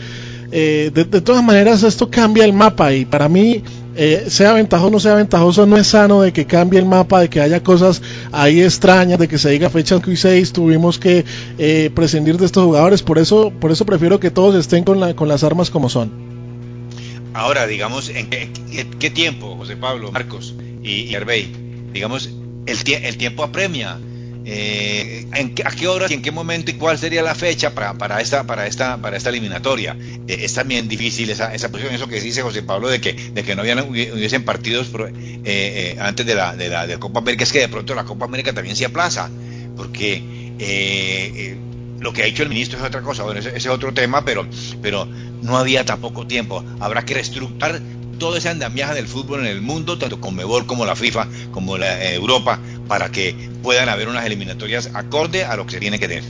eh, 0.52 0.92
de, 0.94 1.06
de, 1.06 1.22
todas 1.22 1.44
maneras 1.44 1.84
esto 1.84 2.10
cambia 2.10 2.46
el 2.46 2.54
mapa 2.54 2.94
y 2.94 3.06
para 3.06 3.30
mí 3.30 3.64
eh, 3.96 4.26
sea 4.28 4.54
ventajoso 4.54 4.88
o 4.88 4.92
no 4.92 5.00
sea 5.00 5.16
ventajoso, 5.16 5.66
no 5.66 5.78
es 5.78 5.88
sano 5.88 6.22
de 6.22 6.34
que 6.34 6.46
cambie 6.46 6.80
el 6.80 6.86
mapa, 6.86 7.22
de 7.22 7.30
que 7.30 7.42
haya 7.42 7.64
cosas 7.64 8.02
ahí 8.32 8.62
extrañas, 8.62 9.20
de 9.20 9.28
que 9.28 9.38
se 9.38 9.50
diga 9.50 9.70
fecha 9.70 10.00
6 10.04 10.54
tuvimos 10.54 11.00
que 11.00 11.26
eh, 11.58 11.90
prescindir 11.94 12.38
de 12.38 12.46
estos 12.46 12.66
jugadores, 12.66 13.02
por 13.04 13.20
eso, 13.20 13.52
por 13.52 13.72
eso 13.72 13.86
prefiero 13.86 14.20
que 14.20 14.32
todos 14.32 14.56
estén 14.56 14.84
con, 14.84 15.00
la, 15.00 15.16
con 15.16 15.28
las 15.28 15.44
armas 15.44 15.70
como 15.70 15.90
son. 15.90 16.12
Ahora, 17.34 17.68
digamos, 17.68 18.10
¿en 18.10 18.30
qué, 18.30 19.10
tiempo, 19.10 19.56
José 19.58 19.76
Pablo, 19.76 20.12
Marcos 20.12 20.56
y, 20.82 21.16
y 21.16 21.54
Digamos, 21.92 22.30
el, 22.66 22.94
el 22.94 23.18
tiempo 23.18 23.44
apremia 23.44 23.98
eh, 24.48 25.26
¿en 25.34 25.56
¿A 25.66 25.72
qué 25.72 25.88
hora 25.88 26.06
y 26.08 26.14
en 26.14 26.22
qué 26.22 26.32
momento 26.32 26.70
y 26.70 26.76
cuál 26.76 27.00
sería 27.00 27.24
la 27.24 27.34
fecha 27.34 27.74
para, 27.74 27.96
para, 27.96 28.22
esta, 28.22 28.44
para, 28.44 28.68
esta, 28.68 28.98
para 28.98 29.18
esta 29.18 29.30
eliminatoria? 29.30 29.98
Eh, 30.28 30.38
es 30.42 30.54
también 30.54 30.88
difícil 30.88 31.30
esa, 31.32 31.54
esa 31.54 31.70
posición, 31.70 31.96
eso 31.96 32.08
que 32.08 32.22
dice 32.22 32.44
José 32.44 32.62
Pablo 32.62 32.88
de 32.88 33.02
que, 33.02 33.14
de 33.14 33.44
que 33.44 33.56
no 33.56 33.62
habían, 33.62 33.80
hubiesen 33.80 34.46
partidos 34.46 34.92
eh, 34.94 35.12
eh, 35.46 35.98
antes 36.00 36.26
de 36.26 36.36
la, 36.36 36.56
de 36.56 36.70
la 36.70 36.98
Copa 37.00 37.20
América, 37.20 37.44
es 37.44 37.52
que 37.52 37.60
de 37.60 37.70
pronto 37.70 37.96
la 37.96 38.04
Copa 38.04 38.26
América 38.26 38.54
también 38.54 38.76
se 38.76 38.86
aplaza, 38.86 39.32
porque 39.76 40.22
lo 42.00 42.14
que 42.14 42.22
ha 42.22 42.26
hecho 42.26 42.44
el 42.44 42.50
ministro 42.50 42.78
es 42.78 42.86
otra 42.86 43.02
cosa, 43.02 43.24
bueno, 43.24 43.40
ese, 43.40 43.58
es 43.58 43.66
otro 43.66 43.94
tema, 43.94 44.24
pero, 44.24 44.48
pero 44.82 45.08
no 45.42 45.58
había 45.58 45.86
tampoco 45.86 46.28
tiempo. 46.28 46.64
Habrá 46.80 47.04
que 47.04 47.16
reestructurar 47.16 47.82
todo 48.20 48.38
ese 48.38 48.50
andamiaje 48.50 48.94
del 48.94 49.08
fútbol 49.08 49.42
en 49.42 49.48
el 49.48 49.62
mundo, 49.62 49.98
tanto 49.98 50.20
con 50.20 50.36
Mebol 50.36 50.66
como 50.66 50.86
la 50.86 50.96
FIFA, 50.96 51.28
como 51.52 51.78
la 51.78 52.14
Europa, 52.14 52.60
para 52.88 53.10
que 53.10 53.36
puedan 53.64 53.90
haber 53.90 54.08
unas 54.08 54.26
eliminatorias 54.26 54.92
acorde 54.94 55.44
a 55.44 55.56
lo 55.56 55.66
que 55.66 55.74
se 55.74 55.80
tiene 55.80 56.00
que 56.00 56.08
tener. 56.08 56.24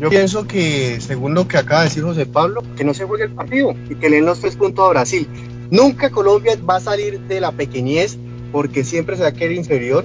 Yo 0.00 0.10
pienso 0.10 0.46
que, 0.46 1.00
según 1.00 1.34
lo 1.34 1.46
que 1.46 1.58
acaba 1.58 1.82
de 1.82 1.88
decir 1.88 2.02
José 2.02 2.26
Pablo, 2.26 2.62
que 2.76 2.82
no 2.82 2.92
se 2.92 3.04
juegue 3.04 3.24
el 3.24 3.30
partido 3.30 3.74
y 3.88 3.94
que 3.94 4.10
le 4.10 4.16
den 4.16 4.26
los 4.26 4.40
tres 4.40 4.56
puntos 4.56 4.84
a 4.84 4.88
Brasil. 4.88 5.28
Nunca 5.70 6.10
Colombia 6.10 6.58
va 6.68 6.76
a 6.76 6.80
salir 6.80 7.20
de 7.20 7.40
la 7.40 7.52
pequeñez 7.52 8.18
porque 8.50 8.84
siempre 8.84 9.16
se 9.16 9.22
va 9.22 9.28
a 9.28 9.32
querer 9.32 9.56
inferior. 9.56 10.04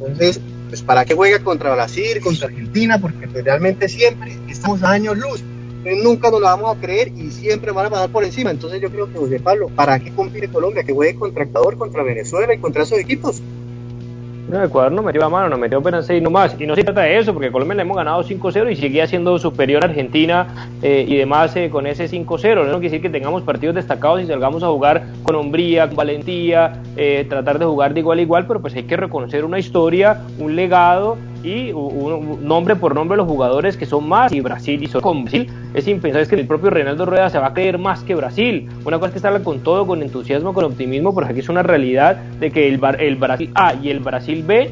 Entonces, 0.00 0.40
pues 0.68 0.82
para 0.82 1.04
qué 1.04 1.14
juega 1.14 1.40
contra 1.40 1.74
Brasil, 1.74 2.20
contra 2.22 2.46
Argentina, 2.46 3.00
porque 3.00 3.26
pues, 3.26 3.44
realmente 3.44 3.88
siempre 3.88 4.36
estamos 4.48 4.82
a 4.82 4.90
años 4.90 5.18
luz 5.18 5.42
nunca 5.92 6.30
nos 6.30 6.40
lo 6.40 6.46
vamos 6.46 6.76
a 6.76 6.80
creer 6.80 7.08
y 7.08 7.30
siempre 7.30 7.70
van 7.72 7.86
a 7.86 7.90
pasar 7.90 8.10
por 8.10 8.24
encima. 8.24 8.50
Entonces 8.50 8.80
yo 8.80 8.90
creo 8.90 9.12
que 9.12 9.18
José 9.18 9.40
Pablo, 9.40 9.68
¿para 9.68 10.00
qué 10.00 10.10
compite 10.12 10.48
Colombia? 10.48 10.82
Que 10.82 10.92
juegue 10.92 11.16
contra 11.16 11.44
Ecuador, 11.44 11.76
contra 11.76 12.02
Venezuela 12.02 12.54
y 12.54 12.58
contra 12.58 12.84
esos 12.84 12.98
equipos. 12.98 13.42
No, 14.54 14.62
Ecuador 14.62 14.92
no 14.92 15.02
metió 15.02 15.20
la 15.20 15.28
mano, 15.28 15.48
no 15.48 15.58
metió 15.58 15.78
apenas 15.78 16.06
6 16.06 16.22
nomás. 16.22 16.54
Y 16.60 16.64
no 16.64 16.76
se 16.76 16.84
trata 16.84 17.00
de 17.00 17.18
eso, 17.18 17.34
porque 17.34 17.50
Colombia 17.50 17.74
le 17.74 17.82
hemos 17.82 17.96
ganado 17.96 18.22
5-0 18.22 18.70
y 18.70 18.76
seguía 18.76 19.04
siendo 19.04 19.36
superior 19.36 19.82
a 19.82 19.88
Argentina 19.88 20.68
eh, 20.80 21.04
y 21.08 21.16
demás 21.16 21.56
eh, 21.56 21.70
con 21.70 21.88
ese 21.88 22.08
5-0. 22.08 22.54
No 22.58 22.70
quiere 22.74 22.80
decir 22.82 23.02
que 23.02 23.10
tengamos 23.10 23.42
partidos 23.42 23.74
destacados 23.74 24.22
y 24.22 24.26
salgamos 24.26 24.62
a 24.62 24.68
jugar 24.68 25.06
con 25.24 25.34
hombría, 25.34 25.88
con 25.88 25.96
valentía, 25.96 26.80
eh, 26.96 27.26
tratar 27.28 27.58
de 27.58 27.64
jugar 27.64 27.94
de 27.94 28.00
igual 28.00 28.20
a 28.20 28.22
igual, 28.22 28.46
pero 28.46 28.60
pues 28.60 28.76
hay 28.76 28.84
que 28.84 28.96
reconocer 28.96 29.44
una 29.44 29.58
historia, 29.58 30.20
un 30.38 30.54
legado 30.54 31.16
y 31.44 31.72
un, 31.72 32.38
nombre 32.46 32.74
por 32.74 32.94
nombre 32.94 33.16
los 33.16 33.28
jugadores 33.28 33.76
que 33.76 33.86
son 33.86 34.08
más 34.08 34.32
y 34.32 34.40
Brasil 34.40 34.82
y 34.82 34.86
son 34.86 35.02
con 35.02 35.22
Brasil. 35.24 35.50
Es 35.74 35.86
impensable 35.86 36.26
que 36.26 36.36
el 36.36 36.46
propio 36.46 36.70
Reinaldo 36.70 37.04
Rueda 37.04 37.28
se 37.28 37.38
va 37.38 37.48
a 37.48 37.54
creer 37.54 37.78
más 37.78 38.02
que 38.02 38.14
Brasil. 38.14 38.68
Una 38.84 38.96
cosa 38.96 39.08
es 39.08 39.12
que 39.12 39.18
estarla 39.18 39.40
con 39.40 39.60
todo 39.60 39.86
con 39.86 40.02
entusiasmo 40.02 40.54
con 40.54 40.64
optimismo 40.64 41.14
pero 41.14 41.26
aquí 41.26 41.40
es 41.40 41.48
una 41.48 41.62
realidad 41.62 42.16
de 42.16 42.50
que 42.50 42.68
el, 42.68 42.80
el 42.98 43.16
Brasil 43.16 43.50
A 43.54 43.74
y 43.74 43.90
el 43.90 44.00
Brasil 44.00 44.42
B 44.42 44.70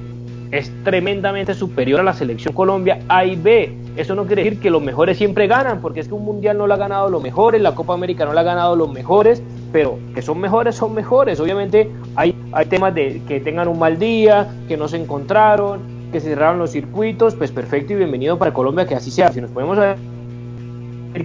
es 0.50 0.70
tremendamente 0.84 1.54
superior 1.54 2.00
a 2.00 2.02
la 2.02 2.12
selección 2.12 2.54
Colombia 2.54 3.00
A 3.08 3.24
y 3.24 3.36
B. 3.36 3.74
Eso 3.96 4.14
no 4.14 4.24
quiere 4.24 4.42
decir 4.42 4.58
que 4.58 4.70
los 4.70 4.82
mejores 4.82 5.18
siempre 5.18 5.46
ganan 5.46 5.82
porque 5.82 6.00
es 6.00 6.08
que 6.08 6.14
un 6.14 6.24
mundial 6.24 6.56
no 6.56 6.66
lo 6.66 6.72
ha 6.72 6.78
ganado 6.78 7.10
los 7.10 7.22
mejores 7.22 7.60
la 7.60 7.74
Copa 7.74 7.92
América 7.92 8.24
no 8.24 8.32
la 8.32 8.40
ha 8.40 8.44
ganado 8.44 8.76
los 8.76 8.90
mejores 8.90 9.42
pero 9.72 9.98
que 10.14 10.22
son 10.22 10.38
mejores 10.38 10.74
son 10.76 10.94
mejores. 10.94 11.38
Obviamente 11.40 11.90
hay, 12.16 12.34
hay 12.52 12.66
temas 12.66 12.94
de 12.94 13.20
que 13.28 13.40
tengan 13.40 13.68
un 13.68 13.78
mal 13.78 13.98
día 13.98 14.48
que 14.68 14.76
no 14.76 14.88
se 14.88 14.96
encontraron 14.96 15.91
que 16.12 16.20
se 16.20 16.28
cerraron 16.28 16.58
los 16.58 16.70
circuitos, 16.70 17.34
pues 17.34 17.50
perfecto 17.50 17.94
y 17.94 17.96
bienvenido 17.96 18.38
para 18.38 18.52
Colombia 18.52 18.86
que 18.86 18.94
así 18.94 19.10
sea. 19.10 19.32
Si 19.32 19.40
nos 19.40 19.50
podemos 19.50 19.78
ver 19.78 19.96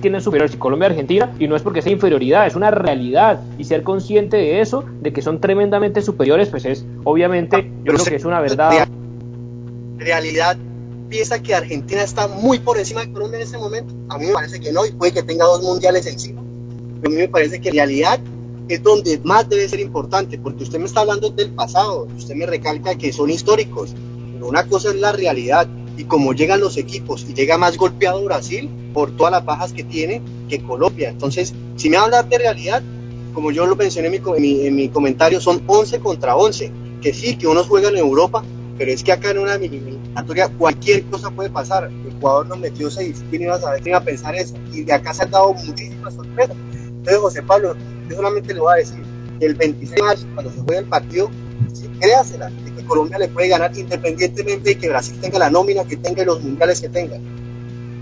quién 0.02 0.16
es 0.16 0.24
superior, 0.24 0.50
si 0.50 0.58
Colombia 0.58 0.88
Argentina, 0.88 1.34
y 1.40 1.48
no 1.48 1.56
es 1.56 1.62
porque 1.62 1.82
sea 1.82 1.92
inferioridad, 1.92 2.48
es 2.48 2.56
una 2.56 2.72
realidad, 2.72 3.42
y 3.58 3.66
ser 3.66 3.84
consciente 3.84 4.38
de 4.38 4.62
eso, 4.62 4.84
de 5.02 5.14
que 5.14 5.22
son 5.22 5.40
tremendamente 5.40 6.02
superiores, 6.02 6.50
pues 6.50 6.66
es, 6.66 6.86
obviamente, 7.04 7.72
yo 7.84 7.94
creo 7.94 8.06
que 8.06 8.16
es 8.16 8.26
una 8.26 8.40
verdad. 8.40 8.88
Realidad 9.98 10.58
piensa 11.10 11.42
que 11.42 11.56
Argentina 11.56 12.04
está 12.04 12.28
muy 12.28 12.60
por 12.60 12.78
encima 12.78 13.02
de 13.02 13.12
Colombia 13.12 13.38
en 13.38 13.44
ese 13.44 13.58
momento. 13.58 13.94
A 14.10 14.18
mí 14.18 14.28
me 14.28 14.34
parece 14.34 14.60
que 14.60 14.72
no, 14.72 14.86
y 14.86 14.92
puede 14.92 15.14
que 15.14 15.24
tenga 15.24 15.46
dos 15.46 15.64
mundiales 15.64 16.06
encima. 16.06 16.42
a 16.42 17.10
mí 17.10 17.16
me 17.16 17.28
parece 17.28 17.62
que 17.62 17.72
realidad 17.72 18.20
es 18.68 18.84
donde 18.84 19.20
más 19.24 19.48
debe 19.50 19.68
ser 19.68 19.80
importante, 19.80 20.38
porque 20.38 20.64
usted 20.64 20.80
me 20.80 20.86
está 20.86 21.02
hablando 21.02 21.30
del 21.30 21.52
pasado, 21.52 22.08
usted 22.18 22.36
me 22.36 22.46
recalca 22.46 22.96
que 22.96 23.14
son 23.14 23.30
históricos, 23.30 23.94
una 24.48 24.66
cosa 24.66 24.90
es 24.90 24.96
la 24.96 25.12
realidad 25.12 25.68
y 25.98 26.06
como 26.06 26.34
llegan 26.34 26.62
los 26.62 26.78
equipos 26.78 27.26
y 27.28 27.34
llega 27.34 27.58
más 27.58 27.76
golpeado 27.78 28.24
Brasil 28.24 28.70
por 28.94 29.12
todas 29.12 29.32
las 29.32 29.44
bajas 29.44 29.74
que 29.74 29.84
tiene 29.84 30.22
que 30.48 30.62
Colombia. 30.62 31.10
Entonces, 31.10 31.54
si 31.76 31.90
me 31.90 31.98
hablar 31.98 32.30
de 32.30 32.38
realidad, 32.38 32.82
como 33.34 33.52
yo 33.52 33.66
lo 33.66 33.76
mencioné 33.76 34.08
en 34.08 34.42
mi, 34.42 34.66
en 34.66 34.76
mi, 34.76 34.90
comentario, 34.90 35.42
son 35.42 35.62
11 35.68 36.00
contra 36.00 36.36
11. 36.36 36.72
Que 37.02 37.14
sí, 37.14 37.36
que 37.36 37.48
unos 37.48 37.68
juegan 37.68 37.94
en 37.94 38.00
Europa, 38.00 38.44
pero 38.78 38.92
es 38.92 39.04
que 39.04 39.12
acá 39.12 39.30
en 39.32 39.38
una 39.38 39.56
eliminatoria 39.56 40.50
cualquier 40.50 41.04
cosa 41.06 41.30
puede 41.30 41.50
pasar. 41.50 41.86
El 41.86 42.14
jugador 42.20 42.48
nos 42.48 42.58
metió 42.58 42.90
6, 42.90 43.26
¿quién 43.30 43.44
iba 43.44 43.56
a 43.56 43.62
saber, 43.62 43.82
quién 43.82 43.92
iba 43.92 44.00
a 44.00 44.04
pensar 44.04 44.36
eso? 44.36 44.56
Y 44.74 44.82
de 44.82 44.94
acá 44.94 45.14
se 45.14 45.24
han 45.24 45.32
dado 45.32 45.54
muchísimas 45.54 46.14
sorpresas. 46.16 46.56
Entonces, 46.74 47.18
José 47.18 47.44
Pablo, 47.44 47.76
yo 48.10 48.16
solamente 48.16 48.54
le 48.54 48.60
voy 48.60 48.74
a 48.74 48.78
decir 48.78 49.04
el 49.40 49.54
26 49.54 49.96
de 49.96 50.02
marzo, 50.02 50.26
cuando 50.34 50.52
se 50.52 50.62
juegue 50.62 50.80
el 50.80 50.86
partido, 50.86 51.30
créasela, 52.00 52.52
Colombia 52.88 53.18
le 53.18 53.28
puede 53.28 53.50
ganar 53.50 53.78
independientemente 53.78 54.70
de 54.70 54.78
que 54.78 54.90
Brasil 54.90 55.20
tenga 55.22 55.40
la 55.40 55.50
nómina 55.50 55.84
que 55.86 55.98
tenga 55.98 56.24
y 56.24 56.26
los 56.26 56.42
mundiales 56.42 56.82
que 56.82 56.90
tenga. 56.90 57.18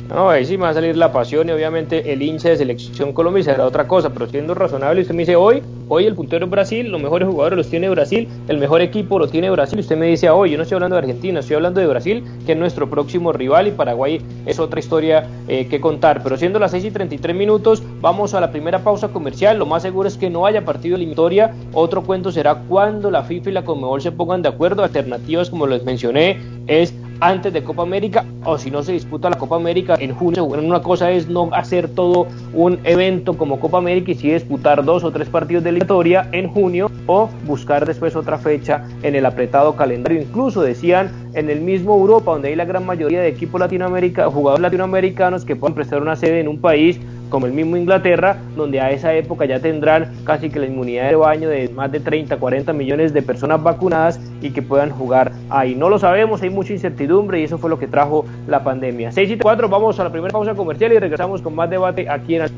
No, 0.07 0.29
ahí 0.29 0.45
sí 0.45 0.55
me 0.55 0.63
va 0.63 0.69
a 0.69 0.73
salir 0.75 0.95
la 0.95 1.11
pasión 1.11 1.49
y 1.49 1.51
obviamente 1.51 2.13
el 2.13 2.21
hincha 2.21 2.49
de 2.49 2.57
selección 2.57 3.11
Colombia 3.11 3.43
será 3.43 3.65
otra 3.65 3.87
cosa, 3.87 4.11
pero 4.11 4.27
siendo 4.27 4.53
razonable, 4.53 5.01
usted 5.01 5.15
me 5.15 5.23
dice 5.23 5.35
hoy, 5.35 5.63
hoy 5.89 6.05
el 6.05 6.13
puntero 6.13 6.45
es 6.45 6.51
Brasil, 6.51 6.89
los 6.89 7.01
mejores 7.01 7.27
jugadores 7.27 7.57
los 7.57 7.69
tiene 7.69 7.89
Brasil, 7.89 8.27
el 8.47 8.59
mejor 8.59 8.81
equipo 8.81 9.17
lo 9.17 9.27
tiene 9.27 9.49
Brasil, 9.49 9.79
usted 9.79 9.97
me 9.97 10.05
dice 10.05 10.29
hoy, 10.29 10.51
yo 10.51 10.57
no 10.57 10.63
estoy 10.63 10.75
hablando 10.75 10.95
de 10.95 10.99
Argentina, 10.99 11.39
estoy 11.39 11.55
hablando 11.55 11.81
de 11.81 11.87
Brasil, 11.87 12.23
que 12.45 12.51
es 12.51 12.57
nuestro 12.57 12.87
próximo 12.87 13.33
rival 13.33 13.67
y 13.67 13.71
Paraguay 13.71 14.21
es 14.45 14.59
otra 14.59 14.79
historia 14.79 15.27
eh, 15.47 15.67
que 15.67 15.81
contar, 15.81 16.21
pero 16.21 16.37
siendo 16.37 16.59
las 16.59 16.69
6 16.69 16.85
y 16.85 16.91
33 16.91 17.35
minutos, 17.35 17.81
vamos 17.99 18.35
a 18.35 18.39
la 18.39 18.51
primera 18.51 18.83
pausa 18.83 19.07
comercial, 19.07 19.57
lo 19.57 19.65
más 19.65 19.81
seguro 19.81 20.07
es 20.07 20.17
que 20.17 20.29
no 20.29 20.45
haya 20.45 20.63
partido 20.63 20.97
eliminatoria, 20.97 21.55
otro 21.73 22.03
cuento 22.03 22.31
será 22.31 22.53
cuando 22.69 23.09
la 23.09 23.23
FIFA 23.23 23.49
y 23.49 23.53
la 23.53 23.65
Conmebol 23.65 24.03
se 24.03 24.11
pongan 24.11 24.43
de 24.43 24.49
acuerdo, 24.49 24.83
alternativas 24.83 25.49
como 25.49 25.65
les 25.65 25.83
mencioné, 25.83 26.37
es 26.67 26.93
antes 27.19 27.53
de 27.53 27.63
Copa 27.63 27.83
América 27.83 28.25
o 28.43 28.57
si 28.57 28.71
no 28.71 28.83
se 28.83 28.91
disputa 28.93 29.29
la 29.29 29.37
Copa 29.37 29.55
América 29.55 29.95
en 29.99 30.13
junio. 30.13 30.45
Una 30.45 30.81
cosa 30.81 31.11
es 31.11 31.27
no 31.27 31.49
hacer 31.53 31.89
todo 31.89 32.27
un 32.53 32.79
evento 32.83 33.37
como 33.37 33.59
Copa 33.59 33.77
América 33.77 34.11
y 34.11 34.15
sí 34.15 34.31
disputar 34.31 34.83
dos 34.83 35.03
o 35.03 35.11
tres 35.11 35.29
partidos 35.29 35.63
de 35.63 35.69
eliminatoria 35.69 36.29
en 36.31 36.47
junio 36.47 36.91
o 37.07 37.29
buscar 37.45 37.85
después 37.85 38.15
otra 38.15 38.37
fecha 38.37 38.85
en 39.03 39.15
el 39.15 39.25
apretado 39.25 39.75
calendario. 39.75 40.21
Incluso 40.21 40.61
decían 40.61 41.11
en 41.33 41.49
el 41.49 41.61
mismo 41.61 41.95
Europa, 41.95 42.31
donde 42.31 42.49
hay 42.49 42.55
la 42.55 42.65
gran 42.65 42.85
mayoría 42.85 43.21
de 43.21 43.27
equipos 43.27 43.59
latinoamericanos, 43.59 44.33
jugadores 44.33 44.61
latinoamericanos 44.61 45.45
que 45.45 45.55
puedan 45.55 45.75
prestar 45.75 46.01
una 46.01 46.15
sede 46.15 46.39
en 46.39 46.47
un 46.47 46.59
país 46.59 46.99
como 47.35 47.47
el 47.47 47.51
mismo 47.51 47.75
Inglaterra, 47.75 48.37
donde 48.55 48.79
a 48.79 48.91
esa 48.91 49.13
época 49.13 49.43
ya 49.43 49.59
tendrán 49.59 50.09
casi 50.23 50.49
que 50.49 50.57
la 50.57 50.67
inmunidad 50.67 51.09
de 51.09 51.17
baño 51.17 51.49
de 51.49 51.67
más 51.67 51.91
de 51.91 51.99
30, 51.99 52.37
40 52.37 52.71
millones 52.71 53.13
de 53.13 53.21
personas 53.21 53.61
vacunadas 53.61 54.21
y 54.41 54.51
que 54.51 54.61
puedan 54.61 54.89
jugar 54.89 55.33
ahí. 55.49 55.75
No 55.75 55.89
lo 55.89 55.99
sabemos, 55.99 56.41
hay 56.43 56.49
mucha 56.49 56.71
incertidumbre 56.71 57.41
y 57.41 57.43
eso 57.43 57.57
fue 57.57 57.69
lo 57.69 57.77
que 57.77 57.87
trajo 57.87 58.25
la 58.47 58.63
pandemia. 58.63 59.11
6 59.11 59.31
y 59.31 59.37
4, 59.37 59.67
vamos 59.67 59.99
a 59.99 60.05
la 60.05 60.13
primera 60.13 60.31
pausa 60.31 60.55
comercial 60.55 60.93
y 60.93 60.97
regresamos 60.97 61.41
con 61.41 61.53
más 61.55 61.69
debate 61.69 62.09
aquí 62.09 62.35
en 62.35 62.43
el... 62.43 62.51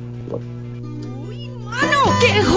¡Qué 2.22 2.44
joda 2.44 2.57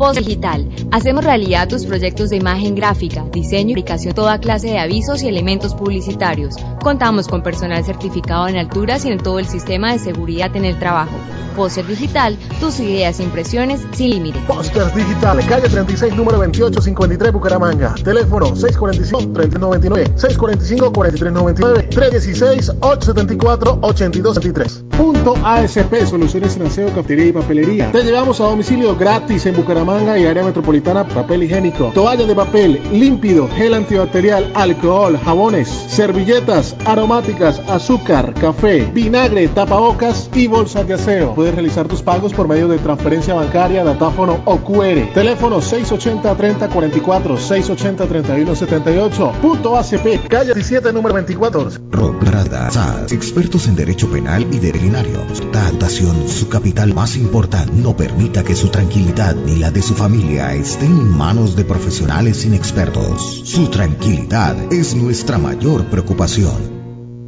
Voz 0.00 0.16
Digital. 0.16 0.66
Hacemos 0.92 1.22
realidad 1.22 1.68
tus 1.68 1.84
proyectos 1.84 2.30
de 2.30 2.36
imagen 2.36 2.74
gráfica, 2.74 3.26
diseño 3.30 3.68
y 3.68 3.72
aplicación, 3.72 4.14
toda 4.14 4.40
clase 4.40 4.68
de 4.68 4.78
avisos 4.78 5.22
y 5.22 5.28
elementos 5.28 5.74
publicitarios. 5.74 6.54
Contamos 6.82 7.28
con 7.28 7.42
personal 7.42 7.84
certificado 7.84 8.48
en 8.48 8.56
alturas 8.56 9.04
y 9.04 9.10
en 9.10 9.18
todo 9.18 9.38
el 9.38 9.46
sistema 9.46 9.92
de 9.92 9.98
seguridad 9.98 10.56
en 10.56 10.64
el 10.64 10.78
trabajo. 10.78 11.12
Póster 11.54 11.86
Digital, 11.86 12.38
tus 12.60 12.80
ideas 12.80 13.20
e 13.20 13.24
impresiones 13.24 13.82
sin 13.92 14.08
límite. 14.10 14.40
Póster 14.46 14.90
Digital, 14.94 15.44
calle 15.46 15.68
36, 15.68 16.16
número 16.16 16.38
2853, 16.38 17.32
Bucaramanga. 17.32 17.94
Teléfono 18.02 18.52
645-3399, 18.52 20.14
645-4399, 20.16 21.90
316-874-8223. 21.90 24.84
Punto 24.96 25.34
ASP, 25.44 26.06
soluciones 26.06 26.56
en 26.56 26.62
aseo, 26.62 26.88
cafetería 26.88 27.26
y 27.26 27.32
papelería. 27.32 27.92
Te 27.92 28.02
llevamos 28.02 28.40
a 28.40 28.44
domicilio 28.44 28.96
gratis 28.96 29.44
en 29.44 29.56
Bucaramanga 29.56 29.89
y 29.98 30.24
área 30.24 30.44
metropolitana, 30.44 31.02
papel 31.04 31.42
higiénico, 31.42 31.90
toallas 31.92 32.28
de 32.28 32.34
papel, 32.34 32.80
límpido, 32.92 33.48
gel 33.48 33.74
antibacterial, 33.74 34.48
alcohol, 34.54 35.18
jabones, 35.18 35.68
servilletas, 35.68 36.76
aromáticas, 36.84 37.60
azúcar, 37.68 38.32
café, 38.34 38.88
vinagre, 38.94 39.48
tapabocas 39.48 40.30
y 40.32 40.46
bolsas 40.46 40.86
de 40.86 40.94
aseo. 40.94 41.34
Puedes 41.34 41.54
realizar 41.54 41.88
tus 41.88 42.02
pagos 42.02 42.32
por 42.32 42.46
medio 42.46 42.68
de 42.68 42.78
transferencia 42.78 43.34
bancaria, 43.34 43.82
datáfono 43.82 44.40
o 44.44 44.58
QR. 44.58 45.12
Teléfono 45.12 45.60
680-3044, 45.60 47.36
680-3178. 47.36 49.32
Punto 49.40 49.76
ACP, 49.76 50.28
calle 50.28 50.54
17, 50.54 50.92
número 50.92 51.16
24. 51.16 51.68
Robrada 51.90 52.70
SAS, 52.70 53.10
expertos 53.10 53.66
en 53.66 53.74
derecho 53.74 54.08
penal 54.08 54.46
y 54.52 54.60
veterinario. 54.60 55.18
Datación, 55.52 56.28
su 56.28 56.48
capital 56.48 56.94
más 56.94 57.16
importante. 57.16 57.72
No 57.74 57.96
permita 57.96 58.44
que 58.44 58.54
su 58.54 58.68
tranquilidad 58.68 59.34
ni 59.34 59.56
la 59.56 59.72
de 59.72 59.79
su 59.82 59.94
familia 59.94 60.54
estén 60.54 60.90
en 60.90 61.16
manos 61.16 61.56
de 61.56 61.64
profesionales 61.64 62.44
inexpertos. 62.44 63.42
Su 63.44 63.68
tranquilidad 63.68 64.72
es 64.72 64.94
nuestra 64.94 65.38
mayor 65.38 65.86
preocupación. 65.86 66.78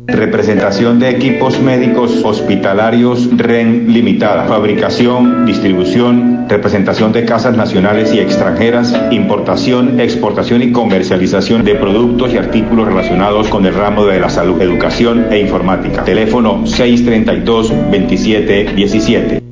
Representación 0.09 0.99
de 0.99 1.11
equipos 1.11 1.61
médicos 1.61 2.25
hospitalarios 2.25 3.29
REN 3.37 3.93
Limitada. 3.93 4.47
Fabricación, 4.47 5.47
distribución, 5.47 6.47
representación 6.49 7.13
de 7.13 7.25
casas 7.25 7.57
nacionales 7.57 8.13
y 8.13 8.19
extranjeras, 8.19 8.93
importación, 9.13 10.01
exportación 10.01 10.61
y 10.63 10.73
comercialización 10.73 11.65
de 11.65 11.77
productos 11.77 12.35
y 12.35 12.39
artículos 12.39 12.89
relacionados 12.89 13.47
con 13.49 13.65
el 13.65 13.75
ramo 13.75 14.05
de 14.07 14.19
la 14.19 14.29
salud, 14.29 14.61
educación 14.61 15.29
e 15.31 15.39
informática. 15.39 16.03
Teléfono 16.03 16.65
632-2717. 16.65 19.52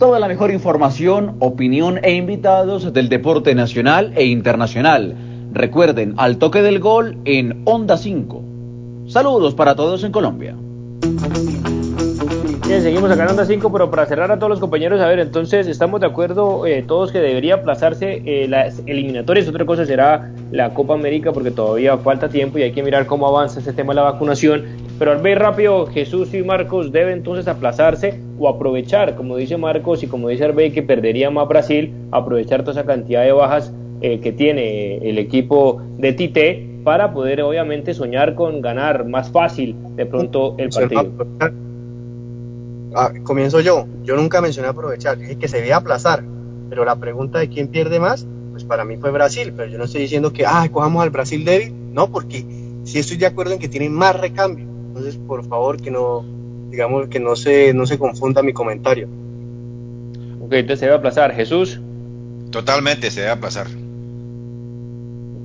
toda 0.00 0.18
la 0.18 0.28
mejor 0.28 0.50
información, 0.50 1.36
opinión 1.40 2.00
e 2.02 2.14
invitados 2.14 2.90
del 2.94 3.10
deporte 3.10 3.54
nacional 3.54 4.14
e 4.16 4.24
internacional. 4.24 5.14
Recuerden, 5.52 6.14
al 6.16 6.38
toque 6.38 6.62
del 6.62 6.80
gol 6.80 7.18
en 7.26 7.60
Onda 7.66 7.98
5. 7.98 8.42
Saludos 9.06 9.54
para 9.54 9.76
todos 9.76 10.02
en 10.02 10.10
Colombia. 10.10 10.56
Bien, 12.66 12.82
seguimos 12.82 13.10
acá 13.10 13.24
en 13.24 13.30
Onda 13.30 13.44
5, 13.44 13.70
pero 13.70 13.90
para 13.90 14.06
cerrar 14.06 14.30
a 14.32 14.38
todos 14.38 14.48
los 14.48 14.60
compañeros, 14.60 15.00
a 15.02 15.06
ver, 15.06 15.18
entonces 15.18 15.66
estamos 15.66 16.00
de 16.00 16.06
acuerdo 16.06 16.64
eh, 16.64 16.82
todos 16.86 17.12
que 17.12 17.18
debería 17.18 17.56
aplazarse 17.56 18.22
eh, 18.24 18.48
las 18.48 18.80
eliminatorias. 18.86 19.48
Otra 19.48 19.66
cosa 19.66 19.84
será 19.84 20.30
la 20.50 20.72
Copa 20.72 20.94
América, 20.94 21.32
porque 21.32 21.50
todavía 21.50 21.98
falta 21.98 22.30
tiempo 22.30 22.58
y 22.58 22.62
hay 22.62 22.72
que 22.72 22.82
mirar 22.82 23.04
cómo 23.04 23.26
avanza 23.26 23.58
este 23.58 23.74
tema 23.74 23.92
de 23.92 23.96
la 23.96 24.02
vacunación. 24.02 24.64
Pero 25.00 25.12
al 25.12 25.22
ver 25.22 25.38
rápido, 25.38 25.86
Jesús 25.86 26.34
y 26.34 26.42
Marcos 26.42 26.92
deben 26.92 27.14
entonces 27.14 27.48
aplazarse 27.48 28.20
o 28.38 28.50
aprovechar, 28.50 29.16
como 29.16 29.38
dice 29.38 29.56
Marcos 29.56 30.02
y 30.02 30.08
como 30.08 30.28
dice 30.28 30.44
Arbey, 30.44 30.72
que 30.72 30.82
perdería 30.82 31.30
más 31.30 31.48
Brasil, 31.48 31.90
aprovechar 32.12 32.64
toda 32.64 32.72
esa 32.72 32.84
cantidad 32.84 33.22
de 33.22 33.32
bajas 33.32 33.72
eh, 34.02 34.20
que 34.20 34.30
tiene 34.30 34.98
el 34.98 35.16
equipo 35.16 35.80
de 35.96 36.12
Tite 36.12 36.82
para 36.84 37.14
poder 37.14 37.40
obviamente 37.40 37.94
soñar 37.94 38.34
con 38.34 38.60
ganar 38.60 39.06
más 39.06 39.30
fácil 39.30 39.74
de 39.96 40.04
pronto 40.04 40.54
el 40.58 40.68
partido. 40.68 41.10
Ah, 42.94 43.10
comienzo 43.22 43.60
yo. 43.60 43.86
Yo 44.02 44.16
nunca 44.16 44.42
mencioné 44.42 44.68
aprovechar, 44.68 45.16
dije 45.16 45.38
que 45.38 45.48
se 45.48 45.62
debe 45.62 45.72
aplazar. 45.72 46.22
Pero 46.68 46.84
la 46.84 46.96
pregunta 46.96 47.38
de 47.38 47.48
quién 47.48 47.68
pierde 47.68 48.00
más, 48.00 48.26
pues 48.50 48.64
para 48.64 48.84
mí 48.84 48.98
fue 48.98 49.10
Brasil. 49.12 49.54
Pero 49.56 49.70
yo 49.70 49.78
no 49.78 49.84
estoy 49.84 50.02
diciendo 50.02 50.30
que, 50.34 50.44
ah, 50.44 50.68
cojamos 50.70 51.02
al 51.02 51.08
Brasil 51.08 51.42
débil. 51.42 51.74
No, 51.94 52.10
porque 52.10 52.44
sí 52.84 52.98
estoy 52.98 53.16
de 53.16 53.24
acuerdo 53.24 53.54
en 53.54 53.60
que 53.60 53.68
tiene 53.70 53.88
más 53.88 54.20
recambio. 54.20 54.69
Entonces, 54.90 55.16
por 55.16 55.46
favor, 55.46 55.80
que 55.80 55.90
no, 55.92 56.24
digamos, 56.68 57.06
que 57.06 57.20
no 57.20 57.36
se, 57.36 57.72
no 57.72 57.86
se 57.86 57.96
confunda 57.96 58.42
mi 58.42 58.52
comentario. 58.52 59.08
Ok, 60.40 60.52
entonces 60.52 60.80
se 60.80 60.86
debe 60.86 60.98
aplazar. 60.98 61.32
Jesús. 61.32 61.80
Totalmente 62.50 63.08
se 63.12 63.20
debe 63.20 63.32
aplazar. 63.32 63.68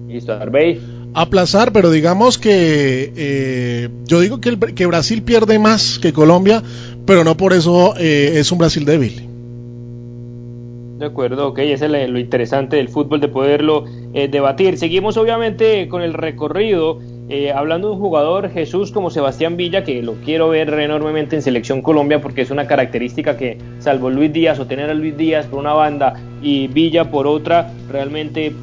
Listo, 0.07 0.33
Arbey. 0.33 0.81
Aplazar, 1.13 1.71
pero 1.71 1.91
digamos 1.91 2.39
que 2.39 3.13
eh, 3.15 3.89
yo 4.05 4.19
digo 4.19 4.41
que, 4.41 4.49
el, 4.49 4.59
que 4.73 4.85
Brasil 4.87 5.21
pierde 5.21 5.59
más 5.59 5.99
que 5.99 6.11
Colombia, 6.11 6.63
pero 7.05 7.23
no 7.23 7.37
por 7.37 7.53
eso 7.53 7.93
eh, 7.97 8.39
es 8.39 8.51
un 8.51 8.57
Brasil 8.57 8.83
débil. 8.83 9.34
De 10.97 11.05
acuerdo, 11.05 11.49
ok, 11.49 11.59
ese 11.59 11.85
es 11.85 12.09
lo 12.09 12.19
interesante 12.19 12.77
del 12.77 12.87
fútbol 12.87 13.19
de 13.19 13.27
poderlo 13.27 13.83
eh, 14.13 14.29
debatir. 14.29 14.77
Seguimos 14.77 15.17
obviamente 15.17 15.89
con 15.89 16.01
el 16.01 16.13
recorrido 16.13 16.99
eh, 17.27 17.51
hablando 17.51 17.89
de 17.89 17.95
un 17.95 17.99
jugador, 17.99 18.49
Jesús, 18.51 18.91
como 18.91 19.09
Sebastián 19.09 19.57
Villa, 19.57 19.83
que 19.83 20.01
lo 20.03 20.13
quiero 20.23 20.49
ver 20.49 20.69
enormemente 20.69 21.35
en 21.35 21.41
Selección 21.41 21.81
Colombia 21.81 22.21
porque 22.21 22.41
es 22.41 22.51
una 22.51 22.67
característica 22.67 23.35
que, 23.35 23.57
salvo 23.79 24.09
Luis 24.09 24.31
Díaz 24.31 24.59
o 24.59 24.67
tener 24.67 24.89
a 24.89 24.93
Luis 24.93 25.17
Díaz 25.17 25.47
por 25.47 25.59
una 25.59 25.73
banda 25.73 26.13
y 26.41 26.67
Villa 26.67 27.09
por 27.09 27.25
otra, 27.27 27.73
realmente 27.89 28.53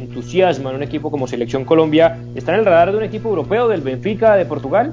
entusiasma 0.00 0.70
en 0.70 0.76
un 0.76 0.82
equipo 0.82 1.10
como 1.10 1.26
Selección 1.26 1.64
Colombia. 1.64 2.18
¿Está 2.34 2.54
en 2.54 2.60
el 2.60 2.64
radar 2.64 2.92
de 2.92 2.98
un 2.98 3.04
equipo 3.04 3.28
europeo, 3.28 3.68
del 3.68 3.80
Benfica 3.80 4.36
de 4.36 4.46
Portugal? 4.46 4.92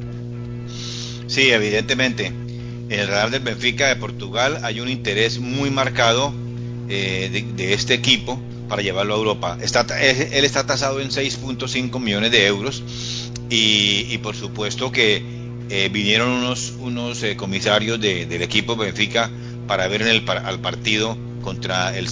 Sí, 1.27 1.51
evidentemente. 1.51 2.31
En 2.89 2.99
el 2.99 3.07
radar 3.07 3.29
del 3.29 3.41
Benfica 3.41 3.87
de 3.87 3.95
Portugal 3.95 4.61
hay 4.63 4.79
un 4.79 4.89
interés 4.89 5.39
muy 5.39 5.69
marcado 5.69 6.33
eh, 6.89 7.45
de, 7.55 7.73
este 7.73 7.93
equipo 7.93 8.39
para 8.67 8.81
llevarlo 8.81 9.13
a 9.13 9.17
Europa. 9.17 9.57
Está, 9.61 9.81
él 10.01 10.43
está 10.43 10.65
tasado 10.65 10.99
en 10.99 11.09
6.5 11.09 11.99
millones 11.99 12.31
de 12.31 12.47
euros 12.47 12.83
y, 13.47 14.17
por 14.19 14.35
supuesto 14.35 14.91
que 14.91 15.21
eh, 15.69 15.89
vinieron 15.91 16.29
unos, 16.79 17.23
eh, 17.23 17.35
comisarios 17.35 18.01
del 18.01 18.41
equipo 18.41 18.75
Benfica 18.75 19.29
para 19.67 19.87
ver 19.87 20.03
al 20.03 20.59
partido 20.59 21.15
contra 21.43 21.95
el, 21.95 22.09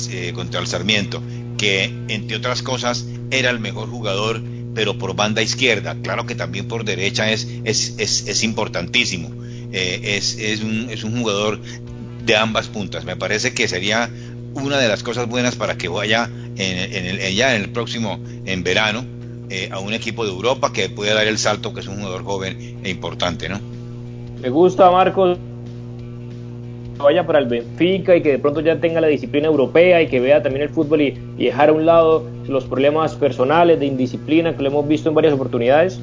Sarmiento, 0.67 1.23
que 1.57 1.91
entre 2.07 2.37
otras 2.37 2.61
cosas 2.61 3.07
era 3.31 3.49
el 3.49 3.59
mejor 3.59 3.89
jugador, 3.89 4.43
pero 4.75 4.95
por 4.99 5.15
banda 5.15 5.41
izquierda. 5.41 5.95
Claro 6.03 6.27
que 6.27 6.35
también 6.35 6.67
por 6.67 6.85
derecha 6.85 7.31
es, 7.31 7.47
es, 7.63 7.97
es 7.97 8.43
importantísimo. 8.43 9.46
Es, 9.71 10.37
es, 10.37 10.61
un, 10.61 10.89
es 10.89 11.03
un 11.03 11.19
jugador 11.19 11.59
de 12.25 12.35
ambas 12.35 12.67
puntas. 12.67 13.05
Me 13.05 13.15
parece 13.15 13.53
que 13.53 13.67
sería 13.67 14.09
una 14.53 14.77
de 14.77 14.87
las 14.87 15.03
cosas 15.03 15.27
buenas 15.27 15.55
para 15.55 15.77
que 15.77 15.87
vaya 15.87 16.29
en, 16.57 17.19
el, 17.19 17.35
ya 17.35 17.55
en 17.55 17.63
el 17.63 17.69
próximo, 17.69 18.19
en 18.45 18.63
verano, 18.63 19.05
eh, 19.49 19.69
a 19.71 19.79
un 19.79 19.93
equipo 19.93 20.25
de 20.25 20.31
Europa 20.31 20.73
que 20.73 20.89
pueda 20.89 21.13
dar 21.13 21.27
el 21.27 21.37
salto, 21.37 21.73
que 21.73 21.79
es 21.79 21.87
un 21.87 21.97
jugador 21.97 22.23
joven 22.23 22.79
e 22.83 22.89
importante, 22.89 23.47
¿no? 23.47 23.59
Me 24.41 24.49
gusta, 24.49 24.91
Marcos, 24.91 25.37
vaya 26.97 27.25
para 27.25 27.39
el 27.39 27.45
Benfica 27.45 28.15
y 28.15 28.21
que 28.21 28.31
de 28.31 28.39
pronto 28.39 28.59
ya 28.61 28.79
tenga 28.79 28.99
la 28.99 29.07
disciplina 29.07 29.47
europea 29.47 30.01
y 30.01 30.07
que 30.07 30.19
vea 30.19 30.41
también 30.41 30.63
el 30.63 30.69
fútbol 30.69 31.01
y, 31.01 31.11
dejar 31.37 31.69
a 31.69 31.73
un 31.73 31.85
lado 31.85 32.27
los 32.47 32.65
problemas 32.65 33.15
personales 33.15 33.79
de 33.79 33.85
indisciplina 33.85 34.55
que 34.55 34.63
lo 34.63 34.69
hemos 34.69 34.87
visto 34.87 35.09
en 35.09 35.15
varias 35.15 35.33
oportunidades? 35.33 35.99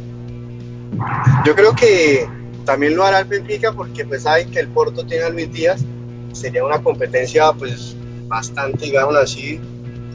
Yo 1.44 1.54
creo 1.54 1.74
que 1.74 2.26
también 2.64 2.96
lo 2.96 3.04
hará 3.04 3.20
el 3.20 3.26
Benfica 3.26 3.72
porque 3.72 4.04
pues 4.04 4.22
saben 4.22 4.50
que 4.50 4.60
el 4.60 4.68
Porto 4.68 5.04
tiene 5.04 5.24
a 5.24 5.28
Luis 5.28 5.52
Díaz, 5.52 5.84
sería 6.32 6.64
una 6.64 6.82
competencia 6.82 7.52
pues 7.52 7.96
bastante, 8.26 8.86
digamos 8.86 9.16
así, 9.16 9.60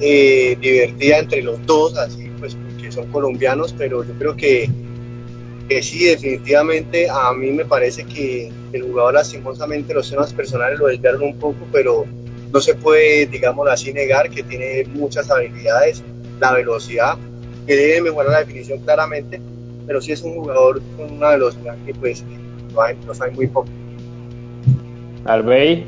eh, 0.02 0.58
divertida 0.60 1.20
entre 1.20 1.41
los 1.41 1.64
dos, 1.66 1.97
así 1.97 2.30
pues 2.39 2.56
porque 2.56 2.91
son 2.91 3.08
colombianos, 3.12 3.74
pero 3.78 4.04
yo 4.04 4.14
creo 4.14 4.36
que, 4.36 4.70
que 5.68 5.84
sí, 5.84 6.06
definitivamente 6.06 7.08
a 7.10 7.32
mí 7.34 7.52
me 7.52 7.66
parece 7.66 8.06
que 8.06 8.52
el 8.74 8.84
jugador 8.84 9.16
lastimosamente 9.16 9.93
los 9.93 10.10
temas 10.10 10.34
personales 10.34 10.80
lo 10.80 10.88
desviaron 10.88 11.24
un 11.24 11.38
poco, 11.38 11.60
pero 11.72 12.06
no 12.52 12.62
se 12.62 12.76
puede, 12.76 13.28
digamos 13.28 13.68
así, 13.70 13.93
negar 13.93 14.30
que 14.30 14.43
tiene 14.43 14.86
muchas 14.93 15.30
habilidades, 15.30 16.02
la 16.39 16.54
velocidad, 16.54 17.18
que 17.68 17.76
debe 17.76 18.02
mejorar 18.02 18.32
la 18.32 18.39
definición 18.39 18.80
claramente, 18.80 19.39
pero 19.90 20.02
sí 20.02 20.12
es 20.12 20.22
un 20.22 20.36
jugador 20.36 20.84
con 20.96 21.12
una 21.14 21.30
velocidad 21.32 21.76
que 21.84 21.96
pues 21.96 22.24
lo 23.08 23.16
sabe 23.16 23.32
muy 23.32 23.48
poco. 23.48 23.70
Albey. 25.26 25.88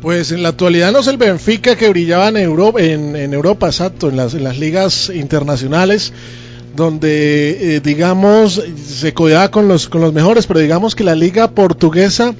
Pues 0.00 0.32
en 0.32 0.42
la 0.42 0.48
actualidad 0.48 0.90
no 0.90 1.00
es 1.00 1.06
el 1.06 1.18
Benfica 1.18 1.76
que 1.76 1.90
brillaba 1.90 2.28
en 2.28 2.38
Europa, 2.38 2.80
en, 2.80 3.14
Europa 3.34 3.66
exacto, 3.66 4.08
en 4.08 4.16
las, 4.16 4.32
en 4.32 4.44
las, 4.44 4.58
ligas 4.58 5.12
internacionales, 5.14 6.14
donde 6.74 7.76
eh, 7.76 7.80
digamos 7.80 8.62
se 8.86 9.12
codeaba 9.12 9.50
con 9.50 9.68
los, 9.68 9.86
con 9.86 10.00
los 10.00 10.14
mejores, 10.14 10.46
pero 10.46 10.58
digamos 10.60 10.94
que 10.94 11.04
la 11.04 11.14
liga 11.14 11.50
portuguesa 11.50 12.34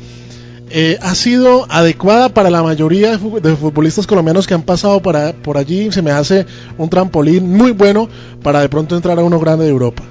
eh, 0.70 0.96
ha 1.02 1.14
sido 1.14 1.66
adecuada 1.68 2.30
para 2.30 2.48
la 2.48 2.62
mayoría 2.62 3.18
de 3.18 3.56
futbolistas 3.56 4.06
colombianos 4.06 4.46
que 4.46 4.54
han 4.54 4.62
pasado 4.62 5.02
para, 5.02 5.34
por 5.34 5.58
allí. 5.58 5.92
Se 5.92 6.00
me 6.00 6.10
hace 6.10 6.46
un 6.78 6.88
trampolín 6.88 7.54
muy 7.54 7.72
bueno 7.72 8.08
para 8.42 8.62
de 8.62 8.70
pronto 8.70 8.96
entrar 8.96 9.18
a 9.18 9.22
uno 9.22 9.38
grande 9.38 9.66
de 9.66 9.70
Europa. 9.70 10.02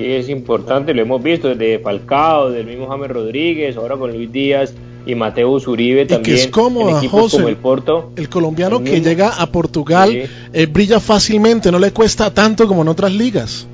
Sí, 0.00 0.12
es 0.12 0.28
importante, 0.30 0.94
lo 0.94 1.02
hemos 1.02 1.22
visto 1.22 1.48
desde 1.48 1.78
Falcao, 1.78 2.50
del 2.50 2.66
mismo 2.66 2.86
James 2.88 3.10
Rodríguez, 3.10 3.76
ahora 3.76 3.96
con 3.96 4.10
Luis 4.10 4.32
Díaz 4.32 4.72
y 5.04 5.14
Mateus 5.14 5.68
Uribe 5.68 6.06
también. 6.06 6.36
es 6.36 6.46
como 6.46 6.88
el 6.88 7.56
Porto. 7.56 8.12
El 8.16 8.30
colombiano 8.30 8.82
que 8.82 9.02
llega 9.02 9.28
a 9.28 9.46
Portugal 9.46 10.10
eh, 10.52 10.66
brilla 10.66 11.00
fácilmente, 11.00 11.70
no 11.70 11.78
le 11.78 11.92
cuesta 11.92 12.32
tanto 12.32 12.66
como 12.66 12.80
en 12.80 12.88
otras 12.88 13.12
ligas. 13.12 13.66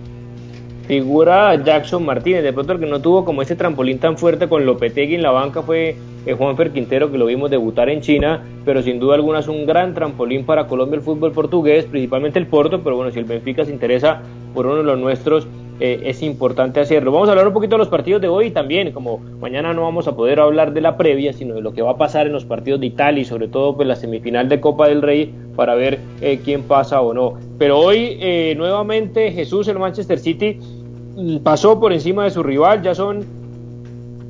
figura 0.89 1.63
Jackson 1.63 2.05
Martínez. 2.05 2.43
De 2.43 2.53
pronto 2.53 2.73
el 2.73 2.81
que 2.81 2.87
no 2.87 3.01
tuvo 3.01 3.25
como 3.25 3.43
ese 3.43 3.55
trampolín 3.55 3.99
tan 3.99 4.19
fuerte 4.19 4.49
con 4.49 4.67
Lopetegui 4.67 5.15
en 5.15 5.23
la 5.23 5.31
banca 5.31 5.63
fue 5.63 5.97
eh, 6.27 6.33
Juanfer 6.33 6.73
Quintero, 6.73 7.13
que 7.13 7.19
lo 7.19 7.27
vimos 7.27 7.51
debutar 7.53 7.89
en 7.89 8.01
China, 8.01 8.43
pero 8.65 8.83
sin 8.83 8.99
duda 8.99 9.15
alguna 9.15 9.39
es 9.39 9.49
un 9.49 9.65
gran 9.65 9.95
trampolín 9.95 10.45
para 10.45 10.67
Colombia 10.67 10.97
el 10.97 11.03
fútbol 11.03 11.31
portugués, 11.31 11.85
principalmente 11.85 12.41
el 12.41 12.49
Porto, 12.49 12.83
pero 12.83 12.97
bueno, 12.97 13.13
si 13.13 13.21
el 13.21 13.27
Benfica 13.27 13.65
se 13.65 13.71
interesa 13.71 14.23
por 14.53 14.67
uno 14.67 14.77
de 14.77 14.83
los 14.83 14.99
nuestros, 14.99 15.47
eh, 15.81 16.03
es 16.05 16.23
importante 16.23 16.81
hacerlo. 16.81 17.13
Vamos 17.13 17.29
a 17.29 17.33
hablar 17.33 17.47
un 17.47 17.53
poquito 17.53 17.77
de 17.77 17.79
los 17.79 17.89
partidos 17.89 18.21
de 18.23 18.29
hoy 18.29 18.51
también, 18.51 18.93
como 18.93 19.19
mañana 19.41 19.73
no 19.73 19.83
vamos 19.83 20.09
a 20.09 20.17
poder 20.17 20.41
hablar 20.41 20.73
de 20.73 20.81
la 20.81 20.97
previa, 20.97 21.33
sino 21.33 21.55
de 21.55 21.61
lo 21.61 21.73
que 21.73 21.83
va 21.83 21.93
a 21.93 21.97
pasar 21.97 22.27
en 22.27 22.33
los 22.33 22.45
partidos 22.45 22.81
de 22.81 22.87
Italia 22.87 23.23
y 23.23 23.25
sobre 23.25 23.49
todo 23.49 23.77
pues 23.77 23.87
la 23.87 23.97
semifinal 23.97 24.49
de 24.49 24.61
Copa 24.61 24.89
del 24.89 25.03
Rey 25.03 25.33
para 25.55 25.75
ver 25.75 25.99
eh, 26.21 26.41
quién 26.45 26.63
pasa 26.63 27.01
o 27.01 27.15
no. 27.15 27.35
Pero 27.59 27.79
hoy 27.79 28.19
nuevamente 28.57 29.33
Jesús, 29.33 29.69
el 29.69 29.79
Manchester 29.79 30.19
City, 30.19 30.59
Mm, 31.17 31.39
pasó 31.39 31.81
por 31.81 31.95
encima 31.95 32.25
de 32.25 32.31
su 32.31 32.43
rival, 32.43 32.83
ya 32.83 32.95
son 32.95 33.25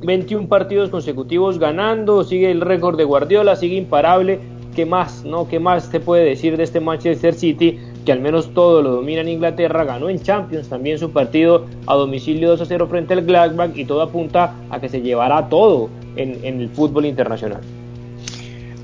21 0.05 0.47
partidos 0.47 0.89
consecutivos 0.89 1.59
ganando, 1.59 2.23
sigue 2.23 2.49
el 2.49 2.61
récord 2.61 2.97
de 2.97 3.03
Guardiola, 3.03 3.57
sigue 3.57 3.75
imparable. 3.75 4.39
¿Qué 4.73 4.85
más, 4.85 5.25
no? 5.25 5.49
¿Qué 5.49 5.59
más 5.59 5.85
se 5.85 5.99
puede 5.99 6.23
decir 6.23 6.55
de 6.55 6.63
este 6.63 6.79
Manchester 6.79 7.33
City 7.33 7.77
que 8.07 8.13
al 8.13 8.21
menos 8.21 8.53
todo 8.53 8.81
lo 8.81 8.91
domina 8.91 9.19
en 9.19 9.27
Inglaterra? 9.27 9.83
Ganó 9.83 10.07
en 10.07 10.23
Champions 10.23 10.69
también 10.69 10.97
su 10.97 11.11
partido 11.11 11.67
a 11.85 11.95
domicilio 11.95 12.51
2 12.51 12.61
a 12.61 12.65
0 12.65 12.87
frente 12.89 13.13
al 13.13 13.25
Gladbach 13.25 13.75
y 13.75 13.83
todo 13.83 14.01
apunta 14.01 14.55
a 14.69 14.79
que 14.79 14.87
se 14.87 15.01
llevará 15.01 15.49
todo 15.49 15.89
en, 16.15 16.41
el 16.45 16.69
fútbol 16.69 17.05
internacional. 17.05 17.59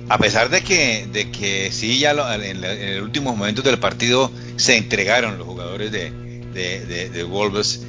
A 0.10 0.18
pesar 0.18 0.50
de 0.50 0.62
que, 0.62 1.08
de 1.10 1.32
que 1.32 1.72
sí, 1.72 2.00
ya 2.00 2.12
en, 2.36 2.66
el 2.66 3.02
último 3.02 3.34
momento 3.34 3.62
del 3.62 3.80
partido 3.80 4.30
se 4.58 4.76
entregaron 4.76 5.38
los 5.38 5.48
jugadores 5.48 5.90
de, 5.94 6.12
de, 6.54 7.10
de 7.10 7.24
Wolves, 7.24 7.88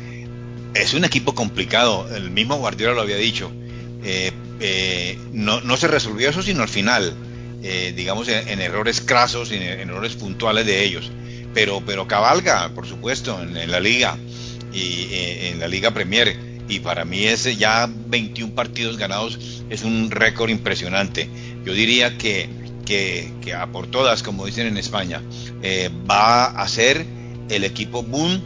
es 0.73 0.95
un 0.95 1.05
equipo 1.05 1.35
complicado, 1.35 2.07
el 2.15 2.31
mismo 2.31 2.59
Guardiola 2.59 2.95
lo 2.95 3.01
había 3.01 3.17
dicho. 3.17 3.51
Eh, 4.05 4.31
eh, 4.61 5.19
no, 5.33 5.61
no, 5.63 5.77
se 5.77 5.89
resolvió 5.89 6.31
eso 6.31 6.43
sino 6.43 6.63
al 6.63 6.69
final, 6.69 7.13
eh, 7.65 7.93
digamos 7.97 8.29
en, 8.29 8.61
errores 8.61 9.01
crasos, 9.01 9.51
en, 9.51 9.63
en, 9.63 9.89
errores 9.91 10.15
puntuales 10.15 10.65
de 10.65 10.85
ellos. 10.85 11.11
Pero, 11.55 11.83
pero 11.87 12.07
cabalga, 12.07 12.71
por 12.75 12.87
supuesto, 12.87 13.41
en, 13.41 13.71
la 13.71 13.81
liga 13.81 14.19
y 14.73 15.09
en 15.13 15.61
la 15.61 15.69
liga 15.69 15.93
Premier. 15.93 16.37
Y 16.69 16.81
para 16.81 17.05
mí 17.05 17.25
ese 17.25 17.57
ya 17.57 17.89
21 17.89 18.55
partidos 18.55 18.97
ganados 18.97 19.39
es 19.71 19.83
un 19.83 20.11
récord 20.11 20.51
impresionante. 20.51 21.29
Yo 21.65 21.73
diría 21.73 22.19
que, 22.19 22.49
que, 22.85 23.33
que 23.43 23.55
a 23.55 23.67
por 23.69 23.87
todas, 23.87 24.23
como 24.23 24.47
dicen 24.47 24.67
en 24.67 24.79
España, 24.79 25.23
va 26.11 26.47
a 26.47 26.69
ser 26.69 27.07
el 27.49 27.65
equipo 27.65 28.03
boom 28.03 28.43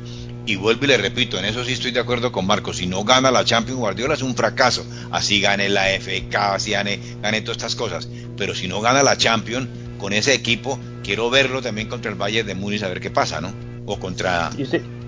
y 0.48 0.56
vuelvo 0.56 0.86
y 0.86 0.88
le 0.88 0.96
repito, 0.96 1.38
en 1.38 1.44
eso 1.44 1.62
sí 1.62 1.72
estoy 1.72 1.90
de 1.90 2.00
acuerdo 2.00 2.32
con 2.32 2.46
Marcos, 2.46 2.78
si 2.78 2.86
no 2.86 3.04
gana 3.04 3.30
la 3.30 3.44
Champions 3.44 3.78
Guardiola 3.78 4.14
es 4.14 4.22
un 4.22 4.34
fracaso, 4.34 4.84
así 5.10 5.42
gane 5.42 5.68
la 5.68 5.88
FK, 5.90 6.34
así 6.34 6.70
gane, 6.70 6.98
gane 7.20 7.42
todas 7.42 7.58
estas 7.58 7.76
cosas, 7.76 8.08
pero 8.36 8.54
si 8.54 8.66
no 8.66 8.80
gana 8.80 9.02
la 9.02 9.18
Champions 9.18 9.68
con 9.98 10.14
ese 10.14 10.32
equipo, 10.32 10.80
quiero 11.02 11.30
verlo 11.30 11.62
también 11.62 11.88
contra 11.88 12.10
el 12.10 12.16
Bayern 12.16 12.46
de 12.46 12.54
Múnich 12.54 12.82
a 12.82 12.88
ver 12.88 13.00
qué 13.00 13.10
pasa, 13.10 13.40
¿no? 13.40 13.52
O 13.86 13.98
contra, 13.98 14.50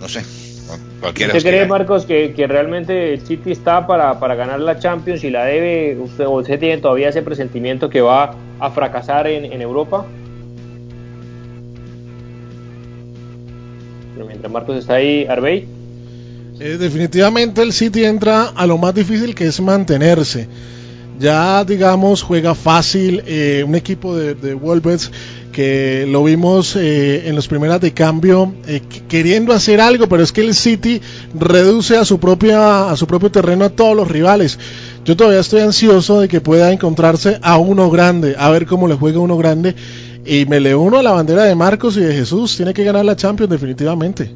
no 0.01 0.09
sé, 0.09 0.25
cualquiera. 1.01 1.37
¿Usted 1.37 1.49
cree, 1.49 1.67
Marcos, 1.67 2.07
que, 2.07 2.33
realmente 2.49 3.15
el 3.15 3.21
City 3.21 3.53
está 3.53 3.87
para, 3.87 4.19
para 4.19 4.35
ganar 4.35 4.61
la 4.61 4.79
Champions 4.79 5.23
y 5.25 5.31
la 5.31 5.45
debe, 5.45 5.99
usted, 6.01 6.27
usted 6.27 6.59
tiene 6.59 6.79
todavía 6.79 7.11
ese 7.11 7.23
presentimiento 7.23 7.91
que 7.91 8.01
va 8.01 8.35
a 8.59 8.71
fracasar 8.71 9.27
en, 9.27 9.53
en 9.53 9.61
Europa? 9.61 10.07
mientras 14.27 14.53
Marcos 14.53 14.77
está 14.77 14.95
ahí, 14.95 15.27
Arbey. 15.27 15.67
Eh, 16.59 16.77
definitivamente 16.79 17.63
el 17.63 17.73
City 17.73 18.05
entra 18.05 18.49
a 18.49 18.67
lo 18.67 18.79
más 18.79 18.95
difícil 18.95 19.35
que 19.35 19.47
es 19.47 19.61
mantenerse. 19.61 20.49
Ya, 21.19 21.65
digamos, 21.65 22.23
juega 22.23 22.55
fácil 22.55 23.23
eh, 23.27 23.63
un 23.67 23.75
equipo 23.75 24.17
de, 24.17 24.35
de 24.35 24.55
Wolves 24.55 25.11
que 25.53 26.07
lo 26.09 26.25
vimos 26.25 26.77
eh, 26.77 27.29
en 27.29 27.35
los 27.35 27.49
primeras 27.49 27.81
de 27.81 27.93
cambio 27.93 28.53
queriendo 29.09 29.53
hacer 29.53 29.81
algo, 29.81 30.09
pero 30.09 30.23
es 30.23 30.33
que 30.33 30.41
el 30.41 30.55
City 30.55 31.01
reduce 31.39 31.97
a 31.97 32.05
su 32.05 32.19
propia 32.19 32.91
a 32.91 32.97
su 32.97 33.07
propio 33.07 33.31
terreno 33.31 33.65
a 33.65 33.71
todos 33.71 33.97
los 33.97 34.09
rivales. 34.09 34.59
Yo 35.05 35.17
todavía 35.17 35.41
estoy 35.41 35.63
ansioso 35.63 36.21
de 36.21 36.29
que 36.29 36.41
pueda 36.41 36.73
encontrarse 36.73 37.39
a 37.43 37.59
uno 37.59 37.91
grande, 37.91 38.35
a 38.39 38.51
ver 38.51 38.67
cómo 38.67 38.87
le 38.87 38.95
juega 38.95 39.19
uno 39.19 39.37
grande 39.37 39.75
y 40.25 40.47
me 40.47 40.61
le 40.61 40.75
uno 40.75 40.99
a 40.99 41.03
la 41.03 41.13
bandera 41.13 41.45
de 41.45 41.55
Marcos 41.55 41.97
y 41.97 42.01
de 42.01 42.15
Jesús. 42.15 42.57
Tiene 42.57 42.75
que 42.75 42.85
ganar 42.85 43.05
la 43.05 43.17
Champions 43.17 43.51
definitivamente. 43.51 44.31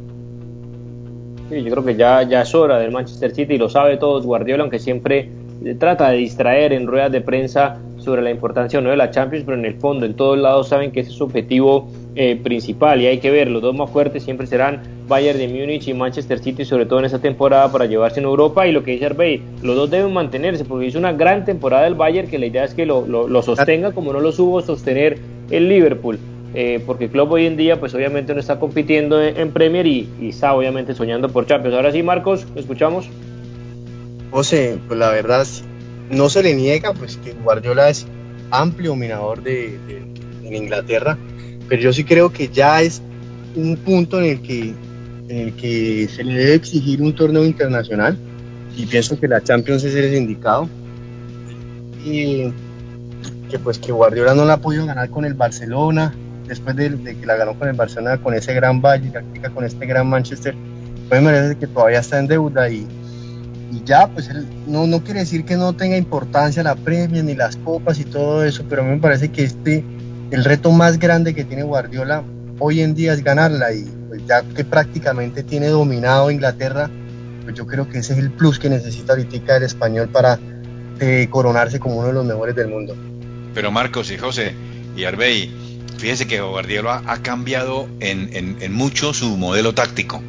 Sí, 1.50 1.62
yo 1.62 1.70
creo 1.70 1.84
que 1.84 1.94
ya, 1.96 2.22
ya 2.22 2.42
es 2.42 2.54
hora 2.54 2.78
del 2.78 2.90
Manchester 2.90 3.34
City 3.34 3.58
lo 3.58 3.68
sabe 3.68 3.98
todos 3.98 4.24
Guardiola, 4.24 4.62
aunque 4.62 4.78
siempre 4.78 5.30
trata 5.78 6.10
de 6.10 6.18
distraer 6.18 6.72
en 6.72 6.86
ruedas 6.86 7.12
de 7.12 7.20
prensa 7.20 7.78
sobre 8.04 8.22
la 8.22 8.30
importancia 8.30 8.78
o 8.78 8.82
no 8.82 8.90
de 8.90 8.96
la 8.96 9.10
Champions, 9.10 9.44
pero 9.44 9.58
en 9.58 9.64
el 9.64 9.74
fondo, 9.74 10.06
en 10.06 10.14
todos 10.14 10.38
lados 10.38 10.68
saben 10.68 10.92
que 10.92 11.00
ese 11.00 11.10
es 11.10 11.16
su 11.16 11.24
objetivo 11.24 11.88
eh, 12.14 12.36
principal 12.36 13.00
y 13.00 13.06
hay 13.06 13.18
que 13.18 13.30
ver, 13.30 13.48
los 13.48 13.62
dos 13.62 13.74
más 13.74 13.90
fuertes 13.90 14.22
siempre 14.22 14.46
serán 14.46 14.82
Bayern 15.08 15.38
de 15.38 15.48
Múnich 15.48 15.88
y 15.88 15.94
Manchester 15.94 16.38
City, 16.38 16.64
sobre 16.64 16.86
todo 16.86 17.00
en 17.00 17.06
esta 17.06 17.18
temporada 17.18 17.70
para 17.72 17.86
llevarse 17.86 18.20
en 18.20 18.26
Europa 18.26 18.66
y 18.66 18.72
lo 18.72 18.84
que 18.84 18.92
dice 18.92 19.06
Arbey, 19.06 19.42
los 19.62 19.76
dos 19.76 19.90
deben 19.90 20.12
mantenerse 20.12 20.64
porque 20.64 20.86
hizo 20.86 20.98
una 20.98 21.12
gran 21.12 21.44
temporada 21.44 21.86
el 21.86 21.94
Bayern 21.94 22.28
que 22.28 22.38
la 22.38 22.46
idea 22.46 22.64
es 22.64 22.74
que 22.74 22.86
lo, 22.86 23.06
lo, 23.06 23.42
sostenga 23.42 23.92
como 23.92 24.12
no 24.12 24.20
lo 24.20 24.32
supo 24.32 24.60
sostener 24.62 25.18
el 25.50 25.68
Liverpool. 25.68 26.18
Eh, 26.56 26.80
porque 26.86 27.06
el 27.06 27.10
club 27.10 27.32
hoy 27.32 27.46
en 27.46 27.56
día 27.56 27.80
pues 27.80 27.94
obviamente 27.94 28.32
no 28.32 28.38
está 28.38 28.60
compitiendo 28.60 29.20
en, 29.20 29.50
Premier 29.50 29.88
y, 29.88 30.08
está 30.22 30.54
obviamente 30.54 30.94
soñando 30.94 31.28
por 31.28 31.46
Champions. 31.46 31.74
Ahora 31.74 31.90
sí, 31.90 32.04
Marcos, 32.04 32.46
¿lo 32.54 32.60
escuchamos? 32.60 33.08
José, 34.30 34.78
pues 34.86 34.98
la 34.98 35.10
verdad 35.10 35.44
no 36.10 36.28
se 36.28 36.42
le 36.42 36.54
niega 36.54 36.92
pues 36.92 37.16
que 37.16 37.32
Guardiola 37.32 37.88
es 37.88 38.06
amplio 38.50 38.90
dominador 38.90 39.42
de, 39.42 39.78
Inglaterra, 40.44 41.18
pero 41.68 41.82
yo 41.82 41.92
sí 41.92 42.04
creo 42.04 42.30
que 42.30 42.48
ya 42.48 42.80
es 42.82 43.02
un 43.56 43.76
punto 43.76 44.20
en 44.20 44.24
el 44.26 44.42
que 44.42 44.74
en 45.28 45.38
el 45.38 45.54
que 45.54 46.06
se 46.14 46.22
le 46.22 46.34
debe 46.34 46.54
exigir 46.54 47.02
un 47.02 47.14
torneo 47.14 47.44
internacional 47.44 48.16
y 48.76 48.86
pienso 48.86 49.18
que 49.18 49.26
la 49.26 49.42
Champions 49.42 49.82
es 49.82 49.94
el 49.94 50.14
indicado 50.14 50.68
y 52.04 52.52
que 53.50 53.58
pues 53.58 53.78
que 53.78 53.90
Guardiola 53.90 54.34
no 54.34 54.44
la 54.44 54.54
ha 54.54 54.60
podido 54.60 54.86
ganar 54.86 55.08
con 55.10 55.24
el 55.24 55.34
Barcelona 55.34 56.14
después 56.46 56.76
de, 56.76 56.90
que 57.02 57.26
la 57.26 57.36
ganó 57.36 57.58
con 57.58 57.68
el 57.68 57.74
Barcelona 57.74 58.18
con 58.18 58.34
ese 58.34 58.52
gran 58.52 58.80
Valle 58.80 59.10
con 59.52 59.64
este 59.64 59.86
gran 59.86 60.06
Manchester 60.08 60.54
pues 61.08 61.22
me 61.22 61.32
parece 61.32 61.56
que 61.56 61.66
todavía 61.66 62.00
está 62.00 62.18
en 62.18 62.26
deuda 62.28 62.68
y, 62.68 62.86
y 63.74 63.82
ya, 63.84 64.06
pues 64.06 64.30
no, 64.66 64.86
no 64.86 65.02
quiere 65.02 65.20
decir 65.20 65.44
que 65.44 65.56
no 65.56 65.72
tenga 65.72 65.96
importancia 65.96 66.62
la 66.62 66.76
premia 66.76 67.22
ni 67.22 67.34
las 67.34 67.56
copas 67.56 67.98
y 67.98 68.04
todo 68.04 68.44
eso, 68.44 68.64
pero 68.68 68.82
a 68.82 68.84
mí 68.84 68.92
me 68.92 69.00
parece 69.00 69.30
que 69.30 69.42
este, 69.42 69.84
el 70.30 70.44
reto 70.44 70.70
más 70.70 70.98
grande 70.98 71.34
que 71.34 71.44
tiene 71.44 71.64
Guardiola 71.64 72.22
hoy 72.58 72.80
en 72.80 72.94
día 72.94 73.12
es 73.12 73.24
ganarla 73.24 73.72
y 73.72 73.84
pues 74.08 74.22
ya 74.26 74.42
que 74.42 74.64
prácticamente 74.64 75.42
tiene 75.42 75.68
dominado 75.68 76.30
Inglaterra, 76.30 76.88
pues 77.42 77.56
yo 77.56 77.66
creo 77.66 77.88
que 77.88 77.98
ese 77.98 78.12
es 78.12 78.18
el 78.20 78.30
plus 78.30 78.58
que 78.58 78.70
necesita 78.70 79.14
ahorita 79.14 79.56
el 79.56 79.64
español 79.64 80.08
para 80.08 80.38
eh, 81.00 81.26
coronarse 81.30 81.80
como 81.80 81.98
uno 81.98 82.08
de 82.08 82.14
los 82.14 82.24
mejores 82.24 82.54
del 82.54 82.68
mundo. 82.68 82.96
Pero 83.54 83.70
Marcos 83.70 84.10
y 84.10 84.18
José 84.18 84.54
y 84.96 85.04
Arbey, 85.04 85.52
fíjense 85.98 86.26
que 86.26 86.40
Guardiola 86.40 87.02
ha 87.06 87.18
cambiado 87.22 87.88
en, 88.00 88.28
en, 88.32 88.72
mucho 88.72 89.12
su 89.12 89.36
modelo 89.36 89.74
táctico, 89.74 90.22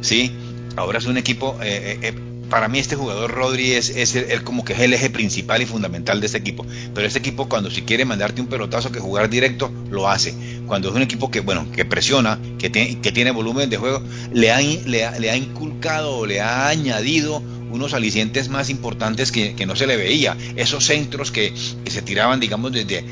¿sí? 0.00 0.34
Ahora 0.76 0.98
es 0.98 1.06
un 1.06 1.16
equipo, 1.16 1.58
eh, 1.62 1.98
eh, 2.02 2.14
para 2.48 2.68
mí 2.68 2.78
este 2.78 2.96
jugador 2.96 3.30
Rodri 3.30 3.72
es, 3.72 4.14
el, 4.14 4.42
como 4.44 4.64
que 4.64 4.72
es 4.72 4.80
el 4.80 4.92
eje 4.92 5.10
principal 5.10 5.62
y 5.62 5.66
fundamental 5.66 6.20
de 6.20 6.26
este 6.26 6.38
equipo. 6.38 6.64
Pero 6.94 7.06
este 7.06 7.18
equipo 7.18 7.48
cuando 7.48 7.70
si 7.70 7.82
quiere 7.82 8.04
mandarte 8.04 8.40
un 8.40 8.46
pelotazo 8.46 8.92
que 8.92 9.00
jugar 9.00 9.28
directo, 9.28 9.70
lo 9.90 10.08
hace. 10.08 10.34
Cuando 10.66 10.88
es 10.88 10.94
un 10.94 11.02
equipo 11.02 11.30
que, 11.30 11.40
bueno, 11.40 11.66
que 11.72 11.84
presiona, 11.84 12.38
que 12.58 12.70
tiene, 12.70 13.00
que 13.00 13.12
tiene 13.12 13.30
volumen 13.30 13.70
de 13.70 13.76
juego, 13.76 14.02
le 14.32 14.50
ha, 14.50 14.60
le, 14.60 15.30
ha, 15.30 15.36
inculcado 15.36 16.18
o 16.18 16.26
le 16.26 16.40
ha 16.40 16.68
añadido 16.68 17.42
unos 17.70 17.94
alicientes 17.94 18.48
más 18.48 18.70
importantes 18.70 19.32
que, 19.32 19.66
no 19.66 19.76
se 19.76 19.86
le 19.86 19.96
veía. 19.96 20.36
Esos 20.56 20.84
centros 20.84 21.30
que, 21.30 21.52
se 21.56 22.02
tiraban, 22.02 22.40
digamos, 22.40 22.72
desde 22.72 23.04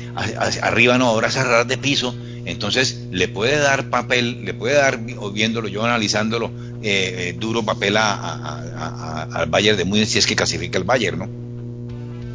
arriba, 0.61 0.97
no, 0.97 1.07
ahora 1.07 1.31
cerrar 1.31 1.67
de 1.67 1.77
piso. 1.77 2.15
Entonces 2.45 3.07
le 3.11 3.27
puede 3.27 3.57
dar 3.57 3.89
papel, 3.89 4.45
le 4.45 4.53
puede 4.53 4.75
dar, 4.75 4.99
viéndolo 5.33 5.67
yo 5.67 5.83
analizándolo, 5.83 6.51
eh, 6.81 7.29
eh, 7.29 7.35
duro 7.37 7.63
papel 7.63 7.97
al 7.97 9.49
Bayern 9.49 9.77
de 9.77 9.85
Múnich 9.85 10.07
si 10.07 10.19
es 10.19 10.27
que 10.27 10.35
clasifica 10.35 10.77
el 10.77 10.83
Bayern, 10.83 11.19
¿no? 11.19 11.45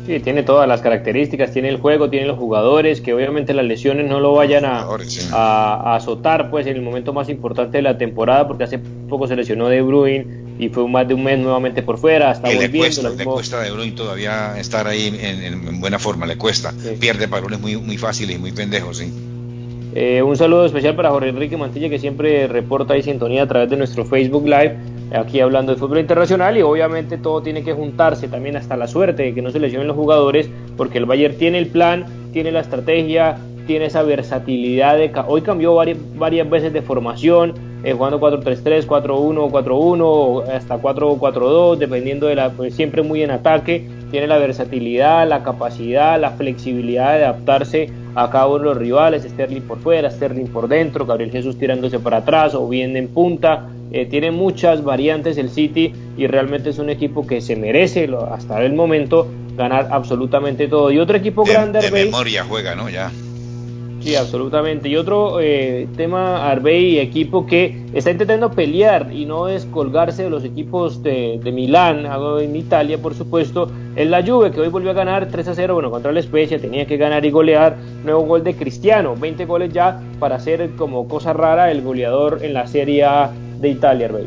Sí, 0.07 0.19
tiene 0.21 0.43
todas 0.43 0.67
las 0.67 0.81
características, 0.81 1.53
tiene 1.53 1.69
el 1.69 1.77
juego, 1.77 2.09
tiene 2.09 2.27
los 2.27 2.39
jugadores, 2.39 3.01
que 3.01 3.13
obviamente 3.13 3.53
las 3.53 3.67
lesiones 3.67 4.09
no 4.09 4.19
lo 4.19 4.33
vayan 4.33 4.65
a, 4.65 5.95
azotar 5.95 6.51
pues 6.51 6.67
en 6.67 6.77
el 6.77 6.83
momento 6.83 7.13
más 7.13 7.29
importante 7.29 7.79
de 7.79 7.83
la 7.83 7.99
temporada, 7.99 8.49
porque 8.49 8.65
hace 8.65 8.79
poco 8.79 9.29
se 9.29 9.37
lesionó 9.37 9.69
De 9.69 9.83
Bruyne 9.83 10.27
y 10.59 10.69
fue 10.69 10.89
más 10.89 11.07
de 11.07 11.15
un 11.15 11.23
mes 11.23 11.39
nuevamente 11.39 11.83
por 11.83 11.99
fuera, 11.99 12.31
hasta 12.31 12.49
volviendo. 12.49 12.73
Le 12.73 12.79
cuesta, 12.79 13.11
le 13.11 13.25
cuesta 13.25 13.61
De 13.61 13.71
Bruyne 13.71 13.93
todavía 13.93 14.59
estar 14.59 14.87
ahí 14.87 15.17
en, 15.21 15.81
buena 15.81 15.99
forma, 15.99 16.27
le 16.27 16.37
cuesta, 16.37 16.73
pierde 16.99 17.27
balones 17.27 17.61
muy, 17.61 17.77
muy 17.77 17.99
fáciles 17.99 18.37
y 18.37 18.39
muy 18.39 18.53
pendejos, 18.53 18.99
sí. 18.99 19.13
Eh, 19.93 20.23
un 20.23 20.37
saludo 20.37 20.67
especial 20.67 20.95
para 20.95 21.11
Jorge 21.11 21.31
Enrique 21.31 21.57
Mantilla 21.57 21.89
que 21.89 21.99
siempre 21.99 22.47
reporta 22.47 22.95
ahí 22.95 23.03
sintonía 23.03 23.43
a 23.43 23.49
través 23.49 23.71
de 23.71 23.77
nuestro 23.77 24.05
Facebook 24.05 24.45
Live. 24.45 24.77
aquí 25.13 25.41
hablando 25.41 25.73
de 25.73 25.79
fútbol 25.79 25.99
internacional 25.99 26.57
y 26.57 26.63
obviamente 26.63 27.19
todo 27.19 27.43
tiene 27.43 27.65
que 27.65 27.73
juntarse 27.73 28.29
también 28.29 28.57
hasta 28.57 28.77
la 28.77 28.87
suerte 28.87 29.25
de 29.25 29.35
que 29.35 29.43
no 29.43 29.51
se 29.51 29.59
lesionen 29.59 29.89
los 29.89 29.97
jugadores 29.97 30.49
porque 30.77 30.99
el 30.99 31.07
Bayern 31.07 31.37
tiene 31.37 31.59
el 31.59 31.67
plan, 31.67 32.07
tiene 32.33 32.53
la 32.53 32.61
estrategia, 32.61 33.37
tiene 33.67 33.87
esa 33.87 34.05
versatilidad 34.05 34.97
de 34.97 35.11
hoy 35.27 35.43
cambió 35.43 35.75
varias, 35.75 35.99
varias 36.17 36.49
veces 36.49 36.73
de 36.73 36.83
formación 36.83 37.55
eh, 37.83 37.93
jugando 37.93 38.21
4-3-3, 38.21 38.87
4-1, 38.87 39.51
4-1 39.51 40.49
hasta 40.51 40.81
4-4-2 40.81 41.79
dependiendo 41.79 42.29
de 42.29 42.37
la 42.37 42.51
pues, 42.51 42.75
siempre 42.75 43.03
muy 43.03 43.25
en 43.25 43.33
ataque 43.33 43.89
tiene 44.11 44.27
la 44.27 44.39
versatilidad, 44.39 45.29
la 45.29 45.43
capacidad, 45.43 46.21
la 46.21 46.33
flexibilidad 46.33 47.17
de 47.17 47.25
adaptarse 47.25 47.91
a 48.15 48.31
cada 48.31 48.49
uno 48.49 48.59
de 48.59 48.65
los 48.65 48.77
rivales, 48.77 49.23
Sterling 49.23 49.63
por 49.63 49.79
fuera, 49.79 50.11
Sterling 50.11 50.47
por 50.47 50.69
dentro, 50.69 51.07
Gabriel 51.07 51.31
Jesús 51.31 51.59
tirándose 51.59 51.99
para 51.99 52.19
atrás 52.19 52.55
o 52.55 52.69
bien 52.69 52.97
en 52.97 53.09
punta, 53.09 53.69
eh, 53.93 54.07
tiene 54.07 54.31
muchas 54.31 54.85
variantes 54.85 55.39
el 55.39 55.51
City 55.51 55.93
y 56.17 56.27
realmente 56.27 56.71
es 56.71 56.79
un 56.79 56.91
equipo 56.91 57.27
que 57.27 57.41
se 57.41 57.57
merece 57.57 58.09
hasta 58.31 58.63
el 58.63 58.75
momento 58.75 59.27
ganar 59.57 59.89
absolutamente 59.91 60.69
todo. 60.69 60.91
Y 60.91 60.99
otro 60.99 61.17
equipo 61.17 61.45
grande... 61.45 61.81
De 61.81 61.91
memoria 61.91 62.45
juega, 62.45 62.75
¿no? 62.75 62.89
Ya. 62.89 63.11
Sí, 64.01 64.15
absolutamente. 64.17 64.89
Y 64.89 64.97
otro 64.97 65.41
eh, 65.41 65.87
tema, 65.97 66.51
Arbey, 66.51 66.99
equipo 66.99 67.47
que 67.47 67.85
está 67.93 68.11
intentando 68.11 68.51
pelear 68.51 69.13
y 69.13 69.27
no 69.27 69.47
descolgarse 69.47 70.25
de 70.25 70.31
los 70.31 70.43
equipos 70.45 71.03
de, 71.03 71.39
de 71.43 71.53
Milán, 71.53 72.07
en 72.41 72.57
Italia, 72.57 72.99
por 72.99 73.15
supuesto, 73.15 73.71
es 73.97 74.09
la 74.09 74.25
Juve, 74.25 74.53
que 74.53 74.61
hoy 74.61 74.69
volvió 74.69 74.91
a 74.91 74.95
ganar 74.95 75.29
3 75.31 75.49
a 75.49 75.55
0, 75.55 75.75
bueno, 75.75 75.91
contra 75.91 76.13
la 76.13 76.21
Especia, 76.21 76.59
tenía 76.59 76.87
que 76.87 76.97
ganar 76.97 77.25
y 77.27 77.31
golear. 77.31 77.77
Nuevo 78.05 78.23
gol 78.23 78.43
de 78.43 78.55
Cristiano, 78.55 79.15
20 79.17 79.45
goles 79.45 79.73
ya 79.73 80.01
para 80.19 80.41
ser 80.41 80.71
como 80.77 81.07
cosa 81.07 81.33
rara 81.35 81.71
el 81.71 81.83
goleador 81.83 82.39
en 82.43 82.55
la 82.55 82.67
Serie 82.67 83.07
de 83.61 83.69
Italia, 83.69 84.07
Arbey. 84.07 84.27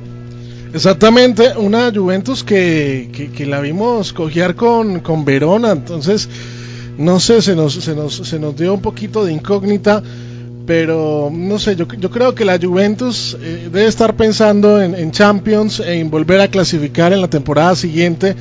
Exactamente, 0.73 1.55
una 1.55 1.91
Juventus 1.93 2.43
que, 2.43 3.31
que, 3.35 3.45
la 3.45 3.59
vimos 3.61 4.11
cojear 4.11 4.55
con, 4.55 5.01
con 5.01 5.23
Verona, 5.23 5.71
entonces 5.71 6.27
no 6.97 7.19
sé, 7.19 7.41
se 7.41 7.55
nos, 7.55 7.73
se 7.73 7.95
nos, 7.95 8.15
se 8.15 8.39
nos 8.39 8.55
dio 8.55 8.73
un 8.73 8.81
poquito 8.81 9.25
de 9.25 9.33
incógnita, 9.33 10.03
pero 10.65 11.29
no 11.31 11.59
sé, 11.59 11.75
yo, 11.75 11.87
yo 11.87 12.09
creo 12.09 12.35
que 12.35 12.45
la 12.45 12.59
Juventus 12.59 13.37
eh, 13.41 13.69
debe 13.71 13.87
estar 13.87 14.15
pensando 14.15 14.81
en, 14.81 15.11
Champions, 15.11 15.79
en 15.79 16.09
volver 16.09 16.39
a 16.39 16.47
clasificar 16.47 17.11
en 17.13 17.21
la 17.21 17.27
temporada 17.27 17.75
siguiente. 17.75 18.35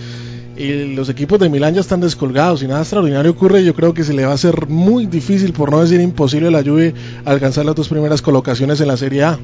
Y 0.56 0.94
los 0.94 1.08
equipos 1.08 1.40
de 1.40 1.48
Milán 1.48 1.74
ya 1.74 1.80
están 1.80 2.00
descolgados 2.00 2.62
y 2.62 2.66
nada 2.66 2.82
extraordinario 2.82 3.30
ocurre. 3.30 3.64
Yo 3.64 3.74
creo 3.74 3.94
que 3.94 4.04
se 4.04 4.12
le 4.12 4.24
va 4.24 4.32
a 4.32 4.34
hacer 4.34 4.68
muy 4.68 5.06
difícil, 5.06 5.52
por 5.52 5.70
no 5.70 5.80
decir 5.80 6.00
imposible, 6.00 6.48
a 6.48 6.50
la 6.50 6.62
Juve 6.62 6.94
alcanzar 7.24 7.64
las 7.64 7.74
dos 7.74 7.88
primeras 7.88 8.22
colocaciones 8.22 8.80
en 8.80 8.88
la 8.88 8.96
Serie 8.96 9.24
A. 9.24 9.38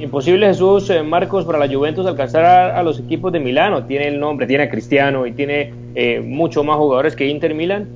Imposible 0.00 0.46
Jesús 0.46 0.90
eh, 0.90 1.02
Marcos 1.02 1.44
para 1.44 1.58
la 1.58 1.68
Juventus 1.68 2.06
alcanzar 2.06 2.44
a, 2.44 2.82
los 2.82 3.00
equipos 3.00 3.32
de 3.32 3.40
Milano. 3.40 3.84
Tiene 3.84 4.08
el 4.08 4.20
nombre, 4.20 4.46
tiene 4.46 4.64
a 4.64 4.70
Cristiano 4.70 5.26
y 5.26 5.32
tiene 5.32 5.72
eh, 5.94 6.20
mucho 6.20 6.62
más 6.62 6.76
jugadores 6.76 7.16
que 7.16 7.26
Inter 7.26 7.54
Milan. 7.54 7.88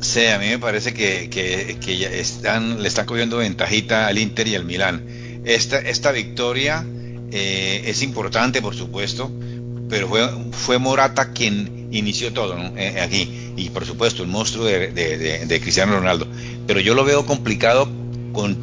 Sí, 0.00 0.26
a 0.26 0.38
mí 0.38 0.46
me 0.48 0.58
parece 0.58 0.92
que, 0.92 1.28
ya 1.98 2.08
están, 2.08 2.82
le 2.82 2.88
están 2.88 3.06
cogiendo 3.06 3.38
ventajita 3.38 4.06
al 4.06 4.18
Inter 4.18 4.46
y 4.48 4.54
al 4.54 4.64
Milán. 4.64 5.04
Esta, 5.44 5.78
esta 5.78 6.12
victoria 6.12 6.84
eh, 7.32 7.82
es 7.86 8.02
importante, 8.02 8.62
por 8.62 8.74
supuesto, 8.74 9.30
pero 9.88 10.08
fue, 10.08 10.28
fue 10.52 10.78
Morata 10.78 11.32
quien 11.32 11.88
inició 11.90 12.32
todo 12.32 12.56
aquí. 13.02 13.52
Y 13.56 13.70
por 13.70 13.84
supuesto, 13.86 14.22
el 14.22 14.28
monstruo 14.28 14.64
de, 14.66 15.60
Cristiano 15.62 15.96
Ronaldo. 15.96 16.26
Pero 16.66 16.80
yo 16.80 16.94
lo 16.94 17.04
veo 17.04 17.24
complicado 17.26 17.88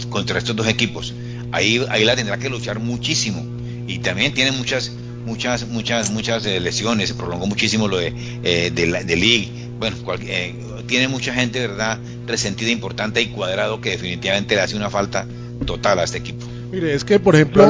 contra 0.09 0.37
estos 0.37 0.55
dos 0.55 0.67
equipos 0.67 1.13
ahí, 1.51 1.85
ahí 1.89 2.05
la 2.05 2.15
tendrá 2.15 2.37
que 2.37 2.49
luchar 2.49 2.79
muchísimo. 2.79 3.45
Y 3.87 3.99
también 3.99 4.33
tiene 4.33 4.51
muchas, 4.51 4.91
muchas, 5.25 5.67
muchas, 5.67 6.11
muchas 6.11 6.45
eh, 6.45 6.59
lesiones, 6.59 7.09
se 7.09 7.15
prolongó 7.15 7.47
muchísimo 7.47 7.87
lo 7.87 7.97
de, 7.97 8.13
eh, 8.43 8.71
de, 8.73 8.87
la, 8.87 9.01
League. 9.01 9.49
Bueno, 9.79 9.97
eh, 10.21 10.55
tiene 10.87 11.07
mucha 11.07 11.33
gente, 11.33 11.59
¿verdad?, 11.59 11.99
resentida, 12.27 12.69
importante 12.69 13.21
y 13.21 13.27
cuadrado 13.27 13.81
que 13.81 13.91
definitivamente 13.91 14.55
le 14.55 14.61
hace 14.61 14.75
una 14.75 14.89
falta 14.89 15.25
total 15.65 15.99
a 15.99 16.03
este 16.03 16.19
equipo. 16.19 16.45
Mire, 16.71 16.93
es 16.93 17.03
que, 17.03 17.19
por 17.19 17.35
ejemplo, 17.35 17.67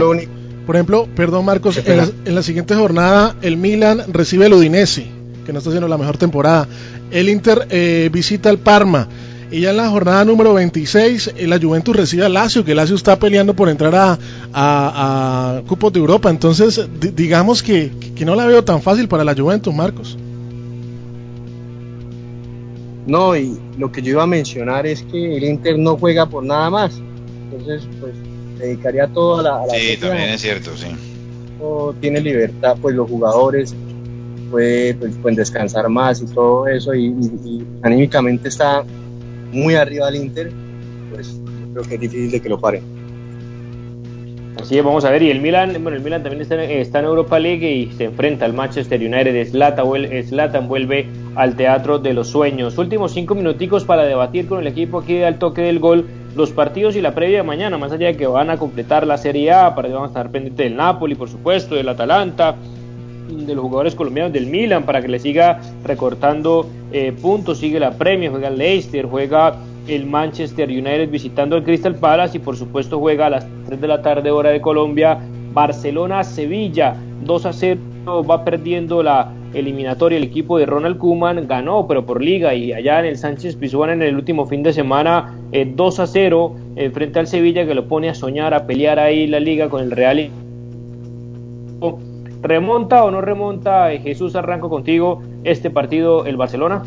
por 0.66 0.76
ejemplo, 0.76 1.08
perdón 1.16 1.46
Marcos, 1.46 1.82
en 1.84 2.36
la, 2.36 2.44
siguiente 2.44 2.76
jornada 2.76 3.36
el 3.42 3.58
Milan 3.58 4.04
recibe 4.10 4.46
el 4.46 4.54
Udinese, 4.54 5.08
que 5.46 5.52
no 5.52 5.58
está 5.58 5.72
haciendo 5.72 5.88
la 5.88 5.98
mejor 5.98 6.18
temporada. 6.18 6.68
El 7.10 7.30
Inter 7.30 7.68
visita 8.12 8.50
el 8.50 8.60
Parma. 8.60 9.08
Y 9.52 9.60
ya 9.60 9.72
en 9.72 9.78
la 9.78 9.90
jornada 9.90 10.24
número 10.24 10.54
26, 10.54 11.34
eh, 11.36 11.46
la 11.46 11.60
Juventus 11.60 11.94
recibe 11.94 12.26
a 12.26 12.30
Lazio, 12.30 12.64
que 12.64 12.74
Lazio 12.74 12.96
está 12.96 13.20
peleando 13.20 13.54
por 13.54 13.68
entrar 13.68 13.94
a, 13.94 14.18
a, 14.54 15.62
Cupos 15.68 15.92
de 15.92 16.00
Europa. 16.00 16.30
Entonces, 16.30 16.88
digamos 17.14 17.62
que, 17.62 17.92
no 18.26 18.36
la 18.36 18.46
veo 18.46 18.64
tan 18.64 18.82
fácil 18.82 19.10
para 19.10 19.26
la 19.26 19.36
Juventus, 19.36 19.74
Marcos. 19.74 20.18
No, 23.06 23.36
y 23.36 23.60
lo 23.78 23.92
que 23.92 24.02
yo 24.02 24.12
iba 24.12 24.24
a 24.24 24.28
mencionar 24.28 24.88
es 24.88 25.04
que 25.04 25.36
el 25.36 25.44
Inter 25.44 25.78
no 25.78 25.98
juega 25.98 26.28
por 26.28 26.46
nada 26.46 26.70
más. 26.70 27.02
Entonces, 27.52 27.82
pues, 28.00 28.14
dedicaría 28.58 29.08
todo 29.08 29.40
a 29.40 29.44
la. 29.44 29.64
A 29.64 29.70
sí, 29.70 29.98
también 30.00 30.30
es 30.30 30.40
cierto, 30.40 30.72
sí. 30.78 30.88
tiene 32.00 32.22
libertad, 32.22 32.78
pues 32.82 32.96
los 32.96 33.10
jugadores 33.10 33.76
pueden, 34.50 34.98
pues, 34.98 35.16
pueden 35.22 35.36
descansar 35.36 35.90
más 35.90 36.22
y 36.22 36.26
todo 36.28 36.68
eso, 36.68 36.96
y 36.96 37.66
anímicamente 37.82 38.48
está 38.48 38.86
muy 39.52 39.76
arriba 39.76 40.08
del 40.08 40.24
Inter, 40.24 40.52
pues 41.12 41.40
creo 41.74 41.84
que 41.84 41.96
es 41.96 42.02
difícil 42.02 42.32
de 42.32 42.40
que 42.40 42.50
lo 42.50 42.60
paren. 42.60 42.84
Así 44.62 44.78
es, 44.78 44.84
vamos 44.84 45.06
a 45.06 45.10
ver, 45.10 45.24
y 45.24 45.32
el 45.32 45.42
Milan, 45.42 45.72
bueno, 45.82 45.98
el 45.98 46.04
Milan 46.04 46.22
también 46.22 46.42
está, 46.42 47.00
en 47.00 47.06
Europa 47.06 47.40
League 47.40 47.68
y 47.68 47.92
se 47.94 48.04
enfrenta 48.06 48.46
al 48.46 48.54
Manchester 48.54 49.00
United, 49.00 49.50
Zlatan 49.50 50.68
vuelve 50.68 51.08
al 51.36 51.56
Teatro 51.56 52.00
de 52.00 52.14
los 52.14 52.28
Sueños. 52.28 52.78
Últimos 52.78 53.14
cinco 53.14 53.34
minuticos 53.34 53.86
para 53.86 54.04
debatir 54.04 54.48
con 54.48 54.60
el 54.60 54.68
equipo 54.68 55.00
aquí 55.00 55.24
al 55.24 55.40
toque 55.40 55.62
del 55.62 55.80
gol 55.80 56.06
los 56.36 56.52
partidos 56.52 56.96
y 56.96 57.02
la 57.02 57.16
previa 57.16 57.38
de 57.38 57.44
mañana, 57.44 57.78
más 57.78 57.92
allá 57.92 58.08
de 58.08 58.18
que 58.18 58.28
van 58.28 58.50
a 58.50 58.58
completar 58.58 59.08
la 59.08 59.18
Serie 59.18 59.52
A, 59.52 59.74
para 59.74 59.88
que 59.88 59.94
vamos 59.94 60.10
a 60.10 60.12
estar 60.12 60.30
pendientes 60.30 60.66
del 60.66 60.76
Napoli, 60.76 61.16
por 61.16 61.30
supuesto, 61.30 61.76
del 61.76 61.90
Atalanta, 61.90 62.56
de 63.32 63.56
los 63.56 63.64
jugadores 63.64 63.96
colombianos 63.96 64.34
del 64.34 64.48
Milan 64.48 64.84
para 64.84 65.02
que 65.02 65.08
le 65.08 65.20
siga 65.20 65.60
recortando 65.84 66.68
eh, 66.92 67.12
puntos. 67.12 67.60
Sigue 67.60 67.80
la 67.80 67.92
Premier, 67.92 68.32
juega 68.32 68.50
el 68.50 68.58
Leicester, 68.58 69.06
juega 69.06 69.58
el 69.88 70.06
Manchester 70.06 70.70
United 70.70 71.10
visitando 71.10 71.58
el 71.58 71.64
Crystal 71.64 71.96
Palace 71.96 72.38
y 72.38 72.40
por 72.40 72.56
supuesto 72.56 73.00
juega 73.00 73.28
a 73.28 73.30
las 73.30 73.48
3 73.68 73.82
de 73.82 73.88
la 73.88 74.02
tarde 74.02 74.30
hora 74.32 74.50
de 74.50 74.62
Colombia 74.62 75.20
Barcelona-Sevilla 75.54 76.96
2 77.24 77.46
a 77.46 77.54
0 77.54 77.82
va 78.30 78.44
perdiendo 78.44 79.04
la 79.04 79.32
eliminatoria 79.54 80.18
el 80.18 80.24
equipo 80.24 80.58
de 80.58 80.66
Ronald 80.66 80.98
Koeman. 80.98 81.48
Ganó 81.48 81.88
pero 81.88 82.06
por 82.06 82.22
liga 82.22 82.54
y 82.54 82.74
allá 82.74 83.00
en 83.00 83.06
el 83.06 83.18
Sánchez 83.18 83.56
Pizjuán 83.56 83.92
en 83.92 84.02
el 84.02 84.16
último 84.16 84.46
fin 84.46 84.64
de 84.64 84.74
semana 84.74 85.36
2 85.52 86.00
eh, 86.00 86.02
a 86.02 86.08
0 86.08 86.56
eh, 86.76 86.90
frente 86.90 87.20
al 87.20 87.28
Sevilla 87.28 87.66
que 87.66 87.76
lo 87.76 87.88
pone 87.88 88.10
a 88.10 88.16
soñar 88.16 88.54
a 88.54 88.66
pelear 88.66 89.00
ahí 89.00 89.28
la 89.28 89.40
liga 89.40 89.70
con 89.70 89.82
el 89.82 89.92
Real 89.92 90.30
¿Remonta 92.42 93.04
o 93.04 93.12
no 93.12 93.22
remonta, 93.22 93.94
eh, 93.94 94.00
Jesús, 94.00 94.36
arranco 94.36 94.70
contigo, 94.70 95.22
este 95.44 95.70
partido, 95.70 96.26
el 96.26 96.38
Barcelona? 96.38 96.84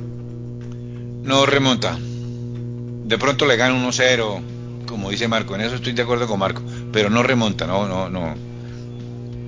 No 1.23 1.47
remonta. 1.47 1.97
De 1.99 3.19
pronto 3.19 3.47
le 3.47 3.57
gana 3.57 3.75
1-0, 3.75 4.41
como 4.89 5.11
dice 5.11 5.29
Marco, 5.29 5.55
en 5.55 5.61
eso 5.61 5.77
estoy 5.77 5.93
de 5.93 6.03
acuerdo 6.03 6.27
con 6.27 6.41
Marco, 6.41 6.63
pero 6.93 7.09
no 7.09 7.23
remonta, 7.23 7.67
no, 7.67 7.87
no, 7.87 8.09
no. 8.09 8.35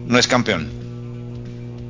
No 0.06 0.18
es 0.18 0.28
campeón. 0.28 0.68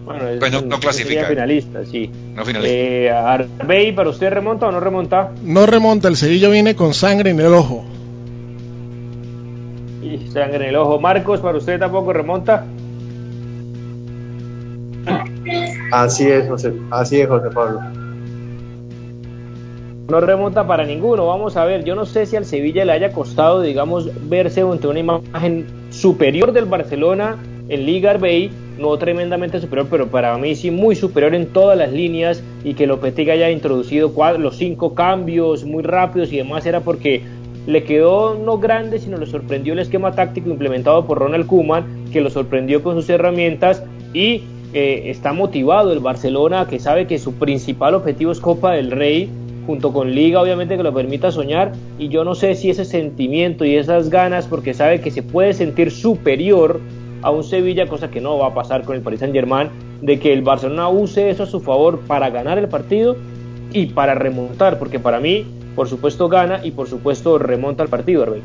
Bueno, 0.06 0.24
pues 0.38 0.64
no, 0.64 0.78
clasifica. 0.78 1.26
finalista, 1.26 1.84
sí. 1.84 2.10
No 2.34 2.44
finalista. 2.44 2.74
Eh, 2.74 3.10
Arbey, 3.10 3.92
¿para 3.92 4.10
usted 4.10 4.30
remonta 4.30 4.68
o 4.68 4.72
no 4.72 4.80
remonta? 4.80 5.32
No 5.42 5.66
remonta, 5.66 6.08
el 6.08 6.16
Sevilla 6.16 6.48
viene 6.48 6.76
con 6.76 6.94
sangre 6.94 7.30
en 7.30 7.40
el 7.40 7.52
ojo. 7.52 7.84
Y 10.00 10.30
sangre 10.30 10.56
en 10.56 10.70
el 10.70 10.76
ojo. 10.76 11.00
Marcos, 11.00 11.40
¿para 11.40 11.58
usted 11.58 11.80
tampoco 11.80 12.12
remonta? 12.12 12.64
Así 15.93 16.28
es, 16.28 16.49
José, 16.49 16.72
así 16.91 17.20
es, 17.20 17.28
José 17.28 17.49
Pablo. 17.55 17.80
No 20.09 20.20
remonta 20.20 20.66
para 20.66 20.84
ninguno. 20.84 21.26
Vamos 21.26 21.57
a 21.57 21.64
ver, 21.64 21.82
yo 21.82 21.97
no 21.97 22.07
sé 22.07 22.26
si 22.26 22.37
al 22.37 22.45
Sevilla 22.45 22.84
le 22.84 22.93
haya 22.93 23.12
costado, 23.12 23.61
digamos, 23.61 24.09
verse 24.28 24.61
ante 24.61 24.87
una 24.87 25.01
imagen 25.01 25.66
superior 25.91 26.53
del 26.53 26.66
Barcelona 26.66 27.37
en 27.68 27.84
Liga 27.84 28.12
Arbey, 28.12 28.51
no 28.78 28.97
tremendamente 28.99 29.61
superior, 29.61 29.89
pero 29.91 30.07
para 30.07 30.37
mí 30.39 30.55
sí 30.55 30.70
muy 30.70 30.95
superior 30.95 31.34
en 31.34 31.47
todas 31.47 31.76
las 31.76 31.91
líneas 31.91 32.43
y 32.62 32.74
que 32.74 32.87
Lopetegui 32.87 33.30
haya 33.30 33.51
introducido 33.51 34.12
los 34.39 34.57
cinco 34.57 34.95
cambios 34.95 35.64
muy 35.64 35.82
rápidos 35.82 36.32
y 36.32 36.37
demás 36.37 36.66
era 36.66 36.80
porque 36.80 37.22
le 37.66 37.82
quedó 37.82 38.34
no 38.34 38.59
grande, 38.59 39.01
sino 39.01 39.16
le 39.16 39.26
sorprendió 39.26 39.72
el 39.72 39.80
esquema 39.80 40.12
táctico 40.12 40.51
implementado 40.51 41.05
por 41.05 41.18
Ronald 41.18 41.47
Koeman, 41.47 42.05
que 42.12 42.20
lo 42.20 42.30
sorprendió 42.30 42.82
con 42.82 42.95
sus 42.95 43.11
herramientas 43.11 43.82
y 44.14 44.43
está 44.76 45.32
motivado 45.32 45.92
el 45.92 46.00
Barcelona, 46.00 46.66
que 46.68 46.78
sabe 46.78 47.06
que 47.06 47.18
su 47.18 47.34
principal 47.34 47.94
objetivo 47.94 48.30
es 48.30 48.40
Copa 48.40 48.72
del 48.72 48.90
Rey, 48.90 49.30
junto 49.66 49.92
con 49.92 50.14
Liga, 50.14 50.40
obviamente 50.40 50.76
que 50.76 50.82
lo 50.82 50.92
permita 50.92 51.30
soñar. 51.32 51.72
Y 51.98 52.08
yo 52.08 52.24
no 52.24 52.34
sé 52.34 52.54
si 52.54 52.70
ese 52.70 52.84
sentimiento 52.84 53.64
y 53.64 53.76
esas 53.76 54.10
ganas, 54.10 54.46
porque 54.46 54.74
sabe 54.74 55.00
que 55.00 55.10
se 55.10 55.22
puede 55.22 55.54
sentir 55.54 55.90
superior 55.90 56.80
a 57.22 57.30
un 57.30 57.42
Sevilla, 57.42 57.86
cosa 57.86 58.10
que 58.10 58.20
no 58.20 58.38
va 58.38 58.48
a 58.48 58.54
pasar 58.54 58.84
con 58.84 58.96
el 58.96 59.02
Paris 59.02 59.20
Saint 59.20 59.34
Germain, 59.34 59.70
de 60.02 60.18
que 60.18 60.32
el 60.32 60.42
Barcelona 60.42 60.88
use 60.88 61.30
eso 61.30 61.44
a 61.44 61.46
su 61.46 61.60
favor 61.60 62.00
para 62.00 62.30
ganar 62.30 62.58
el 62.58 62.68
partido 62.68 63.16
y 63.72 63.86
para 63.86 64.14
remontar, 64.14 64.78
porque 64.78 64.98
para 65.00 65.20
mí, 65.20 65.44
por 65.74 65.88
supuesto, 65.88 66.28
gana 66.28 66.60
y 66.62 66.70
por 66.70 66.86
supuesto 66.86 67.38
remonta 67.38 67.82
el 67.82 67.88
partido, 67.88 68.22
Arbel. 68.22 68.42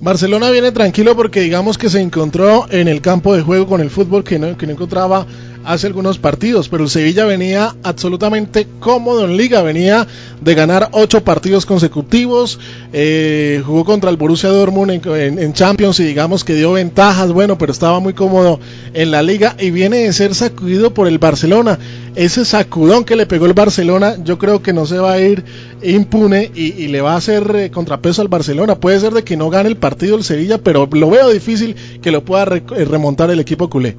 Barcelona 0.00 0.50
viene 0.50 0.72
tranquilo 0.72 1.16
porque 1.16 1.40
digamos 1.40 1.78
que 1.78 1.88
se 1.88 2.00
encontró 2.00 2.66
en 2.70 2.86
el 2.86 3.00
campo 3.00 3.34
de 3.34 3.42
juego 3.42 3.66
con 3.66 3.80
el 3.80 3.90
fútbol 3.90 4.24
que 4.24 4.38
no, 4.38 4.56
que 4.56 4.66
no 4.66 4.72
encontraba 4.72 5.26
hace 5.66 5.88
algunos 5.88 6.18
partidos, 6.18 6.68
pero 6.68 6.84
el 6.84 6.90
Sevilla 6.90 7.24
venía 7.24 7.74
absolutamente 7.82 8.66
cómodo 8.78 9.24
en 9.24 9.36
liga, 9.36 9.62
venía 9.62 10.06
de 10.40 10.54
ganar 10.54 10.90
ocho 10.92 11.24
partidos 11.24 11.66
consecutivos, 11.66 12.58
eh, 12.92 13.62
jugó 13.66 13.84
contra 13.84 14.10
el 14.10 14.16
Borussia 14.16 14.48
Dortmund 14.48 14.90
en, 14.90 15.52
Champions 15.52 15.98
y 16.00 16.04
digamos 16.04 16.44
que 16.44 16.54
dio 16.54 16.72
ventajas, 16.72 17.32
bueno, 17.32 17.58
pero 17.58 17.72
estaba 17.72 17.98
muy 17.98 18.12
cómodo 18.12 18.60
en 18.94 19.10
la 19.10 19.22
liga 19.22 19.56
y 19.58 19.70
viene 19.70 19.98
de 19.98 20.12
ser 20.12 20.34
sacudido 20.34 20.94
por 20.94 21.08
el 21.08 21.18
Barcelona. 21.18 21.78
Ese 22.14 22.44
sacudón 22.44 23.04
que 23.04 23.16
le 23.16 23.26
pegó 23.26 23.46
el 23.46 23.52
Barcelona, 23.52 24.16
yo 24.22 24.38
creo 24.38 24.62
que 24.62 24.72
no 24.72 24.86
se 24.86 24.98
va 24.98 25.12
a 25.12 25.20
ir 25.20 25.44
impune 25.82 26.50
y, 26.54 26.86
le 26.86 27.00
va 27.00 27.14
a 27.14 27.16
hacer 27.16 27.54
eh, 27.56 27.70
contrapeso 27.70 28.22
al 28.22 28.28
Barcelona. 28.28 28.78
Puede 28.78 29.00
ser 29.00 29.12
de 29.12 29.24
que 29.24 29.36
no 29.36 29.50
gane 29.50 29.68
el 29.68 29.76
partido 29.76 30.16
el 30.16 30.24
Sevilla, 30.24 30.58
pero 30.58 30.88
lo 30.92 31.10
veo 31.10 31.30
difícil 31.30 31.74
que 32.00 32.10
lo 32.10 32.24
pueda 32.24 32.44
eh, 32.44 32.84
remontar 32.84 33.30
el 33.30 33.40
equipo 33.40 33.68
culé. 33.68 33.96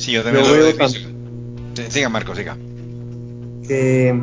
Sí, 0.00 0.12
yo 0.12 0.22
también 0.22 0.46
lo 0.46 0.52
veo 0.54 0.66
difícil. 0.66 1.08
Siga, 1.90 2.08
Marco, 2.08 2.34
siga. 2.34 2.56
Que, 3.68 4.18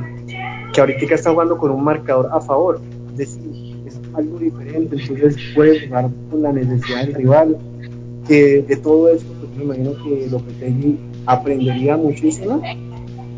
que 0.73 0.79
ahorita 0.81 1.13
está 1.13 1.29
jugando 1.29 1.55
con 1.59 1.69
un 1.69 1.83
marcador 1.83 2.29
a 2.33 2.41
favor. 2.41 2.81
Es, 3.15 3.37
es 3.85 3.99
algo 4.15 4.39
diferente, 4.39 4.95
entonces 4.95 5.37
puede 5.53 5.87
jugar 5.87 6.09
con 6.31 6.41
la 6.41 6.51
necesidad 6.51 7.05
del 7.05 7.13
rival. 7.13 7.57
Que 8.27 8.63
de 8.67 8.75
todo 8.77 9.09
esto, 9.09 9.31
pues 9.39 9.55
me 9.55 9.65
imagino 9.65 10.03
que 10.03 10.27
Lopetegui 10.31 10.97
aprendería 11.27 11.95
muchísimo. 11.95 12.59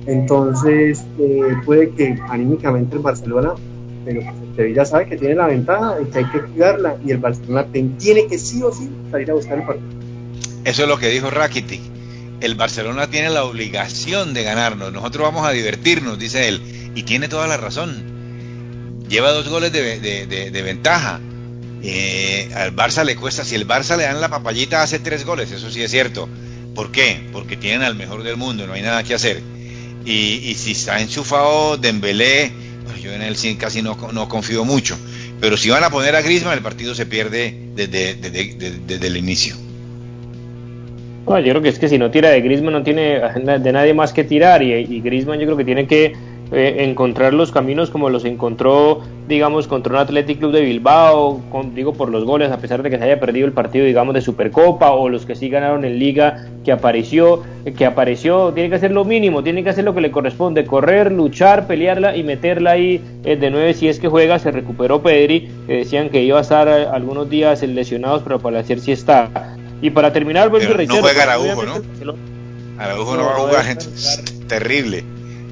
Entonces, 0.08 1.04
eh, 1.20 1.42
puede 1.66 1.90
que 1.90 2.18
anímicamente 2.30 2.96
el 2.96 3.02
Barcelona, 3.02 3.52
pero 4.06 4.22
pues 4.22 4.36
Sevilla 4.56 4.86
sabe 4.86 5.08
que 5.08 5.18
tiene 5.18 5.36
la 5.36 5.48
ventaja 5.48 5.98
y 6.02 6.06
que 6.06 6.20
hay 6.20 6.26
que 6.26 6.40
cuidarla. 6.40 6.96
Y 7.06 7.12
el 7.12 7.18
Barcelona 7.18 7.68
tiene 7.98 8.28
que 8.28 8.40
sí 8.40 8.64
o 8.64 8.72
sí 8.72 8.90
salir 9.12 9.30
a 9.30 9.34
buscar 9.34 9.58
el 9.60 9.66
partido. 9.66 9.90
Eso 10.64 10.84
es 10.84 10.88
lo 10.88 10.98
que 10.98 11.10
dijo 11.10 11.30
Rakitic 11.30 11.99
el 12.42 12.56
Barcelona 12.56 13.10
tiene 13.10 13.30
la 13.30 13.44
obligación 13.44 14.34
de 14.34 14.44
ganarnos, 14.44 14.94
nosotros 14.94 15.24
vamos 15.24 15.48
a 15.48 15.52
divertirnos, 15.52 16.18
dice 16.18 16.48
él, 16.48 16.92
y 16.96 17.04
tiene 17.04 17.28
toda 17.28 17.48
la 17.48 17.58
razón. 17.58 18.04
Lleva 19.10 19.32
dos 19.32 19.48
goles 19.50 19.72
de, 19.72 20.62
ventaja. 20.64 21.20
Eh, 21.82 22.52
al 22.56 22.76
Barça 22.76 23.04
le 23.04 23.16
cuesta, 23.16 23.44
si 23.44 23.56
el 23.56 23.68
Barça 23.68 23.98
le 23.98 24.04
dan 24.04 24.22
la 24.22 24.30
papayita 24.30 24.84
hace 24.84 25.00
tres 25.00 25.26
goles, 25.26 25.52
eso 25.52 25.72
sí 25.72 25.82
es 25.82 25.92
cierto. 25.92 26.30
¿Por 26.76 26.92
qué? 26.92 27.28
Porque 27.32 27.58
tienen 27.58 27.82
al 27.82 27.96
mejor 27.96 28.24
del 28.24 28.38
mundo, 28.38 28.68
no 28.68 28.74
hay 28.74 28.82
nada 28.82 29.04
que 29.04 29.14
hacer. 29.14 29.42
Y, 30.06 30.56
si 30.56 30.72
está 30.72 31.02
enchufado 31.02 31.78
Dembélé, 31.78 32.52
yo 33.02 33.14
en 33.14 33.22
él 33.22 33.36
casi 33.58 33.82
no, 33.82 33.98
no 34.14 34.30
confío 34.30 34.66
mucho. 34.66 34.98
Pero 35.42 35.58
si 35.58 35.70
van 35.70 35.84
a 35.84 35.90
poner 35.90 36.16
a 36.16 36.22
Griezmann, 36.22 36.54
el 36.54 36.64
partido 36.64 36.94
se 36.96 37.06
pierde 37.06 37.56
desde 37.76 39.08
el 39.08 39.18
inicio 39.18 39.69
yo 41.38 41.52
creo 41.52 41.62
que 41.62 41.70
es 41.70 41.78
que 41.78 41.88
si 41.88 41.98
no 41.98 42.10
tira 42.10 42.30
de 42.30 42.42
Griezmann 42.42 42.74
no 42.74 42.84
tiene 42.84 43.20
de 43.20 43.72
nadie 43.72 43.94
más 43.94 44.14
que 44.14 44.24
tirar 44.24 44.64
y, 44.64 44.74
y 44.74 45.02
Griezmann 45.02 45.40
yo 45.40 45.46
creo 45.46 45.58
que 45.58 45.66
tiene 45.66 45.86
que 45.86 46.14
eh, 46.52 46.78
encontrar 46.80 47.32
los 47.32 47.52
caminos 47.52 47.92
como 47.92 48.10
los 48.10 48.26
encontró, 48.26 49.02
digamos, 49.28 49.68
contra 49.68 49.94
un 49.94 50.00
Athletic 50.00 50.40
Club 50.40 50.52
de 50.52 50.62
Bilbao, 50.62 51.40
digo 51.76 51.94
por 51.94 52.10
los 52.10 52.26
goles, 52.26 52.52
a 52.52 52.58
pesar 52.58 52.82
de 52.82 52.90
que 52.90 52.98
se 52.98 53.04
haya 53.04 53.20
perdido 53.20 53.46
el 53.46 53.54
partido, 53.54 53.86
digamos, 53.86 54.16
de 54.16 54.22
Supercopa 54.22 54.90
o 54.90 55.10
los 55.10 55.28
que 55.28 55.36
sí 55.36 55.50
ganaron 55.50 55.86
en 55.86 56.00
Liga, 56.00 56.48
que 56.66 56.72
apareció, 56.72 57.44
que 57.78 57.86
apareció, 57.86 58.52
tiene 58.54 58.70
que 58.70 58.78
hacer 58.78 58.92
lo 58.92 59.06
mínimo, 59.06 59.44
tiene 59.44 59.64
que 59.64 59.70
hacer 59.70 59.86
lo 59.86 59.94
que 59.94 60.02
le 60.02 60.10
corresponde, 60.10 60.66
correr, 60.66 61.12
luchar, 61.12 61.68
pelearla 61.68 62.18
y 62.18 62.24
meterla 62.24 62.72
ahí 62.72 63.00
eh, 63.26 63.36
de 63.36 63.52
nueve 63.52 63.76
si 63.76 63.88
es 63.88 64.00
que 64.00 64.08
juega, 64.08 64.40
se 64.40 64.50
recuperó 64.50 65.04
Pedri, 65.04 65.50
decían 65.68 66.10
que 66.10 66.24
iba 66.24 66.40
a 66.40 66.42
estar 66.42 66.68
eh, 66.68 66.88
algunos 66.92 67.30
días 67.30 67.62
lesionados, 67.62 68.24
pero 68.24 68.40
para 68.40 68.58
decir 68.58 68.80
si 68.80 68.92
está. 68.92 69.56
Y 69.82 69.90
para 69.90 70.12
terminar, 70.12 70.50
vuelvo 70.50 70.82
y 70.82 70.88
No 70.88 70.98
juega 70.98 71.24
Araujo, 71.24 71.64
¿no? 71.64 72.16
Araujo 72.78 73.16
no, 73.16 73.26
va 73.26 73.32
a 73.32 73.40
jugar, 73.40 73.66
gente. 73.66 73.86
Terrible. 74.48 75.04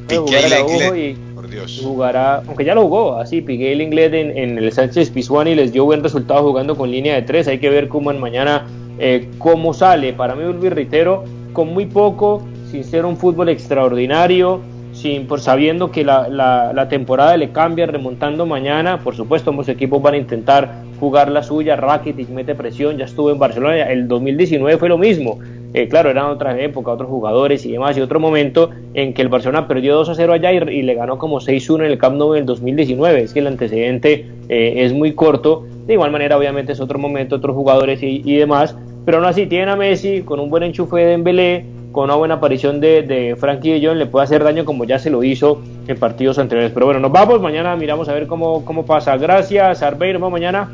Piqué 0.08 0.40
el 0.46 1.18
por 1.36 1.50
Dios. 1.50 1.82
Jugará, 1.84 2.38
aunque 2.48 2.64
ya 2.64 2.74
lo 2.74 2.84
jugó, 2.84 3.18
así, 3.18 3.42
Piqué 3.42 3.74
el 3.74 3.82
inglés 3.82 4.14
en, 4.14 4.58
el 4.58 4.72
Sánchez 4.72 5.10
Pizjuán 5.10 5.48
y 5.48 5.56
les 5.56 5.74
dio 5.74 5.86
buen 5.86 6.02
resultado 6.02 6.44
jugando 6.44 6.76
con 6.78 6.90
línea 6.90 7.16
de 7.16 7.24
tres. 7.24 7.48
Hay 7.48 7.60
que 7.60 7.70
ver 7.70 7.88
cómo 7.88 8.12
en 8.12 8.20
mañana 8.20 8.66
eh, 9.00 9.30
cómo 9.38 9.74
sale. 9.74 10.14
Para 10.14 10.36
mí, 10.36 10.44
vuelvo 10.44 10.66
y 10.66 10.70
reitero, 10.70 11.26
con 11.54 11.74
muy 11.74 11.86
poco, 11.86 12.42
sin 12.72 12.84
ser 12.84 13.06
un 13.06 13.18
fútbol 13.18 13.50
extraordinario, 13.50 14.62
sin, 14.98 15.28
por 15.28 15.40
sabiendo 15.40 15.92
que 15.92 16.04
la, 16.04 16.28
la, 16.28 16.74
la, 16.74 16.90
temporada 16.90 17.38
le 17.38 17.52
cambia 17.52 17.86
remontando 17.86 18.46
mañana. 18.46 19.00
Por 19.00 19.16
supuesto, 19.16 19.52
ambos 19.52 19.70
equipos 19.70 20.02
van 20.02 20.16
a 20.16 20.18
intentar 20.18 20.84
jugar 21.00 21.32
la 21.32 21.44
suya. 21.44 21.76
Rakitic 21.76 22.30
mete 22.30 22.56
presión, 22.56 22.98
ya 22.98 23.06
estuvo 23.06 23.32
en 23.32 23.40
Barcelona. 23.40 23.90
El 23.90 24.08
2019 24.08 24.78
fue 24.78 24.90
lo 24.90 24.98
mismo. 24.98 25.40
Eh, 25.74 25.88
claro, 25.88 26.10
eran 26.10 26.26
otra 26.26 26.60
época, 26.60 26.92
otros 26.92 27.10
jugadores 27.10 27.66
y 27.66 27.74
demás, 27.74 27.98
y 27.98 28.02
otro 28.02 28.20
momento 28.20 28.72
en 28.94 29.14
que 29.14 29.22
el 29.22 29.28
Barcelona 29.28 29.68
perdió 29.68 29.96
2 29.96 30.10
a 30.10 30.16
0 30.16 30.34
allá 30.34 30.52
y, 30.52 30.82
le 30.82 30.96
ganó 30.96 31.18
como 31.18 31.40
6-1 31.40 31.86
en 31.86 31.92
el 31.92 31.98
Camp 31.98 32.16
Nou 32.16 32.34
en 32.34 32.42
el 32.42 32.46
2019. 32.46 33.22
Es 33.22 33.34
que 33.34 33.40
el 33.40 33.48
antecedente 33.48 34.26
eh, 34.50 34.74
es 34.78 34.94
muy 34.94 35.14
corto. 35.14 35.66
De 35.86 35.94
igual 35.94 36.12
manera, 36.12 36.38
obviamente, 36.38 36.72
es 36.72 36.80
otro 36.80 36.98
momento, 36.98 37.36
otros 37.36 37.56
jugadores 37.56 38.02
y, 38.02 38.22
y 38.26 38.38
demás. 38.38 38.76
Pero 39.06 39.18
aún 39.18 39.28
así, 39.28 39.46
tienen 39.46 39.70
a 39.70 39.76
Messi 39.76 40.22
con 40.24 40.40
un 40.40 40.50
buen 40.50 40.64
enchufe 40.64 40.98
de 40.98 41.06
Dembélé, 41.06 41.66
con 41.98 42.04
una 42.04 42.14
buena 42.14 42.36
aparición 42.36 42.80
de, 42.80 43.02
de 43.02 43.36
Frankie 43.36 43.72
de 43.72 43.88
Jong 43.88 43.98
le 43.98 44.06
puede 44.06 44.26
hacer 44.26 44.44
daño 44.44 44.66
como 44.66 44.86
ya 44.86 45.00
se 45.00 45.10
lo 45.10 45.24
hizo 45.24 45.64
en 45.88 45.98
partidos 45.98 46.38
anteriores. 46.38 46.72
Pero 46.72 46.86
bueno, 46.86 47.00
nos 47.00 47.12
vamos, 47.12 47.42
mañana 47.42 47.76
miramos 47.76 48.08
a 48.08 48.14
ver 48.14 48.28
cómo, 48.28 48.64
cómo 48.66 48.86
pasa. 48.86 49.18
Gracias, 49.18 49.82
Arbey, 49.82 50.14
nos 50.14 50.22
vemos 50.22 50.32
mañana. 50.32 50.72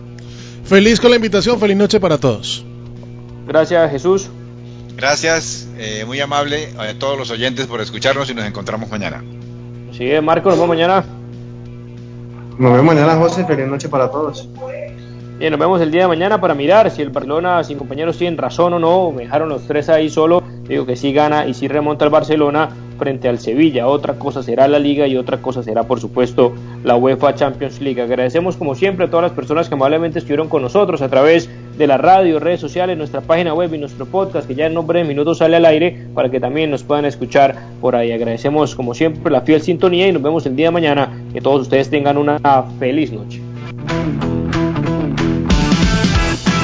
Feliz 0.65 0.99
con 0.99 1.11
la 1.11 1.15
invitación, 1.15 1.61
feliz 1.61 1.77
noche 1.77 2.01
para 2.01 2.17
todos. 2.17 2.65
Gracias, 3.47 3.89
Jesús. 3.89 4.29
Gracias, 4.97 5.69
eh, 5.77 6.03
muy 6.05 6.19
amable 6.19 6.67
a 6.77 6.93
todos 6.99 7.17
los 7.17 7.31
oyentes 7.31 7.67
por 7.67 7.79
escucharnos 7.79 8.29
y 8.29 8.33
nos 8.33 8.43
encontramos 8.43 8.89
mañana. 8.89 9.23
Sí, 9.93 10.11
Marco, 10.21 10.49
nos 10.49 10.57
vemos 10.57 10.75
mañana. 10.75 11.05
Nos 12.59 12.71
vemos 12.73 12.83
mañana, 12.83 13.15
José. 13.15 13.45
Feliz 13.45 13.65
noche 13.65 13.87
para 13.87 14.11
todos. 14.11 14.49
Bien, 15.43 15.51
nos 15.51 15.59
vemos 15.59 15.81
el 15.81 15.91
día 15.91 16.03
de 16.03 16.07
mañana 16.07 16.39
para 16.39 16.53
mirar 16.53 16.89
si 16.89 17.01
el 17.01 17.09
Barcelona, 17.09 17.61
sin 17.65 17.77
compañeros, 17.77 18.17
tienen 18.17 18.37
razón 18.37 18.71
o 18.75 18.79
no. 18.79 19.11
Me 19.11 19.23
dejaron 19.23 19.49
los 19.49 19.67
tres 19.67 19.89
ahí 19.89 20.09
solo. 20.09 20.41
Digo 20.69 20.85
que 20.85 20.95
sí 20.95 21.11
gana 21.11 21.45
y 21.45 21.53
sí 21.53 21.67
remonta 21.67 22.05
el 22.05 22.11
Barcelona 22.11 22.69
frente 22.97 23.27
al 23.27 23.39
Sevilla. 23.39 23.87
Otra 23.87 24.13
cosa 24.13 24.41
será 24.41 24.69
la 24.69 24.79
Liga 24.79 25.05
y 25.05 25.17
otra 25.17 25.41
cosa 25.41 25.61
será, 25.61 25.83
por 25.83 25.99
supuesto, 25.99 26.53
la 26.85 26.95
UEFA 26.95 27.35
Champions 27.35 27.81
League. 27.81 28.01
Agradecemos, 28.01 28.55
como 28.55 28.73
siempre, 28.73 29.07
a 29.07 29.09
todas 29.09 29.23
las 29.23 29.31
personas 29.33 29.67
que 29.67 29.75
amablemente 29.75 30.19
estuvieron 30.19 30.47
con 30.47 30.61
nosotros 30.61 31.01
a 31.01 31.09
través 31.09 31.49
de 31.77 31.87
la 31.87 31.97
radio, 31.97 32.39
redes 32.39 32.61
sociales, 32.61 32.97
nuestra 32.97 33.19
página 33.19 33.53
web 33.53 33.73
y 33.73 33.77
nuestro 33.79 34.05
podcast, 34.05 34.47
que 34.47 34.55
ya 34.55 34.67
en 34.67 34.73
nombre 34.73 34.99
de 34.99 35.05
minutos 35.05 35.39
sale 35.39 35.57
al 35.57 35.65
aire 35.65 36.05
para 36.13 36.29
que 36.29 36.39
también 36.39 36.71
nos 36.71 36.83
puedan 36.83 37.03
escuchar 37.03 37.53
por 37.81 37.97
ahí. 37.97 38.13
Agradecemos, 38.13 38.75
como 38.75 38.93
siempre, 38.93 39.29
la 39.29 39.41
fiel 39.41 39.61
sintonía 39.61 40.07
y 40.07 40.13
nos 40.13 40.21
vemos 40.21 40.45
el 40.45 40.55
día 40.55 40.67
de 40.67 40.71
mañana. 40.71 41.11
Que 41.33 41.41
todos 41.41 41.63
ustedes 41.63 41.89
tengan 41.89 42.15
una 42.15 42.39
feliz 42.79 43.11
noche. 43.11 43.41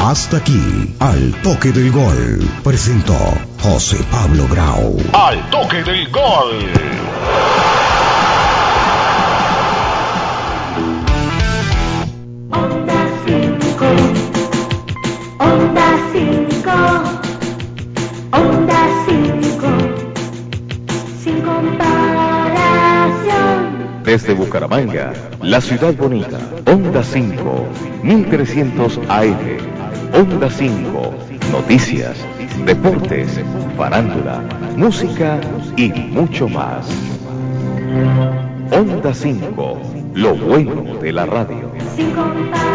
Hasta 0.02 0.38
aquí, 0.38 0.96
al 1.00 1.34
toque 1.44 1.74
del 1.74 1.92
gol, 1.92 2.40
presentó 2.64 3.18
José 3.62 3.98
Pablo 4.10 4.48
Grau. 4.50 4.96
Al 5.12 5.50
toque 5.50 5.84
del 5.84 6.10
gol. 6.10 6.72
Onda 12.50 13.08
5, 13.26 13.86
Onda 15.38 15.98
5, 16.14 16.72
Onda 18.32 18.88
5, 19.06 19.68
sin 21.22 21.42
comparación. 21.42 22.14
Desde 24.06 24.34
Bucaramanga, 24.34 25.12
la 25.42 25.60
ciudad 25.60 25.94
bonita, 25.94 26.40
Onda 26.66 27.04
5, 27.04 27.68
1300 28.02 28.98
AM 29.10 29.79
Onda 30.14 30.50
5, 30.50 31.14
noticias, 31.52 32.18
deportes, 32.66 33.40
farándula, 33.78 34.42
música 34.76 35.40
y 35.78 35.90
mucho 35.90 36.50
más. 36.50 36.88
Onda 38.72 39.14
5, 39.14 39.82
lo 40.16 40.36
bueno 40.36 40.98
de 41.02 41.12
la 41.12 41.26
radio. 41.26 41.72
Sin 41.96 42.12
comparación, 42.12 42.70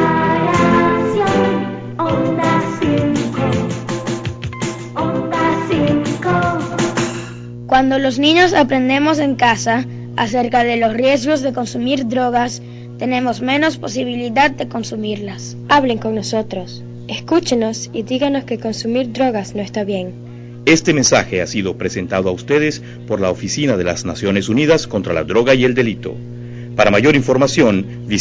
Onda 1.98 2.62
5, 2.80 3.40
Onda 5.00 5.38
5. 5.68 7.66
Cuando 7.66 7.98
los 7.98 8.18
niños 8.18 8.54
aprendemos 8.54 9.18
en 9.18 9.34
casa 9.34 9.84
acerca 10.16 10.64
de 10.64 10.76
los 10.76 10.94
riesgos 10.94 11.42
de 11.42 11.52
consumir 11.52 12.06
drogas, 12.06 12.62
tenemos 12.98 13.40
menos 13.40 13.76
posibilidad 13.76 14.50
de 14.50 14.68
consumirlas. 14.68 15.56
Hablen 15.68 15.98
con 15.98 16.14
nosotros. 16.14 16.82
Escúchenos 17.08 17.90
y 17.92 18.02
díganos 18.02 18.44
que 18.44 18.58
consumir 18.58 19.12
drogas 19.12 19.54
no 19.54 19.60
está 19.60 19.84
bien. 19.84 20.62
Este 20.64 20.94
mensaje 20.94 21.42
ha 21.42 21.46
sido 21.46 21.76
presentado 21.76 22.30
a 22.30 22.32
ustedes 22.32 22.82
por 23.06 23.20
la 23.20 23.30
Oficina 23.30 23.76
de 23.76 23.84
las 23.84 24.06
Naciones 24.06 24.48
Unidas 24.48 24.86
contra 24.86 25.12
la 25.12 25.24
Droga 25.24 25.54
y 25.54 25.64
el 25.64 25.74
Delito. 25.74 26.16
Para 26.76 26.90
mayor 26.90 27.14
información, 27.14 27.84
visite 28.06 28.14